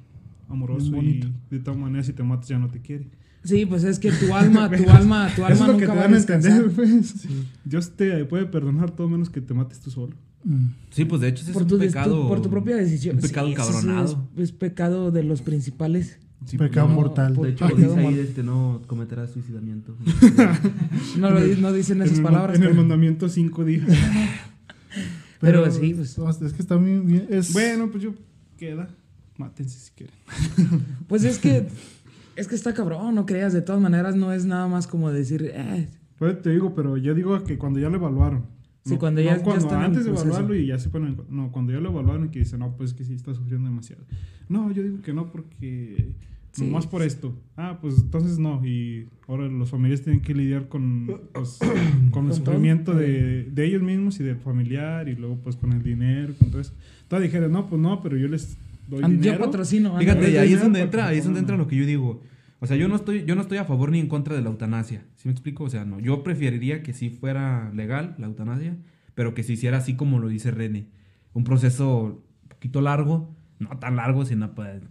amoroso 0.48 0.90
Bien 0.92 1.06
y 1.50 1.54
de 1.54 1.60
tal 1.62 1.78
manera 1.78 2.02
si 2.04 2.12
te 2.12 2.22
matas 2.22 2.48
ya 2.48 2.58
no 2.58 2.68
te 2.68 2.80
quiere. 2.80 3.08
Sí, 3.44 3.64
pues 3.66 3.84
es 3.84 3.98
que 3.98 4.10
tu 4.12 4.34
alma, 4.34 4.70
tu 4.70 4.88
alma, 4.90 5.28
tu 5.34 5.42
Eso 5.42 5.46
alma 5.46 5.54
es 5.54 5.60
lo 5.60 5.66
que 5.66 5.72
nunca 5.86 5.92
te 5.92 5.98
va 5.98 6.04
a 6.04 6.08
descansar. 6.08 6.70
pues. 6.70 7.26
Dios 7.64 7.96
te 7.96 8.24
puede 8.24 8.46
perdonar 8.46 8.90
todo 8.90 9.08
menos 9.08 9.30
que 9.30 9.40
te 9.40 9.54
mates 9.54 9.80
tú 9.80 9.90
solo. 9.90 10.14
Mm. 10.44 10.66
Sí, 10.90 11.04
pues 11.04 11.20
de 11.20 11.28
hecho 11.28 11.42
ese 11.44 11.52
Por 11.52 11.62
es 11.62 11.68
tu, 11.68 11.74
un 11.74 11.80
des- 11.80 11.92
tu- 11.92 11.98
pecado. 11.98 12.28
por 12.28 12.42
tu 12.42 12.50
propia 12.50 12.76
decisión. 12.76 13.16
Un 13.16 13.22
pecado 13.22 13.48
Sí, 13.48 13.54
sí. 13.82 13.88
Es, 14.04 14.16
es 14.36 14.52
pecado 14.52 15.10
de 15.10 15.22
los 15.22 15.42
principales. 15.42 16.18
Sí, 16.46 16.56
Pecado 16.56 16.88
no. 16.88 16.94
mortal. 16.94 17.34
De 17.36 17.50
hecho, 17.50 17.66
dice 17.76 17.98
ahí 17.98 18.18
este, 18.20 18.42
no 18.42 18.80
cometerás 18.86 19.30
suicidamiento. 19.32 19.94
No, 21.18 21.30
lo 21.30 21.40
di- 21.44 21.60
no 21.60 21.72
dicen 21.72 22.00
esas 22.02 22.18
en 22.18 22.18
el, 22.18 22.22
palabras. 22.32 22.56
En 22.58 22.62
el 22.64 22.74
mandamiento 22.74 23.28
5 23.28 23.64
días. 23.64 23.86
Pero 25.40 25.70
sí, 25.70 25.94
pues. 25.94 26.16
es 26.42 26.52
que 26.52 26.62
está 26.62 26.76
muy 26.76 26.98
bien. 27.00 27.26
Es, 27.28 27.52
bueno, 27.52 27.88
pues 27.90 28.02
yo 28.02 28.14
queda. 28.56 28.88
Mátense 29.36 29.78
si 29.78 29.90
quieren. 29.92 30.14
Pues 31.08 31.24
es 31.24 31.38
que. 31.38 31.66
Es 32.36 32.46
que 32.48 32.54
está 32.54 32.72
cabrón, 32.72 33.14
no 33.16 33.26
creas. 33.26 33.52
De 33.52 33.62
todas 33.62 33.80
maneras, 33.80 34.14
no 34.14 34.32
es 34.32 34.44
nada 34.44 34.68
más 34.68 34.86
como 34.86 35.10
decir. 35.10 35.50
"Eh, 35.54 35.88
Pues 36.18 36.40
te 36.42 36.50
digo, 36.50 36.74
pero 36.74 36.96
yo 36.96 37.14
digo 37.14 37.42
que 37.44 37.58
cuando 37.58 37.78
ya 37.80 37.88
lo 37.88 37.96
evaluaron. 37.96 38.44
Sí, 38.84 38.96
cuando 38.96 39.20
ya- 39.20 39.36
ya 39.36 39.42
cuando 39.42 39.64
están 39.64 39.80
en 39.80 39.84
antes 39.86 40.04
de 40.04 40.10
evaluarlo 40.10 40.54
y 40.54 40.66
ya 40.66 40.78
se 40.78 40.88
ponen. 40.88 41.16
No, 41.28 41.52
cuando 41.52 41.72
ya 41.72 41.80
lo 41.80 41.90
evaluaron 41.90 42.26
y 42.26 42.28
que 42.30 42.38
dicen, 42.38 42.60
no, 42.60 42.76
pues 42.76 42.94
que 42.94 43.04
sí 43.04 43.12
está 43.14 43.34
sufriendo 43.34 43.68
demasiado. 43.68 44.02
No, 44.48 44.70
yo 44.72 44.82
digo 44.82 45.02
que 45.02 45.12
no 45.12 45.30
porque. 45.30 46.12
Sí. 46.52 46.64
Nomás 46.64 46.86
por 46.86 47.02
esto. 47.02 47.34
Ah, 47.56 47.78
pues 47.80 47.98
entonces 47.98 48.38
no. 48.38 48.64
Y 48.64 49.06
ahora 49.28 49.46
los 49.46 49.70
familiares 49.70 50.02
tienen 50.02 50.22
que 50.22 50.34
lidiar 50.34 50.68
con, 50.68 51.06
pues, 51.34 51.58
con 52.10 52.24
el 52.24 52.30
Con 52.30 52.34
sufrimiento 52.34 52.94
de, 52.94 53.44
de 53.44 53.64
ellos 53.66 53.82
mismos 53.82 54.18
y 54.18 54.24
del 54.24 54.36
familiar 54.38 55.08
y 55.08 55.14
luego 55.14 55.36
pues 55.36 55.56
con 55.56 55.72
el 55.72 55.82
dinero, 55.82 56.32
con 56.38 56.50
todo 56.50 56.60
eso. 56.62 56.72
Entonces 57.02 57.28
dijeron, 57.30 57.52
no, 57.52 57.68
pues 57.68 57.80
no, 57.80 58.02
pero 58.02 58.16
yo 58.16 58.26
les 58.28 58.56
doy 58.88 59.04
and- 59.04 59.16
yo 59.18 59.22
dinero. 59.32 59.44
patrocino. 59.44 59.90
anda. 59.90 60.00
Fíjate, 60.00 60.38
ahí 60.38 60.52
es 60.54 60.60
donde 60.62 60.80
entra, 60.80 61.06
ahí 61.06 61.18
es 61.18 61.24
donde 61.24 61.40
entra 61.40 61.56
lo 61.56 61.68
que 61.68 61.76
yo 61.76 61.84
digo. 61.84 62.22
O 62.60 62.66
sea, 62.66 62.76
yo 62.76 62.88
no 62.88 62.96
estoy, 62.96 63.24
yo 63.24 63.34
no 63.34 63.42
estoy 63.42 63.58
a 63.58 63.64
favor 63.64 63.90
ni 63.90 64.00
en 64.00 64.08
contra 64.08 64.34
de 64.34 64.42
la 64.42 64.48
eutanasia. 64.48 65.04
¿Sí 65.16 65.28
me 65.28 65.32
explico? 65.32 65.64
O 65.64 65.70
sea, 65.70 65.84
no. 65.84 66.00
Yo 66.00 66.22
preferiría 66.24 66.82
que 66.82 66.92
sí 66.92 67.10
fuera 67.10 67.70
legal 67.72 68.16
la 68.18 68.26
eutanasia, 68.26 68.76
pero 69.14 69.34
que 69.34 69.42
se 69.42 69.52
hiciera 69.52 69.78
así 69.78 69.94
como 69.94 70.18
lo 70.18 70.28
dice 70.28 70.50
René. 70.50 70.88
Un 71.34 71.44
proceso 71.44 72.22
un 72.42 72.48
poquito 72.48 72.80
largo, 72.80 73.34
no 73.58 73.70
tan 73.78 73.96
largo, 73.96 74.24
sino 74.24 74.54
pues 74.54 74.82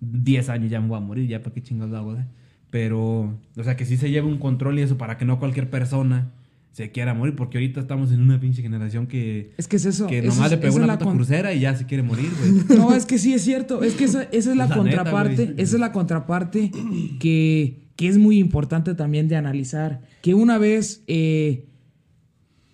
10 0.00 0.48
años 0.50 0.70
ya 0.70 0.80
me 0.80 0.88
voy 0.88 0.98
a 0.98 1.00
morir, 1.00 1.28
ya 1.28 1.40
para 1.42 1.54
qué 1.54 1.62
chingados 1.62 1.94
hago, 1.94 2.16
¿eh? 2.16 2.26
Pero, 2.70 3.38
o 3.56 3.62
sea, 3.62 3.76
que 3.76 3.84
sí 3.86 3.96
se 3.96 4.10
lleve 4.10 4.26
un 4.26 4.38
control 4.38 4.78
y 4.78 4.82
eso 4.82 4.98
para 4.98 5.16
que 5.16 5.24
no 5.24 5.38
cualquier 5.38 5.70
persona 5.70 6.32
se 6.74 6.90
quiera 6.90 7.14
morir, 7.14 7.36
porque 7.36 7.56
ahorita 7.58 7.78
estamos 7.78 8.10
en 8.10 8.20
una 8.20 8.40
pinche 8.40 8.60
generación 8.60 9.06
que, 9.06 9.52
Es 9.56 9.68
que 9.68 9.76
es 9.76 9.84
eso. 9.84 10.08
que 10.08 10.18
eso 10.18 10.26
nomás 10.28 10.46
es- 10.46 10.50
le 10.50 10.58
pegó 10.58 10.76
una 10.76 10.94
puta 10.94 11.04
con- 11.04 11.14
crucera 11.16 11.54
y 11.54 11.60
ya 11.60 11.76
se 11.76 11.86
quiere 11.86 12.02
morir, 12.02 12.28
güey. 12.36 12.64
No, 12.78 12.92
es 12.94 13.06
que 13.06 13.16
sí 13.18 13.32
es 13.32 13.42
cierto. 13.42 13.84
Es 13.84 13.94
que 13.94 14.04
esa, 14.04 14.24
esa 14.24 14.50
es 14.50 14.56
la, 14.56 14.66
La 14.66 14.76
neta, 14.76 14.76
contraparte. 14.76 15.42
esa 15.56 15.76
es 15.76 15.80
la 15.80 15.92
contraparte 15.92 16.72
que, 17.20 17.86
que 17.94 18.08
es 18.08 18.18
muy 18.18 18.38
importante 18.38 18.94
también 18.94 19.28
de 19.28 19.36
analizar. 19.36 20.00
Que 20.20 20.34
una 20.34 20.58
vez. 20.58 21.02
eh, 21.06 21.66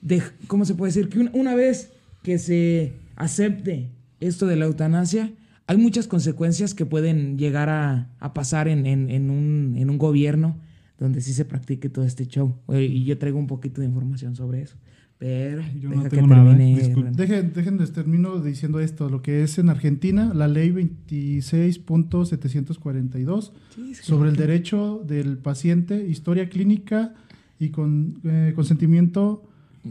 de, 0.00 0.22
¿Cómo 0.46 0.64
se 0.64 0.74
puede 0.74 0.92
decir? 0.92 1.08
Que 1.10 1.18
una, 1.20 1.30
una 1.34 1.54
vez 1.54 1.92
que 2.22 2.38
se 2.38 2.94
acepte 3.16 3.90
esto 4.20 4.46
de 4.46 4.56
la 4.56 4.64
eutanasia, 4.64 5.30
hay 5.66 5.76
muchas 5.76 6.06
consecuencias 6.06 6.72
que 6.72 6.86
pueden 6.86 7.36
llegar 7.38 7.68
a, 7.68 8.08
a 8.18 8.32
pasar 8.32 8.66
en, 8.66 8.86
en, 8.86 9.10
en, 9.10 9.28
un, 9.30 9.74
en 9.76 9.90
un 9.90 9.98
gobierno 9.98 10.56
donde 11.00 11.20
sí 11.20 11.32
se 11.32 11.44
practique 11.44 11.88
todo 11.88 12.04
este 12.04 12.26
show. 12.26 12.54
Y 12.68 13.04
yo 13.04 13.18
traigo 13.18 13.38
un 13.38 13.46
poquito 13.48 13.80
de 13.80 13.88
información 13.88 14.36
sobre 14.36 14.62
eso. 14.62 14.76
Pero 15.18 15.62
Yo 15.78 15.90
no 15.90 16.08
tengo 16.08 16.26
nada. 16.28 16.54
Dejen, 16.54 17.52
dejen 17.52 17.76
les 17.78 17.92
termino 17.92 18.40
diciendo 18.40 18.80
esto, 18.80 19.10
lo 19.10 19.20
que 19.20 19.42
es 19.42 19.58
en 19.58 19.68
Argentina, 19.68 20.32
la 20.32 20.48
ley 20.48 20.70
26.742 20.70 23.52
Sí, 23.74 23.94
sí. 23.94 24.02
sobre 24.02 24.30
el 24.30 24.36
derecho 24.36 25.04
del 25.06 25.36
paciente, 25.36 26.08
historia 26.08 26.48
clínica 26.48 27.12
y 27.58 27.68
con 27.68 28.20
eh, 28.24 28.52
consentimiento 28.54 29.42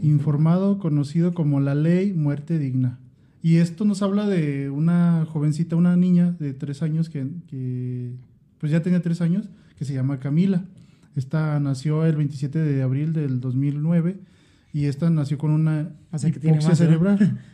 informado, 0.02 0.78
conocido 0.78 1.32
como 1.32 1.60
la 1.60 1.76
ley 1.76 2.12
muerte 2.12 2.58
digna. 2.58 2.98
Y 3.42 3.56
esto 3.56 3.84
nos 3.84 4.02
habla 4.02 4.26
de 4.28 4.70
una 4.70 5.26
jovencita, 5.28 5.76
una 5.76 5.96
niña 5.96 6.32
de 6.38 6.52
tres 6.54 6.82
años 6.82 7.08
que, 7.08 7.26
que, 7.46 8.12
pues 8.58 8.72
ya 8.72 8.82
tenía 8.82 9.00
tres 9.00 9.20
años, 9.20 9.48
que 9.78 9.84
se 9.84 9.94
llama 9.94 10.18
Camila. 10.18 10.64
Esta 11.16 11.58
nació 11.60 12.04
el 12.06 12.16
27 12.16 12.58
de 12.58 12.82
abril 12.82 13.12
del 13.12 13.40
2009 13.40 14.20
y 14.72 14.84
esta 14.84 15.10
nació 15.10 15.38
con 15.38 15.50
una 15.50 15.90
O 16.12 16.18
sea, 16.18 16.30
que 16.30 16.38
tiene 16.40 16.56
más, 16.58 16.68
¿no? 16.68 16.74
cerebral. 16.76 17.38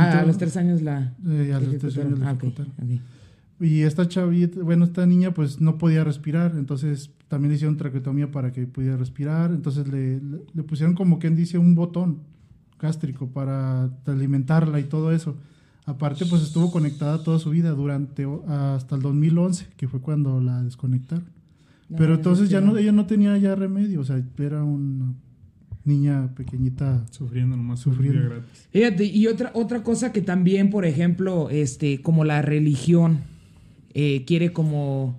Ah, 0.00 0.02
a 0.02 0.06
Entonces- 0.06 0.26
los 0.28 0.38
tres 0.38 0.56
años 0.56 0.82
la. 0.82 1.12
Eh, 1.26 1.52
a 1.52 1.58
los 1.58 1.76
tres 1.78 1.98
años 1.98 2.20
la 2.20 2.30
Ah. 2.30 2.38
Y 3.58 3.80
esta 3.80 4.06
chavita, 4.06 4.60
bueno, 4.62 4.84
esta 4.84 5.04
niña 5.06 5.34
pues 5.34 5.60
no 5.60 5.76
podía 5.78 6.04
respirar, 6.04 6.54
entonces 6.56 7.10
también 7.26 7.50
le 7.50 7.56
hicieron 7.56 7.76
traqueotomía 7.76 8.30
para 8.30 8.52
que 8.52 8.64
pudiera 8.68 8.96
respirar, 8.96 9.50
entonces 9.50 9.88
le, 9.88 10.20
le- 10.20 10.44
le 10.54 10.62
pusieron 10.62 10.94
como 10.94 11.18
quien 11.18 11.34
dice 11.34 11.58
un 11.58 11.74
botón 11.74 12.20
gástrico 12.78 13.26
para 13.26 13.90
alimentarla 14.06 14.78
y 14.78 14.84
todo 14.84 15.10
eso. 15.10 15.34
Aparte 15.84 16.26
pues 16.26 16.42
estuvo 16.42 16.70
conectada 16.70 17.24
toda 17.24 17.40
su 17.40 17.50
vida 17.50 17.70
durante 17.72 18.24
hasta 18.46 18.94
el 18.94 19.02
2011, 19.02 19.66
que 19.76 19.88
fue 19.88 20.00
cuando 20.00 20.40
la 20.40 20.62
desconectaron. 20.62 21.24
No, 21.88 21.96
Pero 21.96 22.14
entonces 22.14 22.50
ya 22.50 22.60
no. 22.60 22.72
no, 22.72 22.78
ella 22.78 22.92
no 22.92 23.06
tenía 23.06 23.36
ya 23.38 23.54
remedio, 23.54 24.00
o 24.00 24.04
sea, 24.04 24.22
era 24.38 24.62
una 24.62 25.14
niña 25.84 26.34
pequeñita. 26.34 27.06
Sufriendo 27.10 27.56
nomás, 27.56 27.80
Sufriendo. 27.80 28.20
sufriendo. 28.20 28.42
gratis. 28.44 28.68
Fíjate, 28.70 29.04
y 29.06 29.26
otra, 29.26 29.50
otra 29.54 29.82
cosa 29.82 30.12
que 30.12 30.20
también, 30.20 30.68
por 30.70 30.84
ejemplo, 30.84 31.48
este, 31.50 32.02
como 32.02 32.24
la 32.24 32.42
religión 32.42 33.20
eh, 33.94 34.24
quiere 34.26 34.52
como 34.52 35.18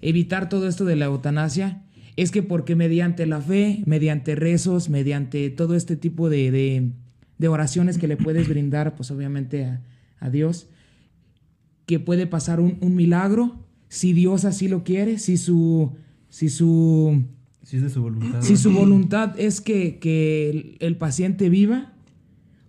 evitar 0.00 0.48
todo 0.48 0.68
esto 0.68 0.84
de 0.84 0.94
la 0.96 1.06
eutanasia, 1.06 1.82
es 2.16 2.30
que 2.30 2.42
porque 2.42 2.76
mediante 2.76 3.26
la 3.26 3.40
fe, 3.40 3.82
mediante 3.86 4.34
rezos, 4.36 4.88
mediante 4.88 5.50
todo 5.50 5.74
este 5.74 5.96
tipo 5.96 6.28
de, 6.30 6.50
de- 6.50 6.92
de 7.38 7.48
oraciones 7.48 7.98
que 7.98 8.08
le 8.08 8.16
puedes 8.16 8.48
brindar, 8.48 8.96
pues 8.96 9.10
obviamente 9.12 9.64
a, 9.64 9.82
a 10.18 10.28
Dios, 10.30 10.68
que 11.86 12.00
puede 12.00 12.26
pasar 12.26 12.58
un, 12.60 12.78
un 12.80 12.94
milagro, 12.96 13.64
si 13.88 14.12
Dios 14.12 14.44
así 14.44 14.68
lo 14.68 14.84
quiere, 14.84 15.18
si 15.18 15.36
su, 15.36 15.92
si 16.28 16.48
su, 16.48 17.24
Si 17.62 17.76
es 17.76 17.82
de 17.82 17.90
su 17.90 18.02
voluntad. 18.02 18.42
si 18.42 18.56
su 18.56 18.72
voluntad 18.72 19.38
es 19.38 19.60
que, 19.60 19.98
que 19.98 20.50
el, 20.50 20.76
el 20.80 20.96
paciente 20.96 21.48
viva, 21.48 21.92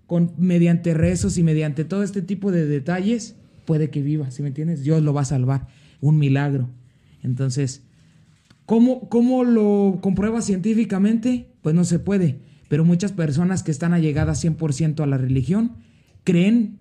con, 0.08 0.34
mediante 0.38 0.94
rezos 0.94 1.38
y 1.38 1.44
mediante 1.44 1.86
todo 1.86 2.04
este 2.04 2.22
tipo 2.22 2.52
de 2.52 2.66
detalles, 2.66 3.36
puede 3.66 3.92
que 3.92 4.02
viva, 4.02 4.32
¿sí 4.32 4.42
me 4.42 4.48
entiendes? 4.48 4.84
Dios 4.84 5.04
lo 5.04 5.14
va 5.14 5.22
a 5.22 5.26
salvar, 5.26 5.68
un 6.02 6.18
milagro. 6.18 6.70
Entonces, 7.22 7.84
¿cómo, 8.66 9.10
cómo 9.10 9.44
lo 9.44 10.00
comprueba 10.02 10.42
científicamente? 10.42 11.52
Pues 11.62 11.76
no 11.76 11.84
se 11.84 12.00
puede, 12.00 12.40
pero 12.68 12.84
muchas 12.86 13.12
personas 13.12 13.62
que 13.62 13.72
están 13.72 13.94
allegadas 13.94 14.44
100% 14.44 15.02
a 15.02 15.06
la 15.06 15.18
religión 15.18 15.74
creen, 16.24 16.80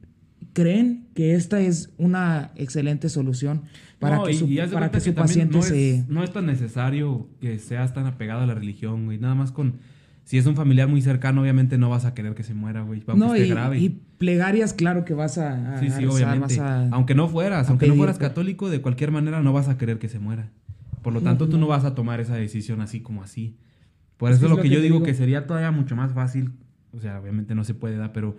creen 0.53 1.07
que 1.15 1.35
esta 1.35 1.61
es 1.61 1.93
una 1.99 2.51
excelente 2.57 3.09
solución 3.09 3.63
para 3.99 4.17
No, 4.17 4.25
que 4.25 4.35
su, 4.35 4.49
para 4.73 4.91
que 4.91 5.01
su 5.01 5.15
paciente 5.15 5.57
no 5.57 5.63
se... 5.63 5.97
Es, 5.97 6.09
no 6.09 6.23
es 6.23 6.33
tan 6.33 6.47
necesario 6.47 7.29
que 7.41 7.59
seas 7.59 7.95
tan 7.95 8.07
apegado 8.07 8.43
a 8.43 8.47
la 8.47 8.55
religión, 8.55 9.05
güey. 9.07 9.19
Nada 9.19 9.35
más 9.35 9.53
con... 9.53 9.75
Si 10.25 10.37
es 10.37 10.45
un 10.45 10.57
familiar 10.57 10.89
muy 10.89 11.01
cercano, 11.01 11.41
obviamente 11.41 11.79
no 11.79 11.89
vas 11.89 12.05
a 12.05 12.13
querer 12.13 12.35
que 12.35 12.43
se 12.43 12.53
muera, 12.53 12.83
güey. 12.83 13.03
No, 13.17 13.35
y, 13.35 13.49
grave. 13.49 13.79
y 13.79 13.89
plegarias, 14.19 14.75
claro 14.75 15.07
que 15.07 15.15
vas 15.15 15.39
a, 15.39 15.77
a 15.77 15.81
sí, 15.81 15.87
sí, 15.87 16.05
rezar, 16.05 16.09
obviamente. 16.11 16.59
vas 16.59 16.59
a- 16.59 16.89
Aunque 16.91 17.15
no 17.15 17.29
fueras, 17.29 17.71
aunque 17.71 17.87
no 17.89 17.95
fueras 17.95 18.19
católico, 18.19 18.69
de 18.69 18.83
cualquier 18.83 19.11
manera 19.11 19.41
no 19.43 19.55
vas 19.55 19.69
a 19.69 19.79
querer 19.79 19.99
que 19.99 20.09
se 20.11 20.19
muera. 20.19 20.51
Por 21.03 21.15
lo 21.15 21.23
tanto, 21.23 21.49
tú 21.49 21.57
no 21.57 21.67
vas 21.67 21.85
a 21.87 21.95
tomar 21.95 22.21
esa 22.21 22.35
decisión 22.37 22.83
así 22.83 23.01
como 23.01 23.23
así. 23.23 23.57
Por 24.19 24.31
Es 24.31 24.37
eso 24.37 24.47
es 24.47 24.51
lo 24.51 24.57
que 24.57 24.65
que 24.65 24.69
yo 24.69 24.81
digo, 24.83 24.97
digo. 24.97 25.07
que 25.07 25.15
sería 25.15 25.47
todavía 25.47 25.71
mucho 25.71 25.97
más 25.97 26.13
fácil. 26.13 26.53
O 26.93 27.01
sea, 27.01 27.19
obviamente 27.21 27.55
no 27.55 27.65
se 27.65 27.73
puede 27.73 27.97
dar, 27.97 28.13
pero 28.13 28.37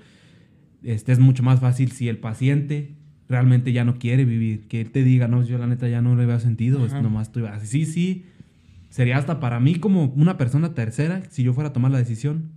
este 0.83 1.11
es 1.11 1.19
mucho 1.19 1.43
más 1.43 1.59
fácil 1.59 1.91
si 1.91 2.07
el 2.07 2.17
paciente 2.17 2.95
realmente 3.27 3.71
ya 3.71 3.85
no 3.85 3.99
quiere 3.99 4.25
vivir. 4.25 4.67
Que 4.67 4.81
él 4.81 4.91
te 4.91 5.03
diga, 5.03 5.27
no, 5.27 5.43
yo 5.43 5.57
la 5.57 5.67
neta 5.67 5.87
ya 5.87 6.01
no 6.01 6.15
le 6.15 6.25
veo 6.25 6.39
sentido, 6.39 6.85
es 6.85 6.93
nomás 6.93 7.27
estoy 7.27 7.45
así. 7.45 7.67
Sí, 7.67 7.85
sí. 7.85 8.25
Sería 8.89 9.17
hasta 9.17 9.39
para 9.39 9.59
mí 9.59 9.75
como 9.75 10.05
una 10.15 10.37
persona 10.37 10.73
tercera, 10.73 11.23
si 11.29 11.43
yo 11.43 11.53
fuera 11.53 11.69
a 11.69 11.73
tomar 11.73 11.91
la 11.91 11.99
decisión, 11.99 12.51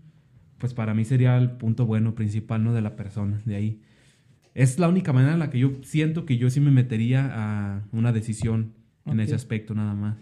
pues 0.59 0.73
para 0.73 0.95
mí 0.95 1.05
sería 1.05 1.37
el 1.37 1.51
punto 1.51 1.85
bueno 1.85 2.15
principal, 2.15 2.65
¿no? 2.65 2.73
De 2.73 2.81
la 2.81 2.97
persona, 2.97 3.43
de 3.45 3.57
ahí. 3.57 3.81
Es 4.55 4.79
la 4.79 4.89
única 4.89 5.13
manera 5.13 5.35
en 5.35 5.39
la 5.39 5.51
que 5.51 5.59
yo 5.59 5.73
siento 5.83 6.25
que 6.25 6.39
yo 6.39 6.49
sí 6.51 6.61
me 6.61 6.71
metería 6.71 7.31
a 7.33 7.83
una 7.93 8.13
decisión 8.13 8.73
en 9.05 9.21
ese 9.21 9.35
aspecto 9.35 9.75
nada 9.75 9.95
más. 9.95 10.17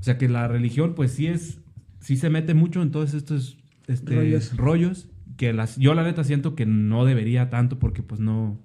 O 0.00 0.02
sea 0.02 0.18
que 0.18 0.28
la 0.28 0.48
religión 0.48 0.94
pues 0.94 1.12
sí 1.12 1.26
es, 1.26 1.60
sí 2.00 2.16
se 2.16 2.30
mete 2.30 2.54
mucho 2.54 2.82
en 2.82 2.90
todos 2.90 3.14
estos 3.14 3.58
este, 3.86 4.14
Rollos. 4.14 4.56
rollos. 4.56 5.08
Que 5.36 5.52
las, 5.52 5.76
yo 5.76 5.94
la 5.94 6.02
neta 6.04 6.24
siento 6.24 6.54
que 6.54 6.66
no 6.66 7.04
debería 7.04 7.50
tanto 7.50 7.78
porque 7.78 8.02
pues 8.02 8.20
no, 8.20 8.58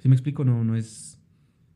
si 0.00 0.08
me 0.08 0.14
explico, 0.14 0.44
no, 0.44 0.64
no 0.64 0.76
es... 0.76 1.20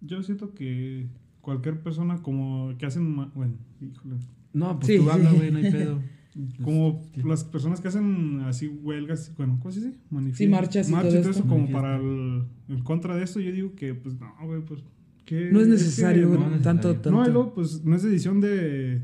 Yo 0.00 0.22
siento 0.22 0.54
que 0.54 1.08
cualquier 1.40 1.80
persona 1.82 2.22
como 2.22 2.74
que 2.78 2.86
hacen, 2.86 3.14
bueno, 3.34 3.54
híjole, 3.80 4.16
No, 4.52 4.78
pues 4.78 4.86
Sí, 4.86 4.96
tú 4.98 5.04
sí. 5.04 5.08
habla, 5.10 5.32
güey, 5.32 5.50
no 5.50 5.58
hay 5.58 5.70
pedo. 5.70 6.00
como 6.62 7.02
las 7.24 7.44
personas 7.44 7.80
que 7.80 7.88
hacen 7.88 8.40
así 8.46 8.68
huelgas, 8.68 9.32
bueno, 9.36 9.58
¿cómo 9.60 9.72
se 9.72 9.80
dice? 9.80 9.98
Manifiestos. 10.10 10.38
Sí, 10.46 10.48
marchas 10.48 10.88
y 10.88 10.92
todo 10.92 11.02
todo 11.02 11.16
esto. 11.18 11.30
eso 11.30 11.44
como 11.46 11.68
para 11.70 11.96
el, 11.96 12.44
en 12.68 12.82
contra 12.82 13.16
de 13.16 13.24
esto, 13.24 13.40
yo 13.40 13.50
digo 13.52 13.74
que 13.74 13.94
pues 13.94 14.18
no, 14.20 14.32
güey, 14.44 14.60
pues 14.64 14.82
que 15.26 15.50
No 15.52 15.60
es 15.60 15.66
que 15.66 15.72
necesario 15.72 16.28
no 16.28 16.34
es 16.34 16.62
tanto, 16.62 16.88
necesario. 16.88 16.92
tanto. 17.00 17.10
No, 17.10 17.26
y 17.28 17.32
luego, 17.32 17.52
pues 17.54 17.84
no 17.84 17.94
es 17.96 18.02
decisión 18.02 18.40
de, 18.40 19.02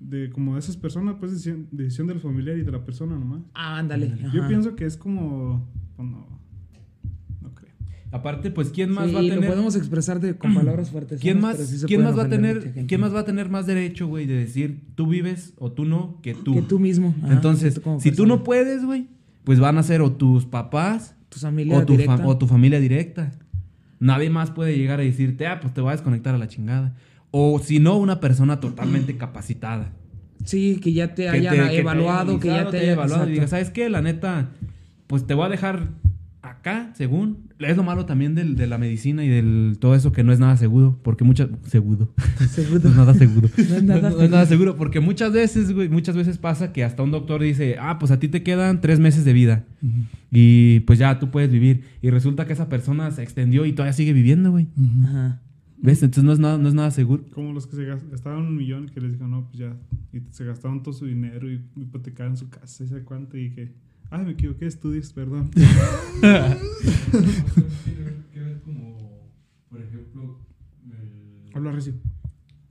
de 0.00 0.30
como 0.30 0.54
de 0.54 0.60
esas 0.60 0.76
personas, 0.76 1.16
pues 1.20 1.32
decisión, 1.32 1.68
decisión 1.70 2.06
del 2.06 2.20
familiar 2.20 2.56
y 2.58 2.62
de 2.62 2.72
la 2.72 2.84
persona 2.84 3.14
nomás. 3.16 3.42
Ah, 3.54 3.78
ándale. 3.78 4.12
Yo 4.32 4.48
pienso 4.48 4.74
que 4.74 4.86
es 4.86 4.96
como, 4.96 5.68
pues, 5.96 6.08
no, 6.08 6.26
no 7.42 7.54
creo. 7.54 7.70
Aparte, 8.10 8.50
pues, 8.50 8.70
¿quién 8.70 8.90
más 8.90 9.08
Sí, 9.08 9.14
va 9.14 9.20
a 9.20 9.22
tener... 9.22 9.40
lo 9.40 9.46
podemos 9.46 9.76
expresar 9.76 10.18
de, 10.20 10.36
con 10.36 10.54
palabras 10.54 10.90
fuertes. 10.90 11.20
¿Quién 11.20 11.40
más, 11.40 11.58
sí 11.58 11.84
¿quién 11.86 12.02
más 12.02 12.16
va 12.18 12.24
a 12.24 12.28
tener, 12.28 12.86
quién 12.88 13.00
más 13.00 13.14
va 13.14 13.20
a 13.20 13.24
tener 13.24 13.48
más 13.50 13.66
derecho, 13.66 14.06
güey, 14.08 14.26
de 14.26 14.34
decir 14.34 14.80
tú 14.94 15.06
vives 15.06 15.52
o 15.58 15.70
tú 15.72 15.84
no 15.84 16.18
que 16.22 16.34
tú? 16.34 16.54
Que 16.54 16.62
tú 16.62 16.78
mismo. 16.78 17.14
ajá, 17.22 17.34
Entonces, 17.34 17.74
tú 17.80 17.98
si 18.00 18.10
tú 18.12 18.26
no 18.26 18.42
puedes, 18.42 18.84
güey, 18.84 19.06
pues 19.44 19.60
van 19.60 19.76
a 19.78 19.82
ser 19.82 20.00
o 20.02 20.12
tus 20.12 20.44
papás 20.46 21.14
Tu 21.28 21.38
familia 21.38 21.76
o 21.78 21.84
tu, 21.84 21.92
directa. 21.92 22.18
fa- 22.18 22.26
o 22.26 22.38
tu 22.38 22.46
familia 22.46 22.80
directa. 22.80 23.32
Nadie 23.98 24.30
más 24.30 24.50
puede 24.50 24.78
llegar 24.78 24.98
a 24.98 25.02
decirte, 25.02 25.46
ah, 25.46 25.60
pues 25.60 25.74
te 25.74 25.82
voy 25.82 25.90
a 25.90 25.92
desconectar 25.92 26.34
a 26.34 26.38
la 26.38 26.48
chingada. 26.48 26.96
O 27.30 27.58
si 27.60 27.78
no, 27.78 27.96
una 27.98 28.20
persona 28.20 28.60
totalmente 28.60 29.16
capacitada. 29.16 29.92
Sí, 30.44 30.80
que 30.82 30.92
ya 30.92 31.14
te 31.14 31.24
Que 31.24 31.28
hayan 31.28 31.54
te- 31.54 31.62
que 31.62 31.68
te 31.68 31.78
evaluado, 31.80 32.32
haya 32.32 32.40
que 32.40 32.48
ya 32.48 32.70
te 32.70 32.76
haya 32.78 32.82
hayan 32.86 32.92
evaluado. 32.94 33.24
Y 33.24 33.26
exacto. 33.26 33.32
diga, 33.34 33.46
¿sabes 33.48 33.70
qué? 33.70 33.90
La 33.90 34.00
neta, 34.02 34.50
pues 35.06 35.26
te 35.26 35.34
voy 35.34 35.46
a 35.46 35.48
dejar 35.48 35.88
acá, 36.42 36.92
según. 36.96 37.50
Es 37.58 37.76
lo 37.76 37.82
malo 37.82 38.06
también 38.06 38.34
del- 38.34 38.56
de 38.56 38.66
la 38.66 38.78
medicina 38.78 39.22
y 39.22 39.28
del 39.28 39.76
todo 39.78 39.94
eso 39.94 40.12
que 40.12 40.24
no 40.24 40.32
es 40.32 40.38
nada 40.40 40.56
seguro. 40.56 40.98
Porque 41.02 41.24
muchas... 41.24 41.48
Seguro. 41.66 42.14
Seguro. 42.50 42.80
No 42.84 42.88
es 42.90 42.96
nada 42.96 43.14
seguro. 43.14 43.50
No 43.56 43.62
es 43.76 43.82
nada 43.82 44.10
No 44.10 44.22
es 44.22 44.30
nada 44.30 44.46
seguro. 44.46 44.76
Porque 44.76 45.00
muchas 45.00 45.32
veces, 45.32 45.72
güey, 45.74 45.90
muchas 45.90 46.16
veces 46.16 46.38
pasa 46.38 46.72
que 46.72 46.82
hasta 46.84 47.02
un 47.02 47.10
doctor 47.10 47.42
dice, 47.42 47.76
ah, 47.78 47.98
pues 47.98 48.10
a 48.10 48.18
ti 48.18 48.28
te 48.28 48.42
quedan 48.42 48.80
tres 48.80 48.98
meses 48.98 49.26
de 49.26 49.34
vida. 49.34 49.64
Y 50.32 50.80
pues 50.80 50.98
ya 50.98 51.18
tú 51.18 51.30
puedes 51.30 51.50
vivir. 51.50 51.82
Y 52.00 52.08
resulta 52.08 52.46
que 52.46 52.54
esa 52.54 52.70
persona 52.70 53.10
se 53.10 53.22
extendió 53.22 53.66
y 53.66 53.72
todavía 53.72 53.92
sigue 53.92 54.14
viviendo, 54.14 54.50
güey. 54.52 54.68
Ajá. 55.04 55.40
¿Ves? 55.82 56.02
Entonces 56.02 56.24
no 56.24 56.32
es 56.32 56.38
nada, 56.38 56.58
no 56.58 56.68
es 56.68 56.74
nada 56.74 56.90
seguro. 56.90 57.24
Como 57.32 57.52
los 57.52 57.66
que 57.66 57.76
se 57.76 57.84
gas- 57.84 58.04
gastaron 58.10 58.46
un 58.46 58.56
millón 58.56 58.88
que 58.88 59.00
les 59.00 59.12
dijo, 59.12 59.26
no, 59.26 59.46
pues 59.46 59.58
ya, 59.58 59.76
y 60.12 60.20
se 60.30 60.44
gastaron 60.44 60.82
todo 60.82 60.92
su 60.92 61.06
dinero 61.06 61.50
y 61.50 61.62
hipotecaron 61.76 62.36
su 62.36 62.48
casa, 62.50 62.84
y 62.84 62.88
sé 62.88 63.02
cuánto, 63.02 63.38
y 63.38 63.50
que, 63.50 63.72
ay, 64.10 64.24
me 64.26 64.32
equivoqué 64.32 64.66
estudios, 64.66 65.12
perdón. 65.12 65.50
tiene 65.50 66.56
que 68.32 68.40
ver 68.40 68.60
como, 68.62 69.30
por 69.68 69.80
ejemplo, 69.80 70.38
el- 70.86 71.50
Habla 71.54 71.72
recio. 71.72 71.94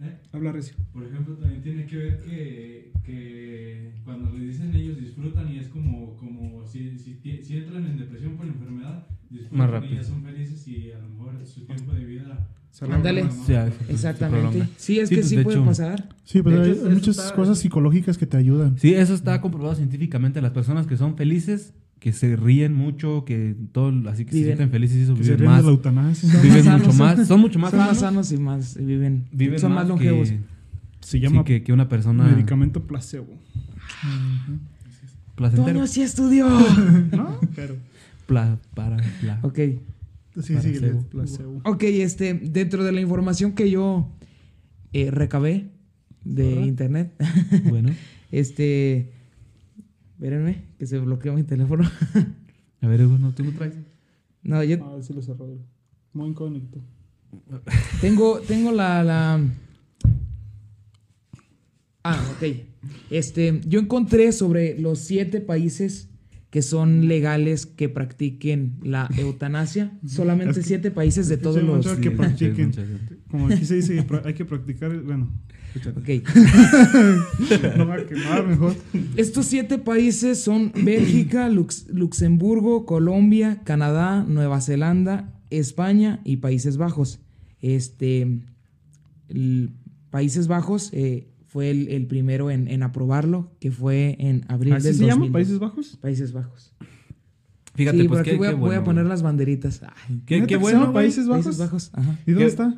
¿Eh? 0.02 0.18
Habla 0.32 0.52
recio. 0.54 0.76
por 0.94 1.04
ejemplo, 1.04 1.36
también 1.36 1.62
tiene 1.62 1.86
que 1.86 1.98
ver 1.98 2.20
que, 2.22 2.92
que 3.04 3.96
cuando 4.06 4.32
le 4.32 4.46
dicen 4.46 4.74
ellos 4.74 4.98
disfrutan 4.98 5.52
y 5.52 5.58
es 5.60 5.68
como, 5.68 6.16
como 6.16 6.66
si, 6.66 6.98
si, 6.98 7.20
entran 7.58 7.86
en 7.86 7.98
depresión 7.98 8.38
por 8.38 8.46
enfermedad, 8.46 9.08
disfrutan 9.30 9.58
Más 9.58 9.68
y 9.70 9.72
rápido. 9.72 9.96
ya 9.96 10.04
son 10.04 10.24
felices 10.24 10.66
y 10.70 10.92
a 10.92 11.00
lo 11.00 11.10
mejor 11.10 11.46
su 11.46 11.66
tiempo 11.66 11.92
de 11.94 12.06
vida... 12.06 12.48
Se 12.72 12.86
Ándale. 12.86 13.22
alarga 13.22 13.38
más. 13.38 13.46
Sí, 13.48 13.54
a 13.56 13.66
veces 13.66 13.80
se 13.88 13.92
Exactamente. 13.94 14.68
Sí, 14.78 15.00
es 15.00 15.10
Sí, 15.10 15.16
que 15.16 15.22
pues, 15.22 15.30
sí 15.30 15.36
de 15.36 15.44
puede 15.44 15.58
hecho- 15.58 15.66
pasar. 15.66 16.10
Sí, 16.24 16.42
pues 16.42 16.56
De 16.56 16.62
hay, 16.62 16.70
hecho, 16.72 16.82
hay 16.82 16.88
eso 16.88 16.96
muchas 16.96 17.18
está- 17.18 17.36
cosas 17.36 17.58
psicológicas 17.60 18.18
que 18.18 18.26
te 18.26 18.38
ayudan. 18.38 18.78
Sí, 18.80 18.94
eso 18.94 19.14
está 19.14 19.42
comprobado 19.42 19.76
científicamente. 19.76 20.42
Las 20.42 20.52
personas 20.52 20.88
que 20.88 20.96
son 20.96 21.18
felices 21.18 21.74
que 22.00 22.14
se 22.14 22.38
ríen 22.38 22.74
mucho, 22.74 23.26
que 23.26 23.56
todo, 23.74 23.92
así 24.10 24.24
que 24.24 24.32
se 24.32 24.38
Viven- 24.38 24.46
sienten 24.46 24.70
felices 24.72 24.98
y 24.98 25.02
eso, 25.02 25.16
Que 25.16 25.24
se 25.26 25.32
viven 25.36 25.48
más. 25.50 25.66
la 25.66 25.72
eutanasia. 25.72 26.30
Son 26.32 26.42
Viven 26.42 26.66
más 26.66 26.80
mucho 26.80 26.94
más, 26.94 27.28
son 27.28 27.40
mucho 27.42 27.60
más 27.60 27.72
son 27.72 27.80
más 27.80 27.88
sanos. 27.98 28.28
sanos 28.28 28.32
y 28.32 28.38
más 28.38 28.78
y 28.78 28.86
viven, 28.86 29.26
Viven 29.34 29.60
son 29.60 29.74
más, 29.74 29.84
que- 29.84 29.90
longevos. 29.90 30.30
Se 30.30 30.38
sí, 31.02 31.20
llama 31.20 31.44
que, 31.44 31.64
que 31.64 31.74
una 31.74 31.90
persona 31.90 32.24
medicamento 32.26 32.84
placebo. 32.84 33.28
placentero. 35.36 35.74
Toño 35.74 35.88
sí 35.88 36.02
estudió. 36.02 36.48
¿No? 37.12 37.38
Pero 37.56 37.76
Pla- 38.28 38.58
para, 38.76 38.98
pla- 39.22 39.40
ok. 39.42 39.60
Sí, 40.42 40.56
sí, 40.62 40.76
cebo. 40.76 41.00
le- 41.02 41.06
placebo. 41.08 41.62
Ok, 41.66 41.84
este, 41.84 42.34
dentro 42.34 42.84
de 42.84 42.92
la 42.92 43.02
información 43.02 43.54
que 43.54 43.70
yo 43.70 44.12
eh, 44.94 45.12
recabé 45.12 45.70
de 46.24 46.62
internet, 46.62 47.14
Bueno, 47.70 47.90
este, 48.32 49.12
espérenme, 50.14 50.64
que 50.78 50.86
se 50.86 51.00
bloqueó 51.00 51.34
mi 51.34 51.44
teléfono. 51.44 51.90
a 52.82 52.88
ver, 52.88 53.06
bueno, 53.08 53.34
tú 53.34 53.44
lo 53.44 53.52
traes. 53.54 53.76
no, 54.44 54.64
yo 54.64 54.78
Ah, 54.84 54.98
sí 55.02 55.14
lo 55.14 55.22
cerró. 55.22 55.48
Muy 56.14 56.30
incógnito. 56.30 56.80
tengo, 58.02 58.40
tengo 58.42 58.72
la, 58.72 59.04
la... 59.04 59.40
Ah, 62.04 62.22
ok. 62.36 62.56
Este, 63.10 63.62
yo 63.68 63.80
encontré 63.80 64.32
sobre 64.32 64.80
los 64.80 65.00
siete 65.00 65.42
países 65.42 66.09
que 66.50 66.62
son 66.62 67.08
legales 67.08 67.66
que 67.68 67.90
practiquen 67.90 68.78
la 68.84 69.08
eutanasia. 69.18 69.98
Solamente 70.06 70.52
Es 70.52 70.58
que- 70.58 70.64
siete 70.64 70.92
países 70.92 71.28
de 71.28 71.38
todos 71.38 71.62
los... 71.64 71.86
que 71.98 72.12
practiquen. 72.12 72.72
Como 73.30 73.48
aquí 73.48 73.66
se 73.66 73.76
dice, 73.76 74.06
hay 74.26 74.34
que 74.34 74.46
practicar. 74.46 74.98
Bueno, 75.02 75.32
escúchate. 75.76 76.00
Ok. 76.20 76.28
no 77.78 77.88
va 77.88 77.96
a 77.96 78.06
quemar 78.06 78.48
mejor. 78.48 78.76
Estos 79.16 79.46
siete 79.46 79.78
países 79.78 80.40
son 80.42 80.72
Bélgica, 80.84 81.48
Lux- 81.50 81.88
Luxemburgo, 81.90 82.86
Colombia, 82.88 83.62
Canadá, 83.64 84.26
Nueva 84.28 84.62
Zelanda, 84.62 85.34
España 85.52 86.22
y 86.26 86.38
Países 86.38 86.78
Bajos. 86.78 87.20
Este, 87.62 88.40
el 89.28 89.72
Países 90.10 90.48
Bajos 90.48 90.90
eh, 90.94 91.29
fue 91.50 91.70
el, 91.72 91.88
el 91.90 92.06
primero 92.08 92.50
en, 92.52 92.68
en 92.68 92.84
aprobarlo, 92.84 93.52
que 93.60 93.72
fue 93.72 94.16
en 94.20 94.46
abril 94.48 94.74
¿Así 94.74 94.88
del 94.88 94.96
se 94.96 95.02
llama? 95.06 95.26
2002. 95.28 95.34
¿Países 95.34 95.60
Bajos? 95.60 95.98
Países 95.98 96.32
Bajos. 96.34 96.74
Fíjate, 97.76 97.98
sí, 98.02 98.08
pues 98.08 98.18
por 98.18 98.20
aquí 98.22 98.30
qué, 98.32 98.38
voy, 98.38 98.48
a, 98.48 98.50
qué 98.52 98.56
voy 98.56 98.66
a 98.68 98.70
bueno, 98.72 98.84
poner 98.84 99.04
güey. 99.04 99.10
las 99.10 99.22
banderitas. 99.24 99.82
Ay, 99.84 100.22
Qué, 100.26 100.36
¿Neta 100.36 100.48
qué 100.48 100.58
bueno, 100.58 100.80
llama. 100.82 100.94
Países 100.94 101.28
Bajos? 101.28 101.46
Países 101.46 101.60
Bajos, 101.60 101.90
ajá. 101.94 102.16
¿Y 102.26 102.32
dónde 102.32 102.46
¿Qué? 102.46 102.50
está? 102.50 102.76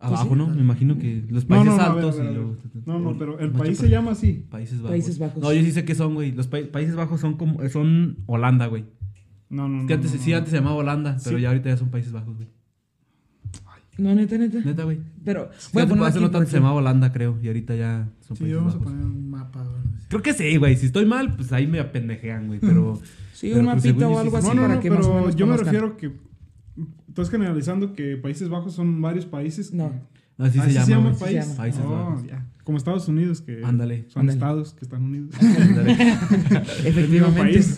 Abajo, 0.00 0.36
¿no? 0.36 0.48
Me 0.48 0.60
imagino 0.60 0.98
que 0.98 1.24
los 1.30 1.44
países 1.46 1.66
no, 1.70 1.76
no, 1.76 1.82
altos 1.82 2.18
ver, 2.18 2.30
y 2.30 2.34
luego- 2.34 2.56
No, 2.84 2.98
no, 2.98 3.16
pero 3.18 3.38
el 3.38 3.50
país 3.52 3.78
pa- 3.78 3.84
se 3.84 3.90
llama 3.90 4.10
así. 4.12 4.44
Países 4.50 4.76
Bajos. 4.78 4.90
Países 4.90 5.18
Bajos. 5.18 5.42
No, 5.42 5.52
yo 5.52 5.62
sí 5.62 5.72
sé 5.72 5.84
que 5.86 5.94
son, 5.94 6.14
güey. 6.14 6.32
Los 6.32 6.46
pa- 6.46 6.58
Países 6.70 6.94
Bajos 6.94 7.20
son 7.20 7.36
como 7.38 7.66
son 7.70 8.18
Holanda, 8.26 8.66
güey. 8.66 8.84
No, 9.48 9.68
no, 9.68 9.76
no. 9.76 9.80
Es 9.82 9.86
que 9.88 9.94
antes 9.94 10.14
no, 10.14 10.20
sí 10.20 10.32
antes 10.34 10.50
se 10.50 10.56
llamaba 10.56 10.76
Holanda, 10.76 11.16
pero 11.24 11.36
Sí. 11.38 11.42
ya 11.42 11.48
ahorita 11.48 11.70
ya 11.70 11.76
son 11.78 11.90
Países 11.90 12.12
Bajos, 12.12 12.36
güey. 12.36 12.48
No, 13.96 14.14
neta, 14.14 14.36
neta. 14.38 14.58
Neta, 14.58 14.84
güey. 14.84 14.98
Pero 15.24 15.50
Sí, 15.56 15.70
voy 15.72 15.82
a 15.82 15.86
poner 15.88 16.14
no 16.20 16.30
tanto 16.30 16.50
se 16.50 16.56
llamaba 16.56 16.74
Holanda, 16.74 17.12
creo, 17.12 17.38
y 17.42 17.46
ahorita 17.46 17.74
ya 17.76 18.08
son 18.26 18.36
Sí, 18.36 18.52
vamos 18.52 18.74
a 18.74 18.78
poner 18.80 19.04
un 19.04 19.30
mapa. 19.30 19.64
Creo 20.08 20.22
que 20.22 20.32
sí, 20.34 20.56
güey. 20.56 20.76
Si 20.76 20.86
estoy 20.86 21.06
mal, 21.06 21.36
pues 21.36 21.52
ahí 21.52 21.66
me 21.66 21.78
apendejean, 21.80 22.46
güey, 22.48 22.58
pero 22.60 23.00
Sí, 23.32 23.48
Pero, 23.52 23.60
un 23.60 23.72
pues, 23.72 23.84
mapita 23.84 24.08
o 24.08 24.18
algo 24.18 24.30
se- 24.32 24.36
así 24.38 24.48
No, 24.48 24.54
no, 24.54 24.62
para 24.62 24.74
no, 24.76 24.80
que 24.80 24.90
más 24.90 24.98
o 25.00 25.02
pero 25.10 25.20
menos 25.20 25.36
yo 25.36 25.46
me 25.46 25.56
refiero 25.56 25.96
que. 25.96 26.12
Estás 27.08 27.30
generalizando 27.30 27.92
que 27.92 28.16
Países 28.16 28.48
Bajos 28.48 28.74
son 28.74 29.00
varios 29.02 29.26
países. 29.26 29.72
No. 29.72 29.92
así, 30.38 30.58
Así 30.58 30.72
se 30.72 30.90
llama, 30.90 31.10
güey. 31.10 31.20
país. 31.20 31.44
país. 31.46 31.56
Países 31.56 31.82
Oh, 31.84 31.90
Bajos. 31.90 32.26
ya. 32.26 32.46
Como 32.64 32.78
Estados 32.78 33.06
Unidos, 33.08 33.40
que 33.42 33.62
Ándale. 33.64 34.06
son 34.08 34.28
estados 34.30 34.72
que 34.74 34.84
están 34.84 35.02
unidos. 35.02 35.30
Ándale. 35.40 35.92
Efectivamente. 36.84 37.40
país. 37.42 37.76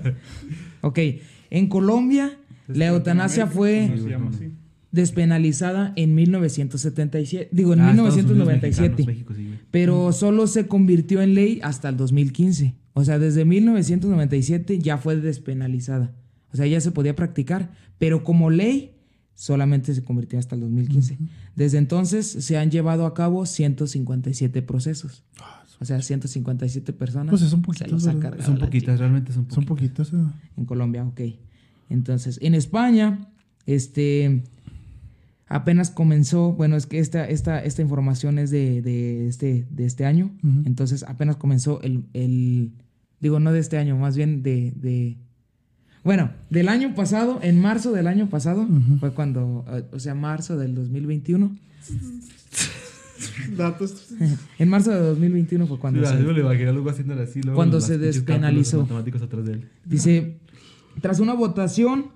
ok. 0.80 0.98
En 1.50 1.68
Colombia, 1.68 2.32
la 2.68 2.86
eutanasia 2.86 3.46
fue 3.46 3.88
No 3.88 4.02
se 4.02 4.08
llama 4.08 4.30
así. 4.30 4.52
Despenalizada 4.94 5.92
en 5.96 6.14
1977. 6.14 7.48
Digo, 7.52 7.72
en 7.74 7.80
Ah, 7.80 7.90
Estados 7.90 8.14
Unidos 8.14 8.30
1997. 8.36 8.88
mexicanos, 8.90 9.06
México, 9.06 9.34
sí, 9.34 9.44
güey. 9.46 9.58
pero 9.70 10.12
solo 10.12 10.46
se 10.46 10.66
convirtió 10.66 11.20
en 11.22 11.34
ley 11.34 11.60
hasta 11.62 11.88
el 11.88 11.96
2015. 11.96 12.74
O 12.94 13.04
sea, 13.04 13.18
desde 13.18 13.44
1997 13.44 14.78
ya 14.78 14.98
fue 14.98 15.16
despenalizada. 15.16 16.12
O 16.52 16.56
sea, 16.56 16.66
ya 16.66 16.80
se 16.80 16.92
podía 16.92 17.16
practicar, 17.16 17.72
pero 17.98 18.22
como 18.24 18.50
ley 18.50 18.92
solamente 19.34 19.92
se 19.94 20.04
convirtió 20.04 20.38
hasta 20.38 20.54
el 20.54 20.60
2015. 20.60 21.18
Desde 21.56 21.78
entonces 21.78 22.26
se 22.26 22.56
han 22.56 22.70
llevado 22.70 23.04
a 23.06 23.14
cabo 23.14 23.46
157 23.46 24.62
procesos. 24.62 25.24
O 25.80 25.84
sea, 25.84 26.00
157 26.00 26.92
personas. 26.92 27.30
Pues 27.30 27.42
son 27.42 27.60
cargado 28.20 28.42
Son 28.44 28.58
poquitas, 28.58 29.00
realmente 29.00 29.32
son 29.32 29.50
Son 29.50 29.64
poquitas. 29.64 30.10
poquitos. 30.10 30.30
¿eh? 30.30 30.32
en 30.56 30.64
Colombia, 30.64 31.04
ok. 31.04 31.20
Entonces, 31.90 32.38
en 32.42 32.54
España, 32.54 33.28
este, 33.66 34.44
apenas 35.54 35.90
comenzó, 35.90 36.52
bueno, 36.52 36.76
es 36.76 36.86
que 36.86 36.98
esta, 36.98 37.24
esta, 37.28 37.62
esta 37.62 37.80
información 37.82 38.38
es 38.38 38.50
de, 38.50 38.82
de 38.82 39.28
este, 39.28 39.66
de 39.70 39.84
este 39.86 40.04
año, 40.04 40.30
entonces 40.64 41.04
apenas 41.04 41.36
comenzó 41.36 41.80
el, 41.82 42.04
el- 42.12 42.72
digo, 43.20 43.38
no 43.40 43.52
de 43.52 43.60
este 43.60 43.78
año, 43.78 43.96
más 43.96 44.16
bien 44.16 44.42
de, 44.42 44.72
de, 44.76 45.16
bueno, 46.02 46.30
del 46.50 46.68
año 46.68 46.94
pasado, 46.94 47.38
en 47.42 47.60
marzo 47.60 47.92
del 47.92 48.06
año 48.08 48.28
pasado, 48.28 48.66
fue 49.00 49.12
cuando, 49.12 49.64
o 49.92 49.98
sea, 50.00 50.14
marzo 50.14 50.56
del 50.58 50.74
2021, 50.74 51.56
Datos. 53.56 54.08
en 54.58 54.68
marzo 54.68 54.90
de 54.90 54.98
2021 55.00 55.66
fue 55.66 55.78
cuando 55.78 56.00
Mira, 56.00 56.12
se- 56.12 56.18
yo 56.20 56.26
me 56.26 56.32
lo 56.34 56.40
imaginé 56.40 56.72
luego 56.72 56.90
haciéndole 56.90 57.22
así. 57.22 57.40
luego 57.42 57.56
Cuando 57.56 57.80
se 57.80 57.96
despenalizó. 57.98 58.78
cálculos 58.78 58.88
matemáticos 59.04 59.22
atrás 59.22 59.44
de 59.46 59.52
él. 59.52 59.68
Dice, 59.84 60.36
tras 61.00 61.20
una 61.20 61.34
votación 61.34 62.06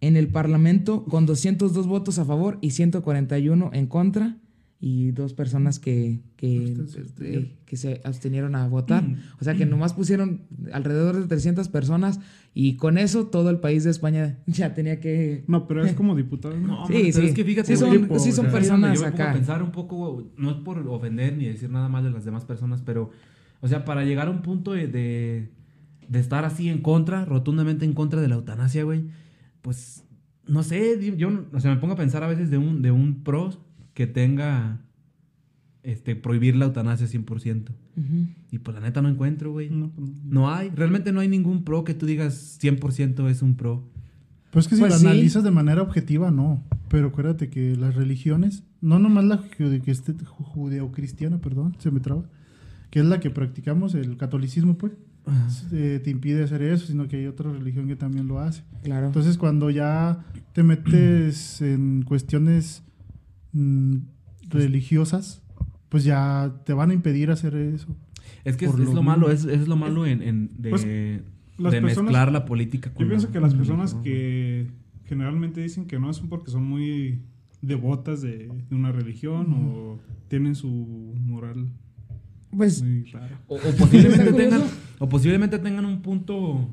en 0.00 0.16
el 0.16 0.28
Parlamento 0.28 1.04
con 1.04 1.26
202 1.26 1.86
votos 1.86 2.18
a 2.18 2.24
favor 2.24 2.58
y 2.60 2.70
141 2.70 3.70
en 3.72 3.86
contra 3.86 4.36
y 4.80 5.10
dos 5.10 5.34
personas 5.34 5.80
que, 5.80 6.20
que, 6.36 6.76
eh, 7.20 7.56
que 7.66 7.76
se 7.76 8.00
abstenieron 8.04 8.54
a 8.54 8.68
votar. 8.68 9.04
O 9.40 9.44
sea 9.44 9.54
que 9.54 9.66
nomás 9.66 9.92
pusieron 9.92 10.42
alrededor 10.72 11.20
de 11.20 11.26
300 11.26 11.68
personas 11.68 12.20
y 12.54 12.76
con 12.76 12.96
eso 12.96 13.26
todo 13.26 13.50
el 13.50 13.58
país 13.58 13.82
de 13.82 13.90
España 13.90 14.38
ya 14.46 14.74
tenía 14.74 15.00
que... 15.00 15.42
No, 15.48 15.66
pero 15.66 15.84
es 15.84 15.94
como 15.94 16.14
diputado. 16.14 16.56
¿no? 16.56 16.86
Sí, 16.86 17.10
pero 17.12 17.12
sí. 17.12 17.26
es 17.26 17.34
que 17.34 17.44
fíjate, 17.44 17.74
Sí 17.74 17.76
son, 17.76 18.08
sí 18.20 18.30
son 18.32 18.46
o 18.46 18.50
sea, 18.50 18.58
personas 18.58 19.02
acá. 19.02 19.32
pensar 19.32 19.64
un 19.64 19.72
poco, 19.72 20.30
no 20.36 20.50
es 20.50 20.56
por 20.58 20.78
ofender 20.88 21.36
ni 21.36 21.46
decir 21.46 21.70
nada 21.70 21.88
mal 21.88 22.04
de 22.04 22.10
las 22.10 22.24
demás 22.24 22.44
personas, 22.44 22.80
pero, 22.80 23.10
o 23.60 23.66
sea, 23.66 23.84
para 23.84 24.04
llegar 24.04 24.28
a 24.28 24.30
un 24.30 24.42
punto 24.42 24.72
de, 24.72 24.86
de, 24.86 25.50
de 26.08 26.20
estar 26.20 26.44
así 26.44 26.68
en 26.68 26.82
contra, 26.82 27.24
rotundamente 27.24 27.84
en 27.84 27.94
contra 27.94 28.20
de 28.20 28.28
la 28.28 28.36
eutanasia, 28.36 28.84
güey, 28.84 29.06
pues, 29.62 30.04
no 30.46 30.62
sé, 30.62 31.14
yo, 31.16 31.46
o 31.52 31.60
sea, 31.60 31.74
me 31.74 31.80
pongo 31.80 31.94
a 31.94 31.96
pensar 31.96 32.22
a 32.22 32.28
veces 32.28 32.50
de 32.50 32.58
un, 32.58 32.82
de 32.82 32.90
un 32.90 33.22
pro 33.22 33.50
que 33.94 34.06
tenga, 34.06 34.80
este, 35.82 36.16
prohibir 36.16 36.56
la 36.56 36.66
eutanasia 36.66 37.06
100%. 37.06 37.70
Ujú. 37.96 38.26
Y 38.50 38.58
pues 38.58 38.74
la 38.74 38.80
neta 38.80 39.02
no 39.02 39.08
encuentro, 39.08 39.52
güey. 39.52 39.70
No, 39.70 39.90
pues 39.90 40.08
no. 40.08 40.14
No 40.24 40.50
hay, 40.54 40.70
realmente 40.70 41.12
no 41.12 41.20
hay 41.20 41.28
ningún 41.28 41.64
pro 41.64 41.84
que 41.84 41.94
tú 41.94 42.06
digas 42.06 42.58
100% 42.62 43.28
es 43.28 43.42
un 43.42 43.56
pro. 43.56 43.88
Pues 44.50 44.64
es 44.64 44.68
que 44.70 44.76
si 44.76 44.80
Pues 44.80 44.92
lo 44.92 44.98
sí. 44.98 45.06
analizas 45.06 45.44
de 45.44 45.50
manera 45.50 45.82
objetiva, 45.82 46.30
no. 46.30 46.62
Pero 46.88 47.08
acuérdate 47.08 47.50
que 47.50 47.76
las 47.76 47.94
religiones, 47.94 48.62
no 48.80 48.98
nomás 48.98 49.24
la 49.24 49.42
que 49.42 49.64
ju- 49.82 50.24
judeocristiana, 50.26 51.38
perdón, 51.40 51.76
se 51.78 51.90
me 51.90 52.00
traba, 52.00 52.24
que 52.90 53.00
es 53.00 53.04
la 53.06 53.20
que 53.20 53.28
practicamos, 53.30 53.94
el 53.94 54.16
catolicismo, 54.16 54.78
pues, 54.78 54.92
eh, 55.72 56.00
te 56.02 56.10
impide 56.10 56.42
hacer 56.44 56.62
eso, 56.62 56.86
sino 56.86 57.06
que 57.08 57.16
hay 57.16 57.26
otra 57.26 57.52
religión 57.52 57.86
que 57.86 57.96
también 57.96 58.26
lo 58.28 58.38
hace. 58.38 58.62
Claro. 58.82 59.06
Entonces, 59.06 59.36
cuando 59.38 59.70
ya 59.70 60.24
te 60.52 60.62
metes 60.62 61.60
en 61.62 62.02
cuestiones 62.02 62.82
mm, 63.52 63.96
religiosas, 64.48 65.42
pues 65.88 66.04
ya 66.04 66.54
te 66.64 66.72
van 66.72 66.90
a 66.90 66.94
impedir 66.94 67.30
hacer 67.30 67.54
eso. 67.54 67.94
Es 68.44 68.56
que 68.56 68.66
es, 68.66 68.74
lo 68.74 69.02
malo, 69.02 69.30
es, 69.30 69.44
es 69.44 69.68
lo 69.68 69.76
malo 69.76 70.06
en, 70.06 70.22
en- 70.22 70.50
de, 70.58 70.70
Pues, 70.70 70.84
las 71.58 71.72
de 71.72 71.80
personas- 71.80 72.04
mezclar 72.04 72.32
la 72.32 72.44
política 72.44 72.92
con 72.92 73.04
Yo 73.04 73.08
pienso 73.08 73.30
que 73.30 73.40
las 73.40 73.54
personas 73.54 73.94
que 73.94 74.68
generalmente 75.06 75.60
dicen 75.62 75.86
que 75.86 75.98
no 75.98 76.10
es 76.10 76.20
porque 76.20 76.50
son 76.50 76.64
muy 76.64 77.20
devotas 77.62 78.20
de, 78.22 78.48
de 78.68 78.74
una 78.76 78.92
religión 78.92 79.52
o 79.54 79.98
tienen 80.28 80.54
su 80.54 80.68
moral 81.20 81.68
pues 82.56 82.82
muy. 82.82 83.04
O, 83.46 83.56
o 83.56 83.58
posiblemente 83.78 84.24
¿Está 84.30 84.36
tengan, 84.36 84.62
o 84.98 85.08
posiblemente 85.08 85.58
tengan 85.58 85.84
un 85.84 86.02
punto, 86.02 86.68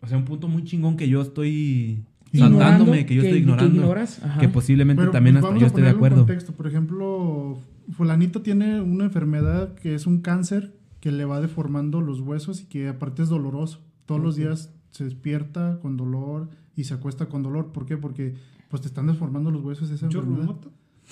o 0.00 0.06
sea, 0.06 0.18
un 0.18 0.24
punto 0.24 0.48
muy 0.48 0.64
chingón 0.64 0.96
que 0.96 1.08
yo 1.08 1.22
estoy 1.22 2.04
ignorando, 2.32 2.58
saltándome, 2.58 3.06
que 3.06 3.14
yo 3.14 3.22
estoy 3.22 3.38
ignorando. 3.38 3.94
que 4.40 4.48
posiblemente 4.48 5.02
Pero, 5.02 5.12
también 5.12 5.36
pues, 5.36 5.44
hasta 5.44 5.58
yo 5.58 5.64
a 5.64 5.68
estoy 5.68 5.82
de 5.82 5.90
acuerdo. 5.90 6.18
contexto. 6.18 6.52
Por 6.52 6.66
ejemplo, 6.66 7.60
fulanito 7.92 8.42
tiene 8.42 8.80
una 8.80 9.04
enfermedad 9.04 9.74
que 9.74 9.94
es 9.94 10.06
un 10.06 10.20
cáncer 10.20 10.74
que 11.00 11.12
le 11.12 11.24
va 11.24 11.40
deformando 11.40 12.00
los 12.00 12.20
huesos 12.20 12.62
y 12.62 12.66
que 12.66 12.88
aparte 12.88 13.22
es 13.22 13.28
doloroso. 13.28 13.80
Todos 14.06 14.20
los 14.20 14.36
días 14.36 14.72
se 14.90 15.04
despierta 15.04 15.78
con 15.80 15.96
dolor 15.96 16.50
y 16.76 16.84
se 16.84 16.94
acuesta 16.94 17.26
con 17.26 17.42
dolor. 17.42 17.72
¿Por 17.72 17.86
qué? 17.86 17.96
Porque 17.96 18.34
pues 18.68 18.82
te 18.82 18.88
están 18.88 19.06
deformando 19.06 19.50
los 19.50 19.62
huesos 19.62 19.88
de 19.88 19.96
esa 19.96 20.06
enfermedad. 20.06 20.56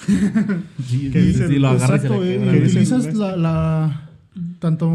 Sí, 0.07 1.11
Que 1.11 1.21
sí, 1.21 1.27
dice, 1.29 1.49
sí, 1.49 1.59
lo 1.59 1.69
agarra 1.69 1.97
y 1.97 2.01
se 2.01 2.07
exacto, 2.07 2.25
le 2.25 2.35
eh, 2.37 2.61
que 2.61 2.67
utilizas 2.67 3.15
la, 3.15 3.37
la- 3.37 4.07
tanto 4.59 4.89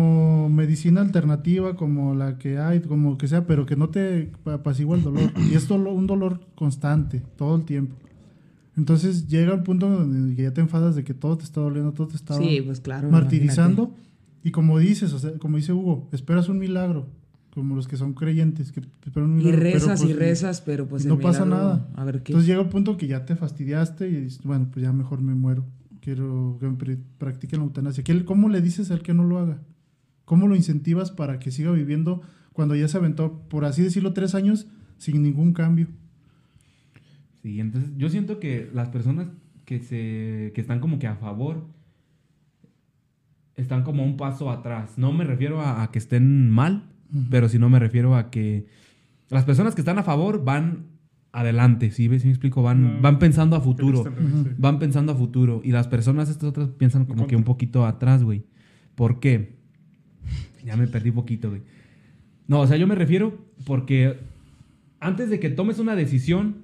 medicina 0.50 1.02
alternativa 1.02 1.76
como 1.76 2.16
la 2.16 2.38
que 2.38 2.58
hay, 2.58 2.80
como 2.82 3.18
que 3.18 3.28
sea, 3.28 3.46
pero 3.46 3.66
que 3.66 3.76
no 3.76 3.90
te 3.90 4.32
apacigua 4.46 4.98
el 4.98 5.04
dolor. 5.04 5.32
Y 5.52 5.56
es 5.56 5.68
dolo- 5.68 5.92
un 5.94 6.08
dolor 6.08 6.40
constante, 6.56 7.22
todo 7.38 7.56
el 7.56 7.66
tiempo. 7.66 7.96
Entonces 8.78 9.28
llega 9.28 9.54
el 9.54 9.64
punto 9.64 9.90
donde 9.90 10.36
ya 10.42 10.52
te 10.54 10.62
enfadas 10.62 10.96
de 10.96 11.04
que 11.04 11.14
todo 11.14 11.38
te 11.38 11.44
está 11.46 11.62
doliendo, 11.62 11.94
todo 11.94 12.08
te 12.08 12.16
está 12.16 12.38
Sí, 12.38 12.62
pues 12.66 12.80
claro. 12.82 13.10
martirizando. 13.10 13.94
Y 14.44 14.52
como 14.52 14.78
dices, 14.80 15.14
o 15.14 15.20
sea, 15.20 15.32
como 15.40 15.58
dice 15.58 15.74
Hugo, 15.74 16.08
esperas 16.12 16.50
un 16.50 16.60
milagro, 16.60 17.08
como 17.56 17.76
los 17.76 17.88
que 17.88 17.98
son 17.98 18.14
creyentes, 18.14 18.72
que 18.72 18.82
esperan 19.06 19.32
un 19.32 19.40
Y 19.42 19.46
pero, 19.46 19.58
rezas 19.58 20.02
y 20.04 20.06
pues, 20.08 20.16
rezas, 20.18 20.62
pero 20.62 20.88
pues 20.88 21.06
no 21.06 21.18
pasa 21.20 21.46
nada. 21.46 21.90
A 21.96 22.04
ver 22.04 22.22
qué. 22.22 22.34
Entonces 22.34 22.48
llega 22.48 22.62
un 22.62 22.70
punto 22.70 22.98
que 22.98 23.08
ya 23.08 23.26
te 23.26 23.36
fastidiaste 23.36 24.08
y 24.10 24.16
dices, 24.22 24.44
bueno, 24.44 24.68
pues 24.72 24.84
ya 24.84 24.92
mejor 24.94 25.22
me 25.22 25.34
muero. 25.34 25.66
Quiero 26.02 26.58
que 26.60 26.68
me 26.68 26.78
pr- 26.78 27.00
practiquen 27.18 27.60
la 27.62 27.66
eutanasia. 27.66 28.04
¿Qué- 28.04 28.26
¿Cómo 28.26 28.50
le 28.50 28.62
dices 28.62 28.92
al 28.92 29.02
que 29.02 29.14
no 29.16 29.24
lo 29.24 29.40
haga? 29.40 29.62
¿Cómo 30.26 30.48
lo 30.48 30.56
incentivas 30.56 31.10
para 31.12 31.40
que 31.40 31.50
siga 31.52 31.72
viviendo 31.72 32.22
cuando 32.54 32.76
ya 32.76 32.88
se 32.88 32.98
aventó, 32.98 33.40
por 33.50 33.66
así 33.66 33.82
decirlo, 33.82 34.14
tres 34.14 34.36
años 34.36 34.68
sin 34.98 35.24
ningún 35.24 35.54
cambio? 35.54 35.88
Sí, 37.42 37.60
entonces 37.60 37.92
yo 37.98 38.10
siento 38.10 38.40
que 38.40 38.70
las 38.74 38.90
personas 38.90 39.28
que 39.66 39.80
se 39.80 40.52
que 40.54 40.62
están 40.62 40.80
como 40.80 41.00
que 41.00 41.08
a 41.08 41.16
favor 41.16 41.68
están 43.56 43.84
como 43.84 44.04
un 44.04 44.18
paso 44.18 44.52
atrás. 44.52 44.98
No 44.98 45.12
me 45.14 45.24
refiero 45.24 45.62
a, 45.62 45.84
a 45.84 45.92
que 45.92 46.00
estén 46.00 46.50
mal, 46.52 46.84
Pero 47.30 47.50
si 47.50 47.60
no 47.60 47.70
me 47.70 47.80
refiero 47.80 48.16
a 48.16 48.30
que 48.30 48.66
las 49.30 49.46
personas 49.46 49.76
que 49.76 49.82
están 49.82 49.98
a 50.00 50.04
favor 50.04 50.44
van 50.44 50.88
adelante, 51.32 51.92
¿sí 51.92 52.08
ves? 52.08 52.22
¿Sí 52.22 52.28
me 52.28 52.34
explico? 52.34 52.62
Van, 52.64 52.96
No. 52.96 53.02
van 53.02 53.20
pensando 53.20 53.56
a 53.56 53.62
futuro. 53.62 54.04
Van 54.58 54.80
pensando 54.80 55.12
a 55.12 55.16
futuro. 55.16 55.62
Y 55.64 55.72
las 55.72 55.88
personas, 55.88 56.30
estas 56.30 56.50
otras, 56.50 56.70
piensan 56.70 57.06
como 57.06 57.28
que 57.28 57.36
un 57.36 57.44
poquito 57.44 57.86
atrás, 57.86 58.24
güey. 58.24 58.44
¿Por 58.96 59.20
qué? 59.20 59.56
Ya 60.64 60.76
me 60.78 60.88
perdí 60.88 61.12
poquito, 61.12 61.50
güey. 61.50 61.62
No, 62.48 62.62
o 62.62 62.68
sea, 62.68 62.78
yo 62.78 62.88
me 62.88 62.96
refiero 62.96 63.38
porque 63.66 64.20
antes 65.00 65.30
de 65.30 65.40
que 65.40 65.50
tomes 65.50 65.80
una 65.80 65.96
decisión 65.96 66.64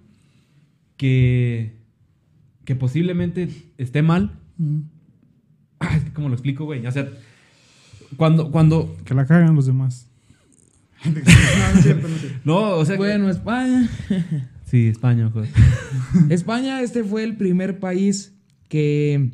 que, 0.97 1.77
que 2.65 2.75
posiblemente 2.75 3.49
esté 3.77 4.01
mal, 4.01 4.39
que 5.79 6.11
¿cómo 6.13 6.29
lo 6.29 6.33
explico, 6.35 6.65
güey? 6.65 6.85
O 6.85 6.91
sea, 6.91 7.09
cuando, 8.17 8.51
cuando, 8.51 8.95
Que 9.05 9.13
la 9.13 9.25
cagan 9.25 9.55
los 9.55 9.65
demás. 9.65 10.07
No, 11.05 11.11
no 11.13 11.19
es 11.77 11.83
cierto, 11.83 12.07
no 12.07 12.15
es 12.15 12.21
cierto. 12.21 12.39
no, 12.43 12.69
o 12.77 12.85
sea, 12.85 12.95
que- 12.95 12.99
Bueno, 12.99 13.29
España. 13.29 13.89
sí, 14.65 14.87
España. 14.87 15.31
España, 16.29 16.81
este 16.81 17.03
fue 17.03 17.23
el 17.23 17.35
primer 17.37 17.79
país 17.79 18.33
que, 18.69 19.31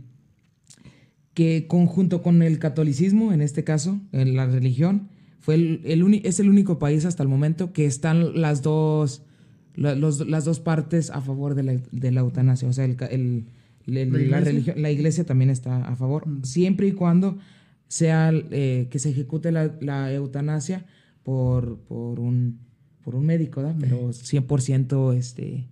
que 1.34 1.66
conjunto 1.68 2.22
con 2.24 2.42
el 2.42 2.60
catolicismo, 2.60 3.34
en 3.34 3.42
este 3.42 3.64
caso, 3.64 4.00
en 4.12 4.36
la 4.36 4.46
religión, 4.48 5.10
fue 5.40 5.56
el, 5.56 5.82
el 5.86 6.04
uni- 6.04 6.22
es 6.26 6.40
el 6.40 6.50
único 6.50 6.80
país 6.80 7.06
hasta 7.06 7.24
el 7.24 7.30
momento 7.30 7.72
que 7.74 7.86
están 7.86 8.40
las 8.42 8.62
dos, 8.62 9.24
la, 9.76 9.96
los- 9.96 10.28
las 10.28 10.46
dos 10.46 10.60
partes 10.60 11.10
a 11.10 11.22
favor 11.22 11.56
de 11.56 11.64
la, 11.64 11.78
de 11.92 12.12
la 12.12 12.22
eutanasia. 12.22 12.68
O 12.68 12.74
sea, 12.74 12.86
el, 12.86 12.96
ca- 12.96 13.06
el- 13.06 13.46
el- 13.86 14.30
¿La 14.32 14.42
religión, 14.42 14.82
la 14.82 14.92
iglesia 14.92 15.26
también 15.26 15.50
está 15.50 15.86
a 15.88 15.96
favor, 15.96 16.28
Mm. 16.28 16.44
siempre 16.44 16.88
y 16.88 16.92
cuando 16.94 17.38
sea 17.88 18.32
eh, 18.34 18.88
que 18.92 19.00
se 19.00 19.12
ejecute 19.12 19.52
la, 19.54 19.72
la 19.80 20.12
eutanasia 20.12 20.86
por, 21.28 21.80
por, 21.80 22.22
un, 22.22 22.58
por 23.04 23.14
un 23.14 23.26
médico, 23.26 23.62
¿verdad? 23.62 23.76
Pero 23.82 24.12
100% 24.12 25.14
este, 25.14 25.68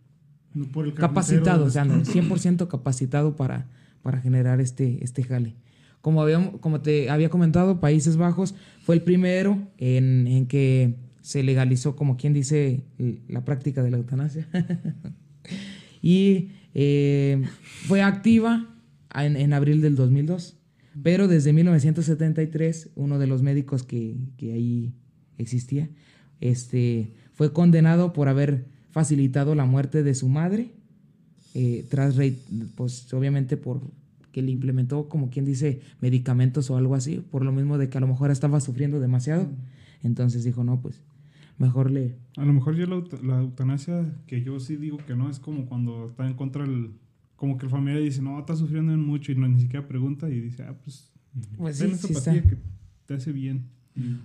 No 0.53 0.66
por 0.66 0.84
el 0.84 0.93
capacitado, 0.93 1.64
o 1.64 1.70
sea, 1.70 1.86
no, 1.86 2.03
100% 2.03 2.68
capacitado 2.68 3.38
para, 3.38 3.70
para 4.01 4.20
generar 4.20 4.60
este, 4.60 5.01
este 5.01 5.24
jale. 5.24 5.56
Como, 6.01 6.22
habíamos, 6.22 6.60
como 6.60 6.82
te 6.82 7.10
había 7.10 7.30
comentado, 7.30 7.80
Países 7.80 8.18
Bajos 8.18 8.53
fue 8.82 8.95
el 8.95 9.01
primero 9.01 9.66
en, 9.78 10.28
en 10.28 10.45
que 10.45 10.95
se 11.22 11.41
legalizó, 11.41 11.95
como 11.95 12.18
quien 12.18 12.34
dice, 12.34 12.84
la 13.30 13.45
práctica 13.45 13.82
de 13.82 13.91
la 13.91 13.97
eutanasia. 13.97 14.49
y 16.01 16.49
eh, 16.74 17.43
fue 17.88 18.01
activa 18.01 18.76
en, 19.14 19.38
en 19.38 19.53
abril 19.53 19.80
del 19.80 19.95
2002. 19.95 20.58
Pero 21.01 21.30
desde 21.30 21.53
1973, 21.53 22.89
uno 22.95 23.20
de 23.20 23.28
los 23.28 23.41
médicos 23.41 23.84
que, 23.84 24.18
que 24.36 24.51
ahí 24.51 24.93
existía, 25.38 25.89
este, 26.41 27.13
fue 27.33 27.53
condenado 27.53 28.13
por 28.13 28.27
haber 28.27 28.65
facilitado 28.91 29.55
la 29.55 29.65
muerte 29.65 30.03
de 30.03 30.15
su 30.15 30.29
madre, 30.29 30.71
eh, 31.53 31.86
tras, 31.89 32.15
pues 32.75 33.13
obviamente 33.13 33.57
por 33.57 33.81
que 34.36 34.41
le 34.41 34.51
implementó, 34.51 35.07
como 35.07 35.29
quien 35.29 35.45
dice, 35.45 35.79
medicamentos 36.01 36.69
o 36.69 36.75
algo 36.75 36.93
así, 36.93 37.23
por 37.31 37.45
lo 37.45 37.53
mismo 37.53 37.77
de 37.77 37.88
que 37.88 37.97
a 37.97 38.01
lo 38.01 38.07
mejor 38.07 38.31
estaba 38.31 38.59
sufriendo 38.59 38.99
demasiado. 38.99 39.47
Entonces 40.03 40.43
dijo, 40.43 40.65
no, 40.65 40.81
pues 40.81 41.01
mejor 41.57 41.89
le... 41.89 42.17
A 42.36 42.43
lo 42.43 42.51
mejor 42.51 42.75
yo 42.75 42.86
la, 42.86 43.01
la 43.23 43.39
eutanasia, 43.39 44.13
que 44.27 44.43
yo 44.43 44.59
sí 44.59 44.75
digo 44.75 44.97
que 44.97 45.15
no, 45.15 45.29
es 45.29 45.39
como 45.39 45.67
cuando 45.67 46.07
está 46.07 46.27
en 46.27 46.33
contra 46.33 46.65
el... 46.65 46.91
Como 47.38 47.57
que 47.57 47.65
el 47.65 47.71
familiar 47.71 48.01
dice, 48.01 48.21
no, 48.21 48.38
está 48.38 48.57
sufriendo 48.57 48.91
mucho 48.97 49.31
y 49.31 49.36
no 49.36 49.47
ni 49.47 49.61
siquiera 49.61 49.88
pregunta 49.88 50.29
y 50.29 50.41
dice, 50.41 50.63
ah, 50.63 50.75
pues, 50.83 51.13
Pues 51.55 51.77
sí, 51.77 51.89
sí 51.95 52.11
está. 52.11 52.33
que 52.33 52.57
te 53.05 53.13
hace 53.13 53.31
bien. 53.31 53.69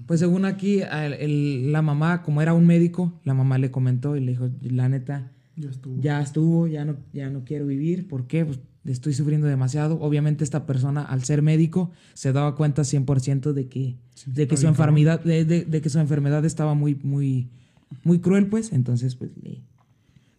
Pues 0.06 0.18
según 0.20 0.44
aquí, 0.44 0.80
el- 0.82 1.70
la 1.72 1.80
mamá, 1.82 2.22
como 2.22 2.42
era 2.42 2.54
un 2.54 2.66
médico, 2.66 3.12
la 3.24 3.34
mamá 3.34 3.56
le 3.58 3.70
comentó 3.70 4.16
y 4.16 4.20
le 4.20 4.32
dijo, 4.32 4.50
la 4.62 4.88
neta, 4.88 5.30
Ya 5.56 5.70
estuvo. 5.70 6.00
ya 6.00 6.20
estuvo, 6.20 6.66
ya 6.66 6.84
no, 6.84 6.96
ya 7.12 7.30
no 7.30 7.44
quiero 7.44 7.66
vivir. 7.66 8.08
¿Por 8.08 8.26
qué? 8.26 8.44
Pues 8.44 8.58
estoy 8.84 9.12
sufriendo 9.12 9.46
demasiado. 9.46 10.00
Obviamente 10.00 10.42
esta 10.42 10.66
persona, 10.66 11.02
al 11.02 11.22
ser 11.22 11.42
médico, 11.42 11.92
se 12.14 12.32
daba 12.32 12.56
cuenta 12.56 12.82
100% 12.82 13.52
de 13.52 13.68
que, 13.68 13.96
Sí, 14.14 14.32
de 14.32 14.48
que 14.48 14.56
su 14.56 14.66
enfermedad, 14.66 15.22
de, 15.22 15.44
de- 15.44 15.64
de 15.64 15.80
que 15.80 15.88
su 15.88 16.00
enfermedad 16.00 16.44
estaba 16.44 16.74
muy, 16.74 16.96
muy, 17.02 17.48
muy 18.02 18.18
cruel, 18.18 18.46
pues. 18.48 18.72
Entonces, 18.72 19.14
pues 19.14 19.30
le... 19.42 19.62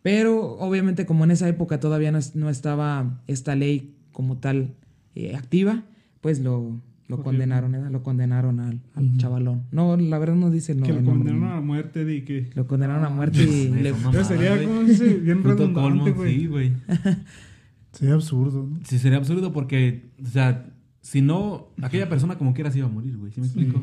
Pero 0.01 0.53
obviamente 0.57 1.05
como 1.05 1.23
en 1.23 1.32
esa 1.32 1.47
época 1.47 1.79
todavía 1.79 2.11
no 2.11 2.49
estaba 2.49 3.21
esta 3.27 3.55
ley 3.55 3.95
como 4.11 4.38
tal 4.39 4.73
eh, 5.15 5.36
activa, 5.36 5.84
pues 6.21 6.39
lo, 6.39 6.82
lo 7.18 7.24
condenaron, 7.24 7.72
¿verdad? 7.72 7.91
Lo 7.91 8.03
condenaron 8.03 8.59
al, 8.59 8.80
al 8.95 9.18
chavalón. 9.18 9.64
No, 9.72 9.95
la 9.97 10.18
verdad 10.20 10.36
no 10.36 10.49
dice 10.49 10.72
el 10.72 10.80
no- 10.80 10.86
que 10.86 10.93
lo 10.93 11.03
condenaron 11.03 11.43
a 11.45 11.55
la 11.55 11.62
muerte 11.62 12.03
de 12.05 12.24
que... 12.24 12.49
Lo 12.55 12.66
condenaron 12.68 13.03
a 13.05 13.09
muerte 13.09 13.43
y 13.43 13.70
le- 13.70 13.93
mames, 13.93 14.28
sería, 14.28 14.62
como 14.64 14.82
dice, 14.84 15.16
bien 15.16 15.43
redundante, 15.43 16.12
güey. 16.12 16.39
sí, 16.39 16.47
güey. 16.47 16.74
Sería 17.93 18.14
absurdo, 18.16 18.68
¿no? 18.72 18.80
Sí, 18.86 18.97
sería 18.99 19.18
absurdo 19.18 19.51
porque, 19.51 20.09
o 20.24 20.28
sea, 20.28 20.66
si 21.01 21.22
no, 21.22 21.68
aquella 21.82 22.07
persona 22.07 22.38
como 22.38 22.53
quiera 22.53 22.72
se 22.72 22.78
iba 22.78 22.88
a 22.88 22.89
morir, 22.91 23.18
güey. 23.18 23.32
¿Sí 23.34 23.41
me 23.41 23.47
explico? 23.47 23.82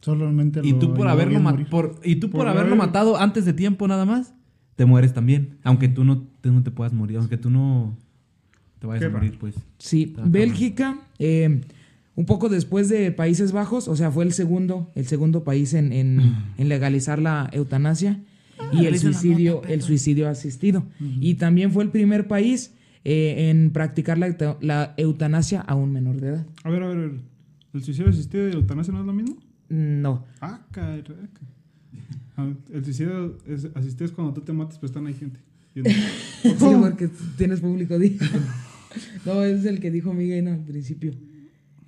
Solamente 0.00 0.60
Y 0.62 0.72
lo 0.72 0.78
tú 0.78 0.94
por 0.94 1.08
haberlo 1.08 1.40
por 1.68 1.96
Y 2.04 2.16
tú 2.16 2.30
por, 2.30 2.40
Por 2.42 2.48
haberlo 2.48 2.74
haber- 2.74 2.86
matado 2.86 3.16
antes 3.18 3.44
de 3.44 3.52
tiempo 3.52 3.88
nada 3.88 4.04
más, 4.04 4.32
te 4.76 4.84
mueres 4.84 5.12
también. 5.12 5.58
Aunque 5.64 5.88
tú 5.88 6.04
no, 6.04 6.22
tú 6.40 6.52
no 6.52 6.62
te 6.62 6.70
puedas 6.70 6.92
morir, 6.92 7.16
aunque 7.18 7.36
tú 7.36 7.50
no 7.50 7.96
te 8.78 8.86
vayas 8.86 9.00
Qué 9.00 9.06
a 9.06 9.10
morir, 9.10 9.36
pues. 9.40 9.56
Sí, 9.78 10.14
Bélgica, 10.26 11.00
eh, 11.18 11.62
un 12.16 12.26
poco 12.26 12.48
después 12.48 12.88
de 12.88 13.12
Países 13.12 13.52
Bajos, 13.52 13.86
o 13.88 13.94
sea, 13.96 14.10
fue 14.10 14.24
el 14.24 14.32
segundo, 14.32 14.90
el 14.94 15.06
segundo 15.06 15.44
país 15.44 15.72
en, 15.74 15.92
en- 15.92 16.34
en 16.58 16.68
legalizar 16.68 17.20
la 17.20 17.48
eutanasia 17.52 18.20
y 18.72 18.86
el 18.86 18.98
suicidio, 18.98 19.62
el 19.68 19.82
suicidio 19.82 20.28
asistido. 20.28 20.82
Y 21.20 21.34
también 21.34 21.70
fue 21.72 21.84
el 21.84 21.90
primer 21.90 22.26
país 22.26 22.72
eh, 23.04 23.50
en 23.50 23.70
practicar 23.70 24.18
la, 24.18 24.26
euta- 24.28 24.56
la 24.60 24.94
eutanasia 24.96 25.60
a 25.60 25.74
un 25.76 25.92
menor 25.92 26.20
de 26.20 26.28
edad. 26.28 26.46
A 26.64 26.70
ver, 26.70 26.82
a 26.82 26.88
ver, 26.88 26.96
a 26.96 27.00
ver. 27.02 27.12
¿El 27.74 27.82
suicidio 27.84 28.08
asistido 28.10 28.48
y 28.48 28.52
la 28.52 28.56
eutanasia 28.58 28.92
no 28.92 29.00
es 29.00 29.06
lo 29.06 29.12
mismo? 29.12 29.36
No, 29.68 30.24
Ah, 30.40 30.60
caraca. 30.72 31.12
Ah, 32.36 32.48
El 32.72 32.84
suicidio 32.84 33.36
es- 33.46 33.68
asistido 33.74 34.06
es 34.06 34.12
cuando 34.12 34.32
tú 34.34 34.40
te 34.40 34.52
matas, 34.52 34.78
pero 34.78 34.86
están 34.86 35.06
ahí 35.06 35.14
gente. 35.14 35.38
sí, 35.76 35.82
porque 36.80 37.10
tienes 37.36 37.60
público. 37.60 37.98
di. 37.98 38.16
no, 39.26 39.42
es 39.44 39.64
el 39.66 39.80
que 39.80 39.90
dijo 39.90 40.14
Miguel 40.14 40.44
¿no? 40.46 40.52
al 40.52 40.64
principio. 40.64 41.12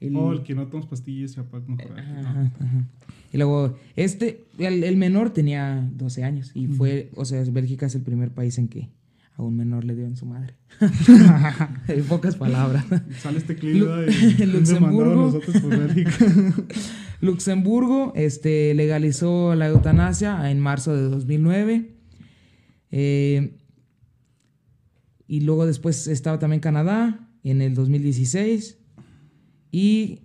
El- 0.01 0.17
O 0.17 0.33
el 0.33 0.43
que 0.43 0.55
no 0.55 0.67
tomas 0.69 0.87
pastillas 0.87 1.37
mejorar. 1.67 1.99
Ajá, 2.01 2.53
ajá. 2.61 2.87
Y 3.33 3.37
luego, 3.37 3.77
este, 3.97 4.45
el, 4.59 4.85
el 4.85 4.97
menor 4.97 5.31
tenía 5.31 5.87
12 5.95 6.25
años 6.25 6.51
y 6.55 6.67
fue, 6.69 7.11
o 7.15 7.25
sea, 7.25 7.43
Bélgica 7.51 7.87
es 7.87 7.95
el 7.95 8.03
primer 8.03 8.31
país 8.33 8.57
en 8.59 8.69
que 8.69 8.89
a 9.37 9.43
un 9.43 9.57
menor 9.57 9.85
le 9.85 9.95
dio 9.95 10.07
en 10.07 10.17
su 10.17 10.25
madre. 10.27 10.55
en 11.89 12.05
pocas 12.05 12.37
palabras. 12.37 12.85
Sale 13.21 13.39
este 13.39 13.55
¿verdad? 13.55 14.07
de- 14.39 14.47
Luxemburgo. 14.47 15.15
Nosotros 15.15 15.61
por 15.61 15.79
Bélgica. 15.79 16.13
Luxemburgo 17.21 18.13
este, 18.17 18.73
legalizó 18.75 19.55
la 19.55 19.67
eutanasia 19.69 20.51
en 20.51 20.61
marzo 20.61 20.95
de 20.97 21.03
2009. 21.03 21.95
Eh, 22.91 23.57
y 25.27 25.41
luego 25.41 25.67
después 25.67 26.07
estaba 26.07 26.39
también 26.39 26.61
Canadá 26.61 27.29
en 27.45 27.61
el 27.61 27.75
2016. 27.75 28.78
Y 29.71 30.21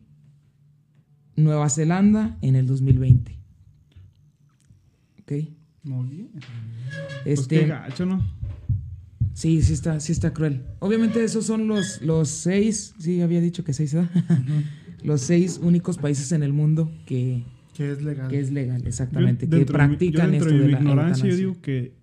Nueva 1.35 1.69
Zelanda 1.69 2.37
en 2.41 2.55
el 2.55 2.65
2020. 2.67 3.37
Ok. 5.21 5.31
Muy 5.83 6.07
bien. 6.07 6.29
Pues 7.23 7.39
Este, 7.39 7.65
gacho, 7.67 8.05
¿no? 8.05 8.23
sí, 9.33 9.61
sí 9.61 9.73
está, 9.73 9.99
sí 9.99 10.11
está 10.11 10.33
cruel. 10.33 10.63
Obviamente 10.79 11.23
esos 11.23 11.45
son 11.45 11.67
los, 11.67 12.01
los 12.01 12.29
seis, 12.29 12.93
sí 12.99 13.21
había 13.21 13.41
dicho 13.41 13.63
que 13.63 13.73
seis, 13.73 13.93
¿verdad? 13.93 14.09
los 15.03 15.21
seis 15.21 15.59
únicos 15.61 15.97
países 15.97 16.31
en 16.31 16.43
el 16.43 16.53
mundo 16.53 16.89
que, 17.05 17.43
Que 17.73 17.91
es 17.91 18.01
legal. 18.01 18.29
que 18.29 18.39
es 18.39 18.51
legal, 18.51 18.85
exactamente, 18.87 19.45
Yo 19.45 19.51
que 19.51 19.57
dentro 19.57 19.77
de 19.77 19.83
mi- 19.87 19.95
practican 19.97 20.31
yo 20.31 20.37
esto 20.37 20.49
de 20.49 20.59
de 20.59 20.65
mi 20.67 20.71
la 20.71 20.79
ignorancia, 20.79 21.29
yo 21.29 21.35
digo 21.35 21.61
que 21.61 21.93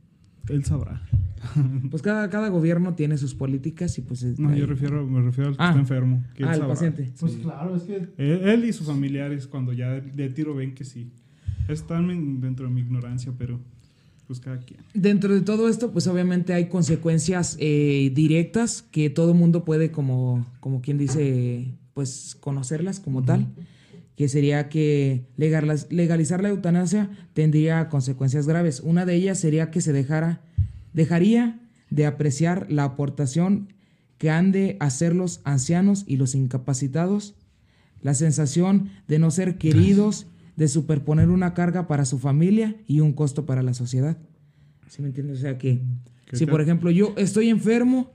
él 0.49 0.65
sabrá. 0.65 1.01
Pues 1.91 2.03
cada, 2.03 2.29
cada 2.31 2.49
gobierno 2.49 2.95
tiene 2.95 3.17
sus 3.19 3.35
políticas 3.35 3.97
y 3.99 4.03
pues... 4.03 4.23
No, 4.39 4.51
ahí- 4.51 4.59
yo 4.61 4.67
refiero, 4.67 5.07
me 5.07 5.23
refiero 5.23 5.51
al 5.51 5.57
que 5.57 5.63
Ah. 5.63 5.69
está 5.69 5.81
enfermo. 5.81 6.25
Que 6.35 6.45
Ah, 6.45 6.49
el 6.53 6.59
sabrá. 6.59 6.69
paciente. 6.75 7.13
Pues 7.19 7.33
Sí. 7.33 7.39
claro, 7.41 7.77
es 7.77 7.83
que 7.85 7.97
Él, 8.19 8.49
él 8.49 8.65
y 8.65 8.73
sus 8.73 8.87
familiares, 8.87 9.47
cuando 9.47 9.73
ya 9.73 9.91
de, 9.93 10.01
de 10.03 10.29
tiro 10.31 10.55
ven 10.55 10.75
que 10.75 10.85
sí. 10.85 11.11
Están 11.69 12.11
en- 12.11 12.41
dentro 12.41 12.67
de 12.69 12.73
mi 12.75 12.81
ignorancia, 12.81 13.33
pero 13.39 13.61
pues 14.27 14.39
cada 14.41 14.59
quien. 14.61 14.81
Dentro 14.95 15.35
de 15.35 15.41
todo 15.41 15.69
esto, 15.69 15.91
pues 15.93 16.07
obviamente 16.07 16.53
hay 16.53 16.69
consecuencias 16.69 17.57
eh, 17.59 18.13
directas 18.15 18.83
que 18.83 19.11
todo 19.11 19.35
mundo 19.35 19.65
puede, 19.65 19.91
como, 19.91 20.47
como 20.61 20.81
quien 20.83 20.99
dice, 20.99 21.75
pues 21.95 22.37
conocerlas 22.39 23.01
como 23.01 23.23
tal, 23.25 23.49
que 24.17 24.29
sería 24.29 24.69
que 24.69 25.25
legaliz- 25.37 25.89
legalizar 25.91 26.43
la 26.43 26.51
eutanasia 26.51 27.11
tendría 27.33 27.89
consecuencias 27.89 28.47
graves. 28.47 28.81
Una 28.85 29.05
de 29.05 29.15
ellas 29.17 29.39
sería 29.41 29.71
que 29.73 29.81
se 29.81 29.93
dejara, 29.93 30.43
dejaría 30.93 31.61
de 31.91 32.07
apreciar 32.07 32.67
la 32.71 32.85
aportación 32.85 33.73
que 34.19 34.31
han 34.31 34.53
de 34.53 34.77
hacer 34.81 35.15
los 35.15 35.41
ancianos 35.45 36.05
y 36.07 36.17
los 36.17 36.35
incapacitados, 36.35 37.35
la 38.03 38.15
sensación 38.15 38.91
de 39.09 39.19
no 39.19 39.31
ser 39.31 39.57
queridos, 39.59 40.27
de 40.57 40.69
superponer 40.69 41.31
una 41.31 41.55
carga 41.55 41.87
para 41.87 42.05
su 42.05 42.19
familia 42.19 42.77
y 42.87 43.01
un 43.01 43.13
costo 43.13 43.47
para 43.47 43.63
la 43.63 43.73
sociedad. 43.75 44.19
¿Sí 44.89 45.01
me 45.03 45.09
entiendes? 45.09 45.39
O 45.39 45.41
sea 45.41 45.57
que, 45.59 45.81
si 46.33 46.45
por 46.51 46.61
ejemplo 46.61 46.91
yo 46.91 47.15
estoy 47.17 47.49
enfermo 47.49 48.13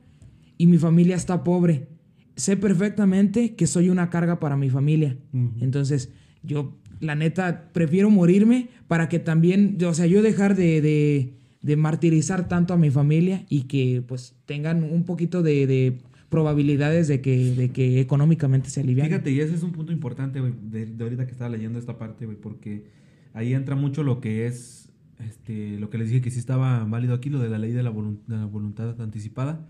y 0.57 0.67
mi 0.67 0.77
familia 0.77 1.15
está 1.15 1.43
pobre, 1.43 1.87
sé 2.35 2.55
perfectamente 2.57 3.55
que 3.55 3.65
soy 3.65 3.89
una 3.89 4.09
carga 4.09 4.39
para 4.39 4.57
mi 4.57 4.69
familia. 4.69 5.17
Entonces, 5.61 6.11
yo, 6.43 6.77
la 6.99 7.15
neta, 7.15 7.69
prefiero 7.73 8.09
morirme 8.09 8.69
para 8.87 9.09
que 9.09 9.19
también, 9.19 9.77
o 9.85 9.93
sea, 9.93 10.05
yo 10.05 10.21
dejar 10.21 10.55
de, 10.55 10.81
de- 10.81 11.33
de 11.65 11.75
martirizar 11.77 12.47
tanto 12.47 12.73
a 12.75 12.77
mi 12.77 12.91
familia 12.91 13.43
y 13.49 13.63
que 13.63 14.03
pues 14.07 14.35
tengan 14.45 14.83
un 14.83 15.03
poquito 15.03 15.41
de, 15.41 15.65
de 15.65 15.97
probabilidades 16.29 17.07
de 17.07 17.21
que, 17.21 17.55
de 17.55 17.69
que 17.69 17.99
económicamente 17.99 18.69
se 18.69 18.81
alivian. 18.81 19.07
Fíjate, 19.07 19.31
y 19.31 19.39
ese 19.39 19.55
es 19.55 19.63
un 19.63 19.71
punto 19.71 19.91
importante, 19.91 20.39
güey, 20.41 20.53
de, 20.69 20.85
de 20.85 21.03
ahorita 21.03 21.25
que 21.25 21.31
estaba 21.31 21.49
leyendo 21.49 21.79
esta 21.79 21.97
parte, 21.97 22.25
güey, 22.25 22.37
porque 22.37 22.85
ahí 23.33 23.53
entra 23.55 23.75
mucho 23.75 24.03
lo 24.03 24.21
que 24.21 24.45
es, 24.45 24.89
este, 25.27 25.79
lo 25.79 25.89
que 25.89 25.97
les 25.97 26.09
dije 26.09 26.21
que 26.21 26.29
sí 26.29 26.37
estaba 26.37 26.83
válido 26.85 27.15
aquí, 27.15 27.29
lo 27.31 27.39
de 27.39 27.49
la 27.49 27.57
ley 27.57 27.71
de 27.71 27.81
la, 27.81 27.91
volun- 27.91 28.19
de 28.27 28.35
la 28.35 28.45
voluntad 28.45 29.01
anticipada. 29.01 29.67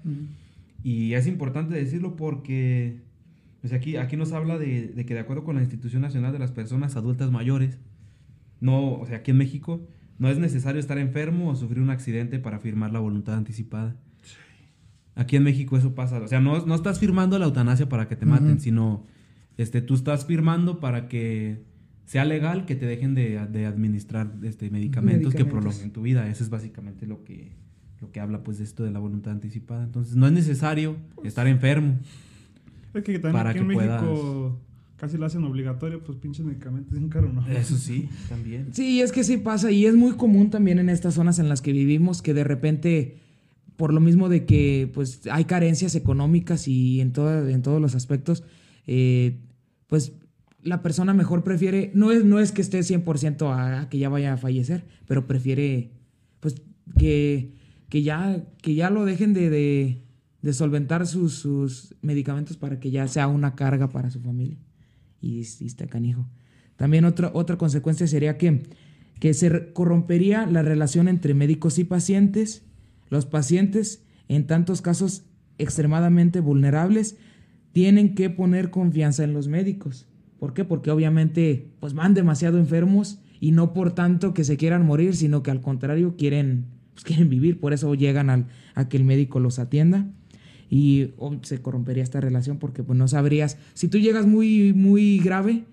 Y 0.84 1.14
es 1.14 1.28
importante 1.28 1.76
decirlo 1.76 2.18
porque 2.18 3.00
pues 3.62 3.72
aquí, 3.72 3.96
aquí 3.96 4.18
nos 4.18 4.34
habla 4.34 4.58
de, 4.58 4.90
de 4.90 5.06
que 5.06 5.14
de 5.14 5.22
acuerdo 5.22 5.46
con 5.46 5.56
la 5.56 5.62
Institución 5.62 6.02
Nacional 6.02 6.34
de 6.34 6.40
las 6.40 6.52
Personas 6.52 6.98
Adultas 6.98 7.32
Mayores, 7.32 7.78
no, 8.60 8.96
o 9.00 9.06
sea, 9.06 9.18
aquí 9.18 9.32
en 9.32 9.38
México, 9.38 9.88
no 10.18 10.30
es 10.30 10.38
necesario 10.38 10.80
estar 10.80 10.98
enfermo 10.98 11.50
o 11.50 11.56
sufrir 11.56 11.82
un 11.82 11.90
accidente 11.90 12.40
para 12.40 12.60
firmar 12.60 12.92
la 12.92 13.00
voluntad 13.00 13.36
anticipada. 13.36 13.96
Aquí 15.16 15.36
en 15.36 15.44
México 15.44 15.78
eso 15.78 15.96
pasa. 15.96 16.20
O 16.20 16.28
sea, 16.28 16.42
no, 16.42 16.66
no 16.66 16.76
estás 16.76 17.00
firmando 17.00 17.40
la 17.40 17.46
eutanasia 17.46 17.88
para 17.88 18.08
que 18.08 18.16
te 18.16 18.26
maten, 18.26 18.60
sino 18.60 19.06
este, 19.58 19.82
tú 19.82 19.96
estás 19.96 20.26
firmando 20.26 20.80
para 20.80 21.08
que 21.08 21.64
sea 22.06 22.26
legal 22.26 22.66
que 22.66 22.76
te 22.76 22.86
dejen 22.86 23.16
de, 23.16 23.46
de 23.48 23.66
administrar 23.66 24.32
este, 24.44 24.70
medicamentos, 24.70 25.34
que 25.34 25.46
prolonguen 25.46 25.92
tu 25.92 26.02
vida. 26.02 26.30
Eso 26.30 26.44
es 26.44 26.50
básicamente 26.50 27.08
lo 27.08 27.24
que, 27.24 27.54
lo 28.02 28.12
que 28.12 28.20
habla 28.20 28.44
pues 28.44 28.58
de 28.58 28.66
esto 28.66 28.84
de 28.84 28.92
la 28.92 29.00
voluntad 29.00 29.34
anticipada. 29.34 29.84
Entonces 29.84 30.16
no 30.16 30.28
es 30.28 30.34
necesario 30.34 30.98
estar 31.24 31.48
enfermo. 31.48 31.98
Es 32.94 33.04
que 33.04 33.14
también 33.14 33.34
Para 33.34 33.50
aquí 33.52 33.60
que 33.60 33.66
en 33.66 33.68
México 33.68 34.60
casi 34.98 35.18
lo 35.18 35.26
hacen 35.26 35.44
obligatorio, 35.44 36.04
pues 36.04 36.18
pinches 36.18 36.46
medicamentos 36.46 36.94
bien 36.94 37.10
caro, 37.10 37.32
¿no? 37.32 37.46
Eso 37.48 37.76
sí, 37.78 38.10
también. 38.30 38.74
Sí, 38.74 39.02
es 39.02 39.12
que 39.12 39.24
sí 39.24 39.38
pasa 39.38 39.72
y 39.72 39.86
es 39.86 39.96
muy 39.96 40.14
común 40.14 40.50
también 40.50 40.80
en 40.80 40.90
estas 40.90 41.14
zonas 41.16 41.40
en 41.40 41.50
las 41.50 41.62
que 41.62 41.72
vivimos 41.74 42.22
que 42.22 42.34
de 42.34 42.44
repente, 42.44 43.18
por 43.76 43.94
lo 43.94 44.00
mismo 44.00 44.30
de 44.30 44.46
que 44.46 44.90
pues 44.94 45.22
hay 45.32 45.46
carencias 45.46 45.96
económicas 45.96 46.68
y 46.68 47.02
en, 47.02 47.12
toda- 47.14 47.50
en 47.52 47.62
todos 47.62 47.82
los 47.82 47.94
aspectos, 47.96 48.44
eh, 48.88 49.42
pues 49.88 50.14
la 50.64 50.82
persona 50.82 51.14
mejor 51.14 51.44
prefiere, 51.44 51.92
no 51.94 52.12
es, 52.12 52.24
no 52.26 52.40
es 52.40 52.52
que 52.52 52.62
esté 52.62 52.80
100% 52.80 53.48
a, 53.54 53.82
a 53.82 53.90
que 53.90 54.00
ya 54.00 54.10
vaya 54.10 54.34
a 54.34 54.38
fallecer, 54.38 54.86
pero 55.08 55.28
prefiere 55.28 55.92
pues 56.40 56.56
que, 56.98 57.54
que, 57.90 58.02
ya, 58.02 58.44
que 58.62 58.74
ya 58.76 58.90
lo 58.90 59.06
dejen 59.06 59.34
de, 59.34 59.50
de, 59.52 60.02
de 60.42 60.54
solventar 60.54 61.06
sus, 61.06 61.34
sus 61.36 61.96
medicamentos 62.02 62.58
para 62.58 62.80
que 62.80 62.90
ya 62.92 63.08
sea 63.08 63.28
una 63.28 63.56
carga 63.56 63.90
para 63.90 64.10
su 64.10 64.22
familia. 64.22 64.58
Y, 65.26 65.42
está 65.42 65.88
canijo. 65.88 66.28
También 66.76 67.04
otra, 67.04 67.32
otra 67.34 67.58
consecuencia 67.58 68.06
sería 68.06 68.38
que, 68.38 68.62
que 69.20 69.34
se 69.34 69.74
corrompería 69.74 70.46
la 70.46 70.62
relación 70.62 71.08
entre 71.08 71.34
médicos 71.34 71.80
y 71.80 71.84
pacientes. 71.84 72.64
Los 73.10 73.26
pacientes, 73.26 74.04
en 74.28 74.46
tantos 74.46 74.82
casos 74.84 75.24
extremadamente 75.58 76.42
vulnerables, 76.42 77.18
tienen 77.72 78.14
que 78.14 78.30
poner 78.30 78.70
confianza 78.70 79.24
en 79.24 79.34
los 79.34 79.48
médicos. 79.48 80.08
¿Por 80.38 80.54
qué? 80.54 80.64
Porque 80.64 80.92
obviamente 80.92 81.72
pues 81.80 81.94
van 81.94 82.14
demasiado 82.14 82.60
enfermos 82.60 83.20
y 83.40 83.52
no 83.52 83.74
por 83.74 83.94
tanto 83.94 84.34
que 84.34 84.44
se 84.44 84.58
quieran 84.58 84.86
morir, 84.86 85.16
sino 85.16 85.42
que 85.42 85.50
al 85.50 85.62
contrario 85.62 86.16
quieren, 86.18 86.66
pues, 86.94 87.04
quieren 87.04 87.30
vivir. 87.30 87.60
Por 87.60 87.74
eso 87.74 87.96
llegan 87.96 88.30
al, 88.30 88.46
a 88.76 88.88
que 88.90 88.98
el 88.98 89.06
médico 89.06 89.40
los 89.40 89.58
atienda 89.58 90.08
y 90.70 91.12
o, 91.18 91.38
se 91.44 91.62
corrompería 91.62 92.04
esta 92.04 92.22
relación 92.22 92.58
porque 92.58 92.84
pues 92.84 92.98
no 92.98 93.08
sabrías, 93.08 93.58
si 93.74 93.88
tú 93.88 93.98
llegas 93.98 94.26
muy, 94.26 94.74
muy 94.74 95.20
grave, 95.20 95.64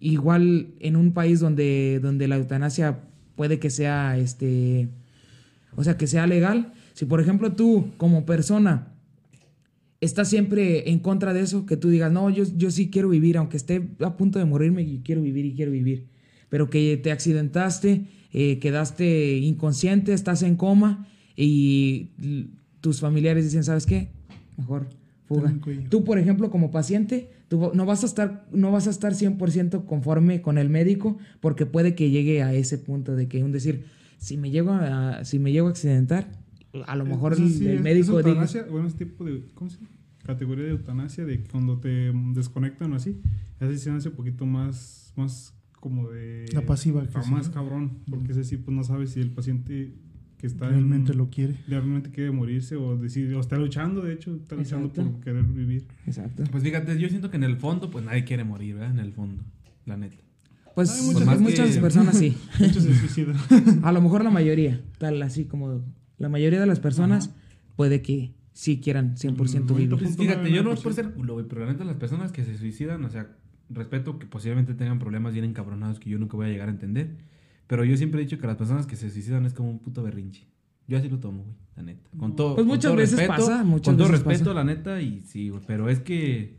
igual 0.00 0.68
en 0.80 0.96
un 0.96 1.12
país 1.12 1.40
donde, 1.40 1.98
donde 2.00 2.28
la 2.28 2.36
eutanasia 2.36 3.00
puede 3.36 3.58
que 3.58 3.70
sea, 3.70 4.18
este, 4.18 4.88
o 5.76 5.84
sea, 5.84 5.96
que 5.96 6.06
sea 6.06 6.26
legal, 6.26 6.72
si 6.94 7.04
por 7.04 7.20
ejemplo 7.20 7.52
tú 7.52 7.92
como 7.96 8.26
persona 8.26 8.92
estás 10.00 10.28
siempre 10.28 10.90
en 10.90 11.00
contra 11.00 11.32
de 11.32 11.40
eso, 11.40 11.66
que 11.66 11.76
tú 11.76 11.88
digas, 11.88 12.12
no, 12.12 12.30
yo, 12.30 12.44
yo 12.56 12.70
sí 12.70 12.90
quiero 12.90 13.08
vivir, 13.08 13.36
aunque 13.36 13.56
esté 13.56 13.88
a 14.00 14.16
punto 14.16 14.38
de 14.38 14.44
morirme, 14.44 14.82
y 14.82 15.00
quiero 15.00 15.22
vivir 15.22 15.44
y 15.44 15.54
quiero 15.54 15.72
vivir, 15.72 16.06
pero 16.48 16.70
que 16.70 16.96
te 16.96 17.10
accidentaste, 17.10 18.06
eh, 18.32 18.58
quedaste 18.58 19.38
inconsciente, 19.38 20.12
estás 20.12 20.42
en 20.42 20.56
coma 20.56 21.08
y 21.34 22.10
tus 22.80 23.00
familiares 23.00 23.44
dicen, 23.44 23.64
¿sabes 23.64 23.86
qué? 23.86 24.10
Mejor 24.58 24.88
fuga. 25.24 25.54
Cuello. 25.62 25.88
Tú, 25.88 26.04
por 26.04 26.18
ejemplo, 26.18 26.50
como 26.50 26.70
paciente, 26.70 27.30
tú 27.48 27.70
no 27.74 27.86
vas 27.86 28.02
a 28.02 28.06
estar, 28.06 28.46
no 28.52 28.70
vas 28.72 28.86
a 28.86 28.90
estar 28.90 29.12
100% 29.14 29.84
conforme 29.86 30.42
con 30.42 30.58
el 30.58 30.68
médico 30.68 31.16
porque 31.40 31.64
puede 31.66 31.94
que 31.94 32.10
llegue 32.10 32.42
a 32.42 32.52
ese 32.52 32.76
punto 32.78 33.16
de 33.16 33.28
que 33.28 33.42
un 33.44 33.52
decir, 33.52 33.84
si 34.18 34.36
me 34.36 34.50
llego 34.50 34.72
a, 34.72 35.24
si 35.24 35.38
me 35.38 35.52
llego 35.52 35.68
a 35.68 35.70
accidentar, 35.70 36.28
a 36.86 36.96
lo 36.96 37.04
mejor 37.06 37.32
Eso 37.32 37.42
el, 37.44 37.50
sí, 37.50 37.66
el 37.66 37.76
es- 37.76 37.82
médico 37.82 38.18
es 38.20 38.24
diga, 38.26 38.46
bueno, 38.70 38.88
ese 38.88 38.98
tipo 38.98 39.24
de, 39.24 39.42
¿cómo 39.54 39.70
se 39.70 39.76
llama? 39.76 39.88
Categoría 40.24 40.64
de 40.64 40.70
eutanasia, 40.72 41.24
de 41.24 41.42
cuando 41.44 41.78
te 41.78 42.12
desconectan 42.34 42.92
o 42.92 42.96
así, 42.96 43.20
así 43.60 43.78
se 43.78 43.90
hace 43.90 44.10
un 44.10 44.14
poquito 44.14 44.44
más, 44.44 45.12
más 45.16 45.54
como 45.80 46.10
de... 46.10 46.44
La 46.52 46.62
pasiva 46.62 47.02
que 47.06 47.22
sí, 47.22 47.30
Más 47.30 47.48
cabrón, 47.48 47.98
porque 48.10 48.32
ese 48.32 48.44
sí, 48.44 48.56
pues 48.56 48.76
no 48.76 48.82
sabes 48.84 49.10
si 49.10 49.20
el 49.20 49.30
paciente 49.30 49.94
que 50.38 50.46
está 50.46 50.68
Realmente 50.68 51.12
en- 51.12 51.18
lo 51.18 51.28
quiere. 51.30 51.56
realmente 51.68 52.10
quiere 52.10 52.30
morirse 52.30 52.76
o 52.76 52.96
decide, 52.96 53.34
o 53.34 53.40
está 53.40 53.56
luchando, 53.56 54.02
de 54.02 54.14
hecho, 54.14 54.36
está 54.36 54.54
luchando 54.56 54.86
Exacto. 54.88 55.10
por 55.12 55.20
querer 55.20 55.42
vivir. 55.44 55.84
Exacto. 56.06 56.44
Pues 56.50 56.62
fíjate, 56.62 56.98
yo 56.98 57.08
siento 57.08 57.30
que 57.30 57.36
en 57.36 57.44
el 57.44 57.56
fondo, 57.56 57.90
pues 57.90 58.04
nadie 58.04 58.24
quiere 58.24 58.44
morir, 58.44 58.76
¿verdad? 58.76 58.92
En 58.92 59.00
el 59.00 59.12
fondo, 59.12 59.42
la 59.84 59.96
neta. 59.96 60.16
Pues 60.74 60.90
Hay 60.92 61.06
muchas, 61.06 61.24
muchas- 61.26 61.40
muchas 61.40 61.74
que- 61.74 61.80
personas 61.80 62.16
sí. 62.16 62.36
Muchos 62.60 62.84
se 62.84 62.94
suicidan. 62.94 63.36
A 63.82 63.90
lo 63.92 64.00
mejor 64.00 64.22
la 64.22 64.30
mayoría, 64.30 64.80
tal 64.98 65.20
así 65.22 65.44
como 65.44 65.82
la 66.18 66.28
mayoría 66.28 66.60
de 66.60 66.66
las 66.66 66.78
personas 66.80 67.30
puede 67.74 68.00
que 68.00 68.32
sí 68.52 68.80
quieran 68.80 69.16
100% 69.16 69.74
Mm, 69.74 69.76
vivir. 69.76 69.96
Pues 69.98 70.16
fíjate, 70.16 70.52
yo 70.52 70.62
no 70.62 70.72
es 70.72 70.80
por 70.80 70.92
9%. 70.92 70.94
ser 70.94 71.10
culo, 71.14 71.34
güey, 71.34 71.46
pero 71.48 71.62
la 71.64 71.72
neta, 71.72 71.84
las 71.84 71.96
personas 71.96 72.30
que 72.32 72.44
se 72.44 72.56
suicidan, 72.56 73.04
o 73.04 73.10
sea, 73.10 73.28
respeto 73.70 74.18
que 74.20 74.26
posiblemente 74.26 74.74
tengan 74.74 74.98
problemas 75.00 75.32
bien 75.32 75.44
encabronados 75.44 75.98
que 76.00 76.10
yo 76.10 76.18
nunca 76.18 76.36
voy 76.36 76.46
a 76.46 76.50
llegar 76.50 76.68
a 76.68 76.72
entender. 76.72 77.16
Pero 77.68 77.84
yo 77.84 77.96
siempre 77.96 78.20
he 78.20 78.24
dicho 78.24 78.38
que 78.38 78.46
las 78.48 78.56
personas 78.56 78.86
que 78.86 78.96
se 78.96 79.08
suicidan 79.10 79.46
es 79.46 79.54
como 79.54 79.70
un 79.70 79.78
puto 79.78 80.02
berrinche. 80.02 80.46
Yo 80.88 80.98
así 80.98 81.08
lo 81.08 81.18
tomo, 81.18 81.44
güey, 81.44 81.54
la 81.76 81.82
neta. 81.84 82.08
Con 82.18 82.34
todo, 82.34 82.54
Pues 82.56 82.62
con 82.64 82.66
muchas 82.68 82.82
todo 82.90 82.96
veces 82.96 83.18
respeto, 83.18 83.46
pasa, 83.46 83.62
muchas 83.62 83.84
Con 83.86 83.96
todo 83.98 84.08
veces 84.08 84.24
respeto, 84.24 84.44
pasa. 84.50 84.54
la 84.54 84.64
neta, 84.64 85.00
y 85.02 85.20
sí, 85.20 85.50
güey. 85.50 85.62
Pero 85.66 85.88
es 85.88 86.00
que. 86.00 86.56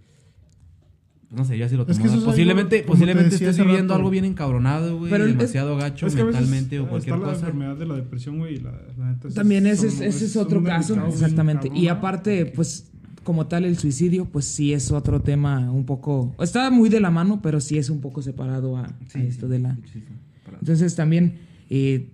No 1.32 1.46
sé, 1.46 1.58
yo 1.60 1.66
así 1.66 1.76
lo 1.76 1.84
Es 1.84 1.88
tomo. 1.90 2.00
que 2.00 2.04
eso 2.06 2.08
es 2.08 2.14
algo, 2.22 2.26
posiblemente 2.32 2.82
posiblemente 2.84 3.36
estés 3.36 3.58
viviendo 3.58 3.82
rato. 3.94 3.96
algo 3.96 4.10
bien 4.10 4.26
encabronado, 4.26 4.98
güey. 4.98 5.12
Pero 5.12 5.26
es- 5.26 5.38
Demasiado 5.38 5.78
gacho 5.78 6.08
Es 6.08 6.16
que 6.16 6.22
a 6.22 6.26
veces 6.26 6.42
mentalmente 6.42 6.80
o 6.80 6.84
está 6.84 6.90
cualquier 6.90 7.18
la 7.20 7.26
cosa. 7.26 7.40
enfermedad 7.40 7.76
de 7.76 7.86
la 7.86 7.96
depresión, 7.96 8.38
güey, 8.40 8.56
y 8.56 8.60
la, 8.60 8.72
la 8.98 9.12
neta... 9.12 9.30
También 9.30 9.68
es, 9.68 9.84
ese 9.84 10.08
es, 10.08 10.16
ese 10.16 10.26
es 10.26 10.36
otro 10.38 10.64
caso, 10.64 10.96
exactamente. 11.08 11.70
Y 11.74 11.88
aparte, 11.88 12.48
pues 12.48 12.92
como 13.24 13.46
tal 13.46 13.66
el 13.66 13.78
suicidio, 13.78 14.26
pues 14.26 14.46
sí 14.46 14.74
es 14.74 14.92
otro 14.92 15.22
tema 15.22 15.72
un 15.72 15.86
poco, 15.86 16.34
está 16.40 16.72
muy 16.72 16.90
de 16.90 17.00
la 17.00 17.12
mano, 17.12 17.42
pero 17.44 17.60
sí 17.62 17.78
es 17.78 17.92
un 17.92 18.02
poco 18.02 18.24
separado 18.24 18.76
a, 18.78 18.86
a 18.86 18.96
Sí, 19.08 19.20
esto 19.22 19.46
sí, 19.46 19.52
de 19.52 19.60
la... 19.60 19.76
sí, 19.76 19.82
sí, 19.86 19.90
sí, 19.94 20.00
para- 20.02 20.29
Entonces 20.60 20.96
también 20.96 21.40
eh, 21.70 22.10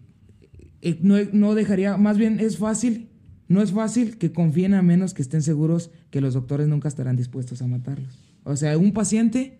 eh, 0.81 0.99
no, 1.01 1.15
no 1.33 1.55
dejaría, 1.55 1.97
más 1.97 2.17
bien 2.17 2.39
es 2.39 2.57
fácil, 2.57 3.07
no 3.47 3.61
es 3.61 3.71
fácil 3.71 4.17
que 4.17 4.31
confíen 4.31 4.73
a 4.73 4.81
menos 4.81 5.13
que 5.13 5.21
estén 5.21 5.41
seguros 5.41 5.91
que 6.09 6.21
los 6.21 6.33
doctores 6.33 6.67
nunca 6.67 6.87
estarán 6.87 7.15
dispuestos 7.15 7.61
a 7.61 7.67
matarlos. 7.67 8.17
O 8.43 8.55
sea, 8.55 8.77
un 8.77 8.91
paciente 8.91 9.59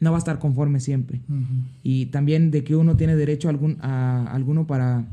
no 0.00 0.10
va 0.10 0.16
a 0.16 0.18
estar 0.18 0.38
conforme 0.38 0.80
siempre. 0.80 1.20
Y 1.82 2.06
también 2.06 2.50
de 2.50 2.64
que 2.64 2.74
uno 2.76 2.96
tiene 2.96 3.14
derecho 3.16 3.48
a, 3.48 3.50
algún, 3.50 3.76
a 3.80 4.24
alguno 4.32 4.66
para 4.66 5.06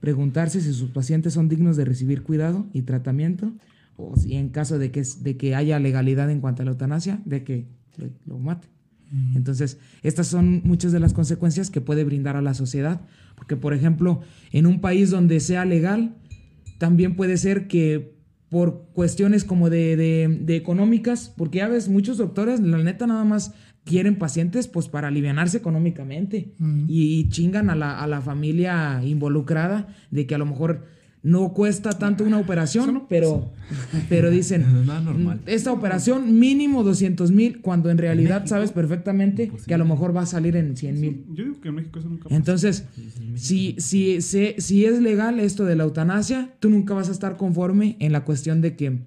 preguntarse 0.00 0.60
si 0.60 0.72
sus 0.72 0.90
pacientes 0.90 1.32
son 1.32 1.48
dignos 1.48 1.76
de 1.76 1.84
recibir 1.84 2.22
cuidado 2.22 2.66
y 2.72 2.82
tratamiento, 2.82 3.52
o 3.96 4.14
si 4.16 4.34
en 4.34 4.50
caso 4.50 4.78
de 4.78 4.90
que, 4.90 5.00
es- 5.00 5.22
de 5.22 5.36
que 5.36 5.54
haya 5.54 5.78
legalidad 5.80 6.30
en 6.30 6.40
cuanto 6.40 6.62
a 6.62 6.64
la 6.66 6.72
eutanasia, 6.72 7.20
de 7.24 7.44
que 7.44 7.64
lo, 7.96 8.08
lo 8.26 8.38
mate. 8.38 8.68
Entonces, 9.34 9.78
estas 10.02 10.26
son 10.26 10.62
muchas 10.64 10.92
de 10.92 11.00
las 11.00 11.12
consecuencias 11.12 11.70
que 11.70 11.80
puede 11.80 12.04
brindar 12.04 12.36
a 12.36 12.42
la 12.42 12.54
sociedad. 12.54 13.00
Porque, 13.36 13.56
por 13.56 13.72
ejemplo, 13.74 14.20
en 14.52 14.66
un 14.66 14.80
país 14.80 15.10
donde 15.10 15.40
sea 15.40 15.64
legal, 15.64 16.16
también 16.78 17.14
puede 17.16 17.36
ser 17.36 17.68
que 17.68 18.14
por 18.48 18.86
cuestiones 18.92 19.44
como 19.44 19.70
de, 19.70 19.96
de- 19.96 20.38
de 20.42 20.56
económicas, 20.56 21.32
porque 21.36 21.58
ya 21.58 21.68
ves, 21.68 21.88
muchos 21.88 22.16
doctores, 22.18 22.60
la 22.60 22.78
neta, 22.78 23.06
nada 23.06 23.24
más 23.24 23.52
quieren 23.84 24.16
pacientes 24.18 24.66
pues 24.66 24.88
para 24.88 25.08
alivianarse 25.08 25.58
económicamente 25.58 26.52
y, 26.88 27.20
y 27.20 27.28
chingan 27.28 27.70
a 27.70 27.76
la, 27.76 28.00
a 28.00 28.06
la 28.08 28.20
familia 28.20 29.00
involucrada 29.04 29.88
de 30.10 30.26
que 30.26 30.34
a 30.34 30.38
lo 30.38 30.46
mejor 30.46 30.84
no 31.26 31.52
cuesta 31.52 31.90
tanto 31.90 32.22
una 32.22 32.38
operación, 32.38 33.02
pero, 33.08 33.50
pero 34.08 34.30
dicen, 34.30 34.64
No 34.86 35.32
es 35.46 35.54
esta 35.56 35.72
operación 35.72 36.38
mínimo 36.38 36.84
200 36.84 37.32
mil, 37.32 37.60
cuando 37.62 37.90
en 37.90 37.98
realidad 37.98 38.46
sabes 38.46 38.70
perfectamente 38.70 39.50
que 39.66 39.74
a 39.74 39.78
lo 39.78 39.84
mejor 39.84 40.16
va 40.16 40.20
a 40.20 40.26
salir 40.26 40.54
en 40.54 40.76
100 40.76 41.00
mil. 41.00 41.24
Yo 41.34 41.42
digo 41.42 41.60
que 41.60 41.70
en 41.70 41.74
México 41.74 41.98
eso 41.98 42.08
nunca 42.08 42.24
pasa. 42.24 42.36
Entonces, 42.36 42.84
si, 43.34 43.74
si, 43.80 44.22
si, 44.22 44.54
si 44.58 44.84
es 44.84 45.02
legal 45.02 45.40
esto 45.40 45.64
de 45.64 45.74
la 45.74 45.82
eutanasia, 45.82 46.54
tú 46.60 46.70
nunca 46.70 46.94
vas 46.94 47.08
a 47.08 47.12
estar 47.12 47.36
conforme 47.36 47.96
en 47.98 48.12
la 48.12 48.24
cuestión 48.24 48.60
de 48.60 48.76
que 48.76 49.00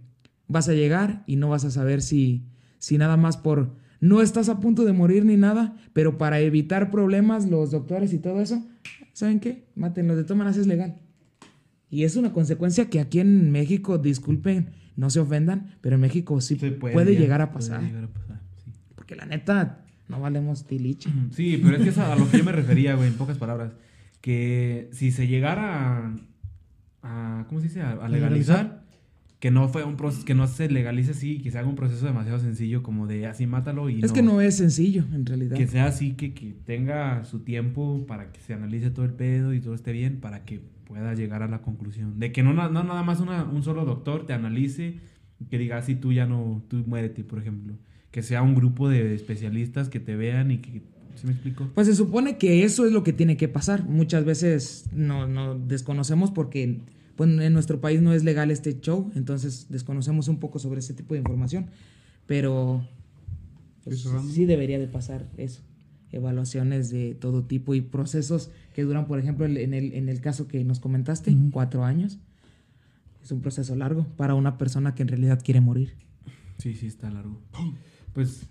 vas 0.50 0.68
a 0.68 0.74
llegar 0.74 1.24
y 1.26 1.38
no 1.38 1.48
vas 1.48 1.64
a 1.64 1.72
saber 1.72 2.02
si, 2.02 2.44
si 2.80 2.98
nada 2.98 3.16
más 3.16 3.38
por... 3.38 3.78
No 4.02 4.22
estás 4.22 4.50
a 4.50 4.60
punto 4.60 4.84
de 4.84 4.92
morir 4.92 5.24
ni 5.24 5.38
nada, 5.38 5.78
pero 5.94 6.18
para 6.18 6.42
evitar 6.42 6.92
problemas, 6.92 7.50
los 7.50 7.72
doctores 7.72 8.12
y 8.12 8.18
todo 8.18 8.42
eso, 8.42 8.62
¿saben 9.14 9.40
qué? 9.40 9.70
Mátenlo, 9.76 10.18
de 10.18 10.24
todas 10.24 10.38
maneras 10.38 10.58
es 10.58 10.68
legal. 10.68 11.00
Y 11.90 12.04
es 12.04 12.16
una 12.16 12.32
consecuencia 12.34 12.90
que 12.90 13.00
aquí 13.00 13.20
en 13.20 13.52
México, 13.52 13.98
disculpen, 13.98 14.70
no 14.96 15.10
se 15.10 15.20
ofendan, 15.20 15.76
pero 15.82 15.96
en 15.96 16.02
México 16.02 16.40
sí 16.42 16.56
Se 16.58 16.72
puede, 16.72 17.16
llegar 17.16 17.42
a 17.42 17.52
puede 17.52 17.68
pasar. 17.70 17.82
llegar 17.84 18.04
a 18.04 18.08
pasar, 18.08 18.42
sí. 18.64 18.72
Porque 18.96 19.16
la 19.16 19.26
neta, 19.26 19.86
no 20.08 20.20
valemos 20.20 20.66
tiliche. 20.66 21.10
Sí, 21.32 21.60
pero 21.64 21.78
es 21.78 21.84
que 21.84 21.90
es 21.90 21.98
a 21.98 22.16
lo 22.16 22.30
que 22.30 22.38
yo 22.40 22.44
me 22.44 22.52
refería, 22.52 22.96
güey, 22.96 23.08
en 23.10 23.16
pocas 23.16 23.38
palabras. 23.38 23.72
Que 24.22 24.90
si 24.92 25.12
se 25.12 25.28
llegara 25.28 26.14
a, 27.02 27.40
a- 27.42 27.46
¿cómo 27.48 27.62
se 27.62 27.68
dice? 27.68 27.82
A, 27.82 27.92
a 27.94 28.10
legalizar, 28.10 28.84
que 29.40 29.50
no 29.52 29.70
fue 29.70 29.86
un 29.86 29.96
proceso, 29.96 30.26
que 30.26 30.36
no 30.36 30.46
se 30.48 30.70
legalice 30.70 31.12
así, 31.12 31.40
que 31.40 31.50
se 31.50 31.58
haga 31.58 31.70
un 31.70 31.76
proceso 31.76 32.06
demasiado 32.06 32.40
sencillo 32.40 32.84
como 32.84 33.08
de 33.08 33.26
así 33.26 33.48
mátalo 33.48 33.90
y 33.90 34.04
Es 34.04 34.12
que 34.12 34.22
no 34.22 34.42
es 34.42 34.58
sencillo, 34.58 35.06
en 35.14 35.26
realidad. 35.26 35.56
que 35.56 35.66
sea 35.68 35.86
así, 35.86 36.12
que, 36.14 36.34
que 36.34 36.52
tenga 36.66 37.24
su 37.24 37.40
tiempo 37.40 38.06
para 38.06 38.32
que 38.34 38.42
se 38.42 38.54
analice 38.54 38.90
todo 38.92 39.06
el 39.06 39.14
pedo 39.14 39.54
y 39.54 39.62
todo 39.62 39.74
esté 39.76 39.94
bien, 39.94 40.20
para 40.20 40.44
que 40.44 40.60
pueda 40.90 41.14
llegar 41.14 41.44
a 41.44 41.48
la 41.48 41.62
conclusión. 41.62 42.20
De 42.20 42.32
que 42.34 42.42
no, 42.44 42.52
na- 42.54 42.68
no 42.68 42.84
nada 42.84 43.04
más 43.04 43.22
una- 43.22 43.44
un 43.46 43.62
solo 43.64 43.86
doctor 43.86 44.26
te 44.26 44.34
analice 44.34 44.96
y 45.40 45.46
que 45.46 45.58
diga, 45.60 45.78
así 45.78 45.94
tú 45.96 46.12
ya 46.12 46.26
no, 46.26 46.64
tú 46.68 46.84
muérete, 46.88 47.24
por 47.24 47.40
ejemplo. 47.40 47.76
Que 48.12 48.24
sea 48.24 48.42
un 48.42 48.56
grupo 48.56 48.90
de 48.90 49.14
especialistas 49.14 49.88
que 49.88 50.00
te 50.00 50.16
vean 50.16 50.50
y 50.52 50.58
que... 50.58 50.82
¿Sí 51.16 51.28
me 51.28 51.34
explico? 51.34 51.70
Pues 51.76 51.86
se 51.86 51.96
supone 51.96 52.38
que 52.38 52.64
eso 52.64 52.86
es 52.88 52.92
lo 52.92 53.04
que 53.04 53.14
tiene 53.14 53.38
que 53.38 53.48
pasar. 53.48 53.86
Muchas 53.88 54.26
veces 54.26 54.86
no, 54.92 55.28
no 55.28 55.54
desconocemos 55.60 56.32
porque 56.32 56.80
pues, 57.16 57.30
en 57.30 57.54
nuestro 57.54 57.80
país 57.82 58.02
no 58.02 58.12
es 58.14 58.24
legal 58.24 58.50
este 58.50 58.80
show, 58.80 59.12
entonces 59.16 59.68
desconocemos 59.70 60.28
un 60.28 60.40
poco 60.40 60.58
sobre 60.58 60.80
ese 60.80 60.94
tipo 60.96 61.14
de 61.14 61.20
información. 61.20 61.68
Pero 62.26 62.84
pues, 63.84 64.08
sí 64.34 64.46
debería 64.46 64.80
de 64.80 64.88
pasar 64.88 65.28
eso. 65.38 65.62
Evaluaciones 66.12 66.90
de 66.90 67.14
todo 67.16 67.44
tipo 67.44 67.76
y 67.76 67.82
procesos 67.82 68.50
que 68.74 68.84
duran, 68.84 69.06
por 69.08 69.20
ejemplo, 69.20 69.46
en 69.46 69.74
el, 69.74 69.94
en 69.94 70.10
el 70.10 70.22
caso 70.22 70.48
que 70.48 70.64
nos 70.64 70.80
comentaste, 70.80 71.32
Ujú. 71.32 71.52
cuatro 71.52 71.84
años. 71.86 72.18
Es 73.24 73.32
un 73.32 73.42
proceso 73.42 73.76
largo 73.76 74.08
para 74.18 74.34
una 74.34 74.58
persona 74.58 74.96
que 74.96 75.04
en 75.04 75.10
realidad 75.10 75.40
quiere 75.44 75.62
morir. 75.62 75.94
Sí, 76.58 76.74
sí, 76.74 76.88
está 76.88 77.10
largo. 77.12 77.40
Pues, 78.14 78.48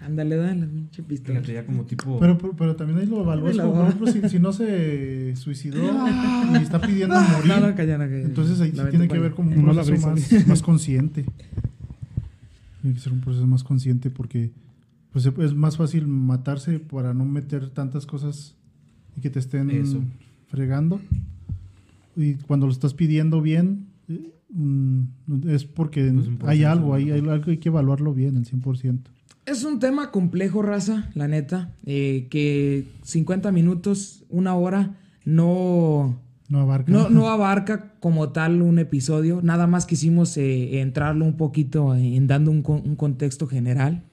Ándale, 0.00 0.34
dale 0.36 0.60
la 0.62 0.66
pinche 0.66 1.02
pistola. 1.04 1.38
fíjate, 1.40 1.54
ya 1.54 1.64
como 1.66 1.84
tipo... 1.84 2.18
Pero, 2.18 2.36
pero, 2.36 2.56
pero 2.56 2.76
también 2.76 2.98
ahí 2.98 3.06
lo 3.06 3.24
la 3.24 3.40
como, 3.62 3.74
por 3.74 3.86
ejemplo, 3.86 4.06
si, 4.08 4.28
si 4.28 4.38
no 4.40 4.52
se 4.52 5.36
suicidó 5.36 5.80
y 6.54 6.56
está 6.62 6.80
pidiendo 6.80 7.14
morir, 7.20 7.46
No, 7.46 7.60
no, 7.68 7.74
calla, 7.76 7.98
no, 7.98 8.04
calla. 8.04 8.22
entonces 8.22 8.60
ahí 8.60 8.72
sí 8.72 8.80
tiene 8.90 9.06
que 9.06 9.18
ver 9.18 9.32
como 9.32 9.54
un 9.54 9.62
proceso 9.62 10.08
más, 10.08 10.46
más 10.48 10.62
consciente. 10.62 11.24
Tiene 12.80 12.94
que 12.96 13.00
ser 13.00 13.12
un 13.12 13.20
proceso 13.20 13.46
más 13.46 13.62
consciente 13.62 14.10
porque 14.10 14.50
pues, 15.12 15.26
es 15.26 15.54
más 15.54 15.76
fácil 15.76 16.06
matarse 16.06 16.78
para 16.78 17.14
no 17.14 17.24
meter 17.24 17.70
tantas 17.70 18.06
cosas 18.06 18.54
y 19.16 19.20
que 19.20 19.30
te 19.30 19.38
estén 19.38 19.70
Eso. 19.70 20.00
fregando. 20.46 21.00
Y 22.16 22.34
cuando 22.34 22.66
lo 22.66 22.72
estás 22.72 22.94
pidiendo 22.94 23.40
bien, 23.40 23.86
eh, 24.08 24.32
mm, 24.50 25.02
es 25.48 25.64
porque 25.64 26.10
Pues 26.12 26.28
hay 26.50 26.64
algo, 26.64 26.94
hay, 26.94 27.10
hay 27.10 27.20
algo 27.26 27.50
hay 27.50 27.58
que 27.58 27.68
evaluarlo 27.68 28.12
bien, 28.14 28.36
al 28.36 28.44
100%. 28.44 28.98
Es 29.44 29.64
un 29.64 29.80
tema 29.80 30.10
complejo, 30.12 30.62
raza, 30.62 31.10
la 31.14 31.26
neta. 31.28 31.74
eh, 31.84 32.28
que 32.30 32.86
50 33.02 33.50
minutos, 33.50 34.24
una 34.28 34.54
hora, 34.54 34.98
no, 35.24 36.20
No 36.48 36.60
abarca. 36.60 36.92
no, 36.92 37.08
no 37.10 37.28
abarca 37.30 37.94
como 37.98 38.28
tal 38.30 38.62
un 38.62 38.78
episodio. 38.78 39.40
Nada 39.42 39.66
más 39.66 39.84
quisimos 39.86 40.36
eh, 40.36 40.80
entrarlo 40.80 41.24
un 41.24 41.36
poquito 41.36 41.94
en 41.96 42.26
dando 42.28 42.50
un 42.50 42.62
contexto 42.96 43.46
general. 43.46 44.04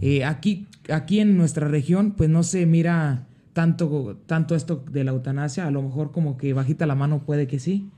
Eh, 0.00 0.24
aquí, 0.24 0.66
aquí 0.90 1.20
en 1.20 1.36
nuestra 1.36 1.68
región, 1.68 2.12
pues 2.12 2.28
no 2.30 2.42
se 2.42 2.66
mira 2.66 3.26
tanto, 3.52 4.20
tanto 4.26 4.54
esto 4.54 4.84
de 4.90 5.04
la 5.04 5.12
eutanasia. 5.12 5.66
A 5.66 5.70
lo 5.70 5.82
mejor 5.82 6.12
como 6.12 6.36
que 6.36 6.52
bajita 6.52 6.86
la 6.86 6.94
mano 6.94 7.22
puede 7.24 7.46
que 7.46 7.58
sí. 7.58 7.90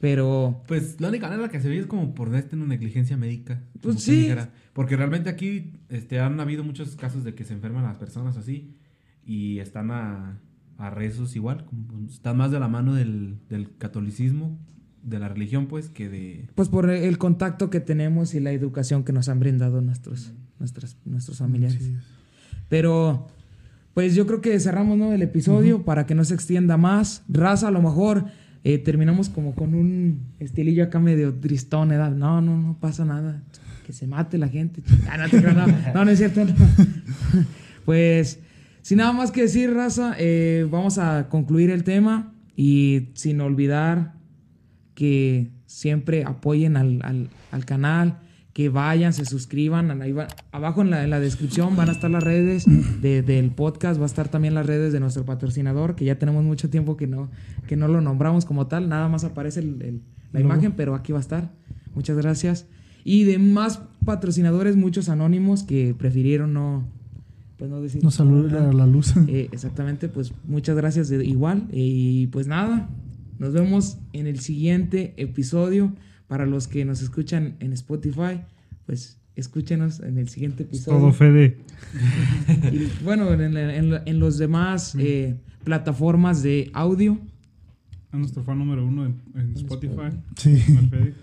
Pero 0.00 0.62
Pues 0.68 1.00
la 1.00 1.08
única 1.08 1.28
manera 1.28 1.48
que 1.48 1.60
se 1.60 1.68
ve 1.68 1.78
es 1.78 1.86
como 1.86 2.14
por 2.14 2.32
este 2.34 2.54
una 2.54 2.66
negligencia 2.66 3.16
médica. 3.16 3.60
Pues 3.80 4.02
sí. 4.02 4.30
Porque 4.72 4.96
realmente 4.96 5.28
aquí 5.28 5.72
este, 5.88 6.20
han 6.20 6.38
habido 6.38 6.62
muchos 6.62 6.94
casos 6.94 7.24
de 7.24 7.34
que 7.34 7.44
se 7.44 7.54
enferman 7.54 7.82
las 7.82 7.96
personas 7.96 8.36
así 8.36 8.76
y 9.24 9.58
están 9.58 9.90
a, 9.90 10.40
a 10.76 10.90
rezos 10.90 11.34
igual. 11.34 11.64
como, 11.64 12.06
están 12.08 12.36
más 12.36 12.50
de 12.52 12.60
la 12.60 12.68
mano 12.68 12.94
del, 12.94 13.38
del 13.48 13.76
catolicismo, 13.76 14.56
de 15.02 15.18
la 15.18 15.28
religión, 15.28 15.66
pues, 15.66 15.88
que 15.88 16.08
de. 16.08 16.48
pues 16.54 16.68
por 16.68 16.88
el 16.90 17.18
contacto 17.18 17.70
que 17.70 17.80
tenemos 17.80 18.34
y 18.34 18.40
la 18.40 18.52
educación 18.52 19.04
que 19.04 19.12
nos 19.12 19.28
han 19.28 19.40
brindado 19.40 19.80
nuestros, 19.80 20.32
nuestras, 20.58 20.96
nuestros 21.04 21.38
familiares. 21.38 21.78
Sí. 21.82 21.94
Pero, 22.68 23.26
pues 23.94 24.14
yo 24.14 24.26
creo 24.26 24.40
que 24.40 24.58
cerramos 24.60 24.96
¿no? 24.98 25.12
el 25.12 25.22
episodio 25.22 25.84
para 25.84 26.06
que 26.06 26.14
no 26.14 26.24
se 26.24 26.34
extienda 26.34 26.76
más. 26.76 27.22
Raza, 27.28 27.68
a 27.68 27.70
lo 27.70 27.80
mejor 27.82 28.26
eh, 28.64 28.78
terminamos 28.78 29.28
como 29.28 29.54
con 29.54 29.74
un 29.74 30.20
estilillo 30.38 30.84
acá 30.84 30.98
medio 31.00 31.34
tristón, 31.34 31.88
¿verdad? 31.88 32.10
No, 32.12 32.40
no, 32.40 32.56
no 32.60 32.78
pasa 32.78 33.04
nada. 33.04 33.42
Que 33.86 33.92
se 33.92 34.06
mate 34.06 34.36
la 34.38 34.48
gente. 34.48 34.82
Ah, 35.10 35.16
no, 35.16 35.28
te 35.28 35.40
creo, 35.40 35.54
no, 35.54 35.66
no, 35.94 36.04
no 36.04 36.10
es 36.10 36.18
cierto. 36.18 36.44
no. 36.44 36.54
Pues, 37.84 38.40
sin 38.82 38.98
nada 38.98 39.12
más 39.12 39.30
que 39.30 39.42
decir, 39.42 39.72
raza, 39.72 40.14
eh, 40.18 40.66
vamos 40.70 40.98
a 40.98 41.28
concluir 41.30 41.70
el 41.70 41.84
tema 41.84 42.34
y 42.54 43.08
sin 43.14 43.40
olvidar 43.40 44.14
que 44.94 45.50
siempre 45.66 46.24
apoyen 46.24 46.76
al, 46.76 47.00
al- 47.02 47.30
al 47.50 47.64
canal, 47.64 48.18
que 48.58 48.70
vayan, 48.70 49.12
se 49.12 49.24
suscriban. 49.24 50.02
ahí 50.02 50.10
va- 50.10 50.26
abajo 50.50 50.82
en 50.82 50.90
la, 50.90 51.04
en 51.04 51.10
la 51.10 51.20
descripción 51.20 51.76
van 51.76 51.90
a 51.90 51.92
estar 51.92 52.10
las 52.10 52.24
redes 52.24 52.64
de- 53.00 53.22
del 53.22 53.52
podcast, 53.52 54.00
va 54.00 54.02
a 54.02 54.06
estar 54.06 54.26
también 54.28 54.52
las 54.52 54.66
redes 54.66 54.92
de 54.92 54.98
nuestro 54.98 55.24
patrocinador, 55.24 55.94
que 55.94 56.04
ya 56.04 56.18
tenemos 56.18 56.42
mucho 56.42 56.68
tiempo 56.68 56.96
que 56.96 57.06
no, 57.06 57.30
que 57.68 57.76
no 57.76 57.86
lo 57.86 58.00
nombramos 58.00 58.44
como 58.46 58.66
tal, 58.66 58.88
nada 58.88 59.06
más 59.08 59.22
aparece 59.22 59.60
el- 59.60 59.80
el- 59.82 60.02
la 60.32 60.40
imagen, 60.40 60.72
pero 60.72 60.96
aquí 60.96 61.12
va 61.12 61.18
a 61.18 61.20
estar. 61.20 61.52
Muchas 61.94 62.16
gracias. 62.16 62.66
Y 63.04 63.22
de 63.22 63.38
más 63.38 63.80
patrocinadores, 64.04 64.74
muchos 64.74 65.08
anónimos 65.08 65.62
que 65.62 65.94
prefirieron 65.96 66.52
no, 66.52 66.84
pues 67.58 67.70
no 67.70 67.80
decir. 67.80 68.02
Nos 68.02 68.14
saluda 68.16 68.70
a 68.70 68.72
la 68.72 68.86
luz. 68.88 69.14
Eh, 69.28 69.48
exactamente, 69.52 70.08
pues 70.08 70.32
muchas 70.48 70.76
gracias 70.76 71.08
de 71.08 71.24
igual. 71.24 71.68
Y 71.70 72.26
pues 72.32 72.48
nada, 72.48 72.88
nos 73.38 73.52
vemos 73.52 73.98
en 74.12 74.26
el 74.26 74.40
siguiente 74.40 75.14
episodio. 75.16 75.92
Para 76.28 76.46
los 76.46 76.68
que 76.68 76.84
nos 76.84 77.02
escuchan 77.02 77.54
en 77.60 77.72
Spotify, 77.72 78.40
pues 78.86 79.18
escúchenos 79.34 80.00
en 80.00 80.18
el 80.18 80.28
siguiente 80.28 80.62
episodio. 80.64 80.98
Todo 80.98 81.12
Fede. 81.12 81.56
Y 82.72 82.88
bueno, 83.04 83.32
en, 83.32 83.56
en- 83.56 83.94
en 84.04 84.18
los 84.20 84.36
demás 84.38 84.94
eh, 84.98 85.36
plataformas 85.64 86.42
de 86.42 86.70
audio. 86.74 87.18
A 88.12 88.16
nuestro 88.16 88.42
fan 88.42 88.58
número 88.58 88.86
uno 88.86 89.04
en, 89.06 89.14
en 89.34 89.52
Spotify. 89.56 90.10
Sí. 90.36 90.56
Fede. 90.58 91.14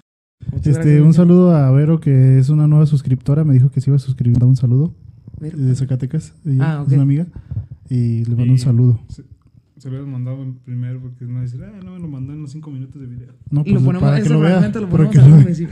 Este, 0.54 0.72
gracias, 0.72 1.02
un 1.02 1.14
saludo 1.14 1.56
a 1.56 1.72
Vero, 1.72 2.00
que 2.00 2.38
es 2.40 2.50
una 2.50 2.68
nueva 2.68 2.86
suscriptora. 2.86 3.44
Me 3.44 3.54
dijo 3.54 3.70
que 3.72 3.82
se 3.82 3.90
iba 3.90 3.96
a 3.98 4.00
suscribir. 4.00 4.38
Da 4.38 4.46
un 4.46 4.56
saludo. 4.56 4.94
Vero. 5.40 5.58
De 5.58 5.76
Zacatecas. 5.76 6.34
Ella 6.46 6.74
Ah, 6.78 6.82
ok. 6.82 6.88
es 6.88 6.94
una 6.94 7.04
amiga. 7.04 7.28
Y 7.90 8.24
le 8.26 8.30
mando 8.36 8.46
Y 8.46 8.50
un 8.52 8.60
saludo. 8.60 9.00
Se, 9.10 9.24
se 9.86 9.92
lo 9.92 9.98
hubieras 9.98 10.12
mandado 10.12 10.42
en 10.42 10.56
primero 10.56 11.00
porque 11.00 11.26
no 11.26 11.42
decir, 11.42 11.64
ah, 11.64 11.80
no 11.84 11.92
me 11.92 12.00
lo 12.00 12.08
mandó 12.08 12.34
en 12.34 12.42
los 12.42 12.52
5 12.54 12.72
minutos 12.72 13.00
de 13.00 13.06
video. 13.06 13.34
No, 13.52 13.62
pues, 13.62 13.68
y 13.68 13.74
lo 13.76 13.82
ponemos, 13.86 14.02
para 14.02 14.20
que 14.20 14.30
lo 14.30 14.40
vea. 14.40 14.56
Lo 14.56 14.90
para 14.90 15.10
que 15.12 15.18
lo, 15.20 15.26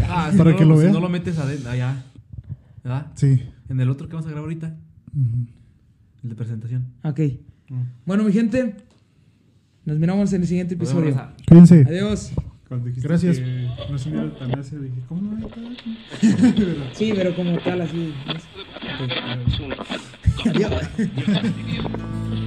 ah, 0.08 0.32
para 0.38 0.52
no, 0.52 0.56
que 0.56 0.66
lo, 0.66 0.70
lo 0.70 0.78
vea. 0.78 0.88
Si 0.90 0.94
no 0.94 1.00
lo 1.00 1.10
metes 1.10 1.40
allá. 1.40 2.04
¿Verdad? 2.84 3.08
Sí. 3.16 3.42
En 3.70 3.80
el 3.80 3.90
otro 3.90 4.08
que 4.08 4.14
vamos 4.14 4.28
a 4.28 4.30
grabar 4.30 4.44
ahorita. 4.44 4.78
Uh 5.16 5.20
-huh. 5.20 5.48
El 6.22 6.30
de 6.30 6.36
presentación. 6.36 6.86
Ok. 7.04 7.20
Uh 7.20 7.24
-huh. 7.24 7.86
Bueno, 8.06 8.24
mi 8.24 8.32
gente, 8.32 8.76
nos 9.84 9.98
miramos 9.98 10.32
en 10.32 10.42
el 10.42 10.48
siguiente 10.48 10.76
episodio. 10.76 11.20
Cuídense. 11.48 11.84
Adiós. 11.84 12.34
Gracias. 12.98 13.42
No 13.90 13.98
se 13.98 14.12
mira 14.12 14.32
tan 14.38 14.52
dije, 14.52 15.02
¿cómo 15.08 15.22
no 15.24 15.38
hay 15.38 15.44
sí, 16.94 17.14
pero 17.16 17.36
como 17.36 17.58
tal, 17.58 17.82
así. 17.82 18.14
Okay. 20.46 20.52
Adiós. 20.52 20.84